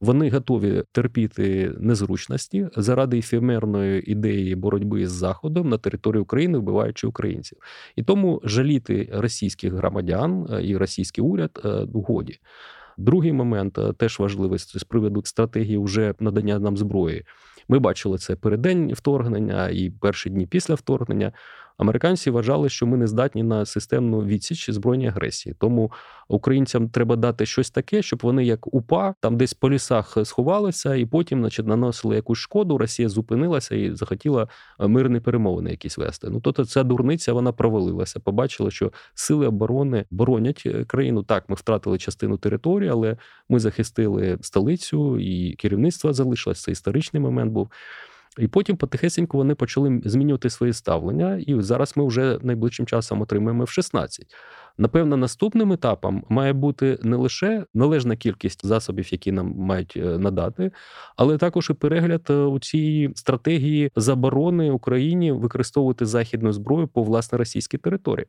Вони 0.00 0.30
готові 0.30 0.82
терпіти 0.92 1.72
незручності 1.80 2.68
заради 2.76 3.18
ефемерної 3.18 4.10
ідеї 4.12 4.54
боротьби 4.54 5.06
з 5.06 5.12
заходом 5.12 5.68
на 5.68 5.78
території 5.78 6.22
України, 6.22 6.58
вбиваючи 6.58 7.06
українців, 7.06 7.58
і 7.96 8.02
тому 8.02 8.40
жаліти 8.44 9.10
російських 9.12 9.72
громадян 9.72 10.46
е, 10.52 10.66
і 10.66 10.76
російський 10.76 11.24
уряд 11.24 11.60
е, 11.64 11.86
годі. 11.94 12.38
Другий 12.96 13.32
момент 13.32 13.78
е, 13.78 13.92
теж 13.92 14.18
важливий 14.18 14.58
з 14.58 14.84
приводу 14.84 15.22
стратегії 15.24 15.78
вже 15.78 16.14
надання 16.20 16.58
нам 16.58 16.76
зброї. 16.76 17.24
Ми 17.68 17.78
бачили 17.78 18.18
це 18.18 18.36
переддень 18.36 18.92
вторгнення 18.92 19.68
і 19.68 19.90
перші 19.90 20.30
дні 20.30 20.46
після 20.46 20.74
вторгнення. 20.74 21.32
Американці 21.78 22.30
вважали, 22.30 22.68
що 22.68 22.86
ми 22.86 22.96
не 22.96 23.06
здатні 23.06 23.42
на 23.42 23.66
системну 23.66 24.24
відсіч 24.24 24.70
збройній 24.70 25.08
агресії. 25.08 25.54
Тому 25.58 25.92
українцям 26.28 26.88
треба 26.88 27.16
дати 27.16 27.46
щось 27.46 27.70
таке, 27.70 28.02
щоб 28.02 28.20
вони, 28.22 28.44
як 28.44 28.74
упа, 28.74 29.14
там 29.20 29.36
десь 29.36 29.54
по 29.54 29.70
лісах 29.70 30.16
сховалися, 30.24 30.94
і 30.94 31.06
потім, 31.06 31.40
значить, 31.40 31.66
наносили 31.66 32.16
якусь 32.16 32.38
шкоду. 32.38 32.78
Росія 32.78 33.08
зупинилася 33.08 33.74
і 33.74 33.94
захотіла 33.94 34.48
е, 34.80 34.88
мирні 34.88 35.20
перемовини 35.20 35.70
якісь 35.70 35.98
вести. 35.98 36.28
Ну 36.30 36.40
тобто 36.40 36.64
ця 36.64 36.82
дурниця 36.82 37.32
вона 37.32 37.52
провалилася. 37.52 38.20
Побачила, 38.20 38.70
що 38.70 38.92
сили 39.14 39.46
оборони 39.46 40.04
боронять 40.10 40.62
е, 40.66 40.84
країну. 40.84 41.22
Так, 41.22 41.48
ми 41.48 41.56
втратили 41.56 41.98
частину 41.98 42.36
території, 42.38 42.90
але 42.90 43.16
ми 43.48 43.60
захистили 43.60 44.38
столицю 44.40 45.18
і 45.20 45.54
керівництво 45.54 46.12
залишилось. 46.12 46.62
Це 46.62 46.72
історичний 46.72 47.22
момент 47.22 47.52
був. 47.52 47.70
І 48.38 48.48
потім 48.48 48.76
потихесеньку 48.76 49.36
вони 49.36 49.54
почали 49.54 50.00
змінювати 50.04 50.50
свої 50.50 50.72
ставлення, 50.72 51.42
і 51.46 51.62
зараз 51.62 51.96
ми 51.96 52.06
вже 52.06 52.38
найближчим 52.42 52.86
часом 52.86 53.20
отримаємо 53.22 53.64
в 53.64 53.68
16. 53.68 54.26
Напевно, 54.78 55.16
наступним 55.16 55.72
етапом 55.72 56.24
має 56.28 56.52
бути 56.52 56.98
не 57.02 57.16
лише 57.16 57.66
належна 57.74 58.16
кількість 58.16 58.66
засобів, 58.66 59.12
які 59.12 59.32
нам 59.32 59.54
мають 59.56 59.92
е, 59.96 60.18
надати, 60.18 60.70
але 61.16 61.38
також 61.38 61.70
і 61.70 61.74
перегляд 61.74 62.26
е, 62.30 62.34
у 62.34 62.58
цій 62.58 63.10
стратегії 63.14 63.90
заборони 63.96 64.70
Україні 64.70 65.32
використовувати 65.32 66.06
західну 66.06 66.52
зброю 66.52 66.88
по 66.88 67.02
власне 67.02 67.38
російській 67.38 67.78
території. 67.78 68.26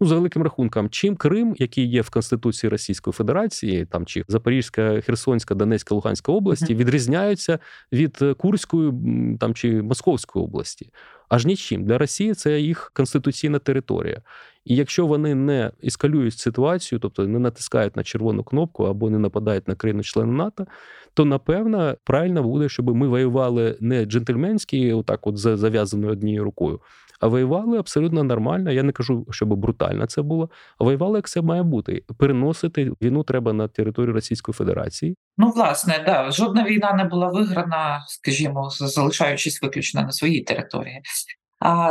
Ну 0.00 0.06
за 0.06 0.14
великим 0.14 0.42
рахунком, 0.42 0.90
чим 0.90 1.16
Крим, 1.16 1.54
який 1.58 1.86
є 1.86 2.00
в 2.00 2.10
Конституції 2.10 2.70
Російської 2.70 3.12
Федерації, 3.12 3.86
там 3.86 4.06
чи 4.06 4.24
Запорізька, 4.28 5.00
Херсонська, 5.00 5.54
Донецька, 5.54 5.94
Луганська 5.94 6.32
області, 6.32 6.74
відрізняються 6.74 7.58
від 7.92 8.18
е, 8.22 8.34
Курської 8.34 8.92
там 9.40 9.54
чи 9.54 9.82
Московської 9.82 10.44
області. 10.44 10.90
Аж 11.28 11.46
нічим 11.46 11.84
для 11.84 11.98
Росії 11.98 12.34
це 12.34 12.60
їх 12.60 12.90
конституційна 12.94 13.58
територія. 13.58 14.22
І 14.64 14.76
якщо 14.76 15.06
вони 15.06 15.34
не 15.34 15.70
ескалюють 15.84 16.38
ситуацію, 16.38 16.98
тобто 16.98 17.26
не 17.26 17.38
натискають 17.38 17.96
на 17.96 18.02
червону 18.02 18.44
кнопку 18.44 18.84
або 18.84 19.10
не 19.10 19.18
нападають 19.18 19.68
на 19.68 19.74
країну 19.74 20.02
члени 20.02 20.32
НАТО, 20.32 20.66
то 21.14 21.24
напевно 21.24 21.96
правильно 22.04 22.42
буде, 22.42 22.68
щоб 22.68 22.96
ми 22.96 23.08
воювали 23.08 23.76
не 23.80 24.04
джентльменські, 24.04 24.92
отак, 24.92 25.26
от 25.26 25.38
зав'язаною 25.38 26.12
однією 26.12 26.44
рукою, 26.44 26.80
воювали 27.20 27.78
абсолютно 27.78 28.22
нормально. 28.22 28.70
Я 28.70 28.82
не 28.82 28.92
кажу, 28.92 29.26
щоб 29.30 29.54
брутально 29.54 30.06
це 30.06 30.22
було, 30.22 30.50
а 30.78 30.84
воювали, 30.84 31.18
як 31.18 31.28
це 31.28 31.42
має 31.42 31.62
бути. 31.62 32.04
Переносити 32.18 32.92
війну 33.02 33.22
треба 33.22 33.52
на 33.52 33.68
територію 33.68 34.12
Російської 34.12 34.52
Федерації. 34.52 35.16
Ну, 35.38 35.50
власне, 35.50 36.02
да, 36.06 36.30
жодна 36.30 36.64
війна 36.64 36.92
не 36.92 37.04
була 37.04 37.26
виграна, 37.26 38.04
скажімо, 38.08 38.70
залишаючись 38.70 39.62
виключно 39.62 40.02
на 40.02 40.12
своїй 40.12 40.42
території. 40.42 41.02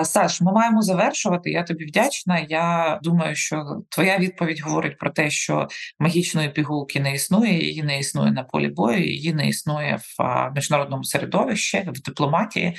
Саш, 0.03 0.41
ми 0.41 0.51
маємо 0.51 0.81
завершувати. 0.81 1.51
Я 1.51 1.63
тобі 1.63 1.85
вдячна. 1.85 2.39
Я 2.49 2.99
думаю, 3.03 3.35
що 3.35 3.81
твоя 3.89 4.17
відповідь 4.17 4.61
говорить 4.61 4.97
про 4.97 5.09
те, 5.09 5.29
що 5.29 5.67
магічної 5.99 6.49
пігулки 6.49 6.99
не 6.99 7.13
існує, 7.13 7.63
її 7.63 7.83
не 7.83 7.99
існує 7.99 8.31
на 8.31 8.43
полі 8.43 8.67
бою, 8.67 9.05
її 9.05 9.33
не 9.33 9.47
існує 9.47 9.99
в 10.19 10.51
міжнародному 10.55 11.03
середовищі, 11.03 11.83
в 11.87 12.01
дипломатії. 12.01 12.75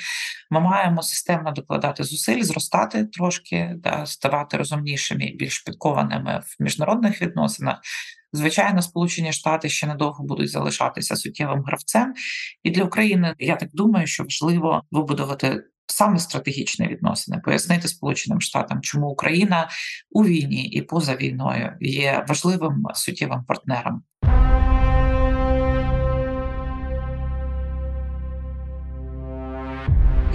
Ми 0.51 0.59
маємо 0.59 1.01
системно 1.01 1.51
докладати 1.51 2.03
зусиль, 2.03 2.41
зростати 2.41 3.05
трошки, 3.05 3.73
да, 3.77 4.05
ставати 4.05 4.57
розумнішими 4.57 5.25
і 5.25 5.35
більш 5.35 5.59
підкованими 5.59 6.41
в 6.45 6.63
міжнародних 6.63 7.21
відносинах. 7.21 7.79
Звичайно, 8.33 8.81
Сполучені 8.81 9.33
Штати 9.33 9.69
ще 9.69 9.87
недовго 9.87 10.23
будуть 10.23 10.49
залишатися 10.49 11.15
суттєвим 11.15 11.63
гравцем, 11.63 12.13
і 12.63 12.71
для 12.71 12.83
України 12.83 13.35
я 13.39 13.55
так 13.55 13.69
думаю, 13.73 14.07
що 14.07 14.23
важливо 14.23 14.83
вибудувати 14.91 15.63
саме 15.87 16.19
стратегічні 16.19 16.87
відносини, 16.87 17.41
пояснити 17.45 17.87
Сполученим 17.87 18.41
Штатам, 18.41 18.81
чому 18.81 19.07
Україна 19.07 19.69
у 20.11 20.25
війні 20.25 20.65
і 20.65 20.81
поза 20.81 21.15
війною 21.15 21.73
є 21.81 22.25
важливим 22.27 22.83
суттєвим 22.93 23.43
партнером. 23.43 24.03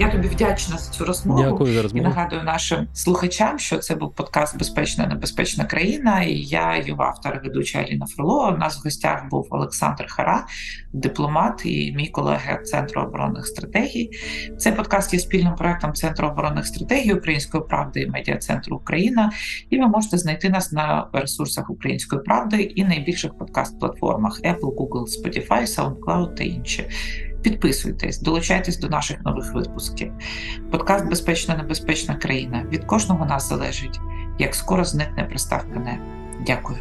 Я 0.01 0.09
тобі 0.09 0.27
вдячна 0.27 0.77
за 0.77 0.91
цю 0.91 1.05
розмову 1.05 1.43
Дякую 1.43 1.73
за 1.73 1.81
розмову. 1.81 2.05
і 2.05 2.09
нагадую 2.09 2.43
нашим 2.43 2.87
слухачам, 2.93 3.59
що 3.59 3.77
це 3.77 3.95
був 3.95 4.15
подкаст 4.15 4.57
Безпечна 4.57 5.07
небезпечна 5.07 5.65
країна. 5.65 6.23
І 6.23 6.37
я 6.37 6.83
його 6.85 7.03
автор, 7.03 7.41
і 7.43 7.47
ведуча 7.47 7.79
Аліна 7.79 8.05
Фролова. 8.05 8.51
У 8.51 8.57
нас 8.57 8.77
в 8.77 8.81
гостях 8.83 9.29
був 9.29 9.47
Олександр 9.49 10.05
Хара, 10.09 10.45
дипломат 10.93 11.61
і 11.65 11.93
мій 11.95 12.07
колега 12.07 12.57
Центру 12.57 13.01
оборонних 13.01 13.47
стратегій. 13.47 14.09
Цей 14.57 14.73
подкаст 14.73 15.13
є 15.13 15.19
спільним 15.19 15.55
проектом 15.55 15.93
Центру 15.93 16.27
оборонних 16.27 16.65
стратегій 16.67 17.13
Української 17.13 17.63
правди 17.69 18.01
і 18.01 18.09
медіа 18.09 18.37
центру 18.37 18.75
Україна. 18.75 19.31
І 19.69 19.79
ви 19.79 19.87
можете 19.87 20.17
знайти 20.17 20.49
нас 20.49 20.71
на 20.71 21.07
ресурсах 21.13 21.69
Української 21.69 22.21
правди 22.21 22.61
і 22.61 22.83
найбільших 22.83 23.31
подкаст-платформах 23.33 24.41
Apple, 24.43 24.75
Google, 24.75 25.05
Spotify, 25.05 25.61
SoundCloud 25.61 26.35
та 26.35 26.43
інші. 26.43 26.85
Підписуйтесь, 27.41 28.21
долучайтесь 28.21 28.77
до 28.77 28.89
наших 28.89 29.21
нових 29.21 29.53
випусків. 29.53 30.13
Подкаст 30.71 31.05
Безпечна 31.05 31.55
небезпечна 31.55 32.15
країна. 32.15 32.65
Від 32.71 32.85
кожного 32.85 33.25
нас 33.25 33.49
залежить, 33.49 33.99
як 34.39 34.55
скоро 34.55 34.85
зникне 34.85 35.23
приставка 35.23 35.79
«не». 35.79 35.99
Дякую. 36.45 36.79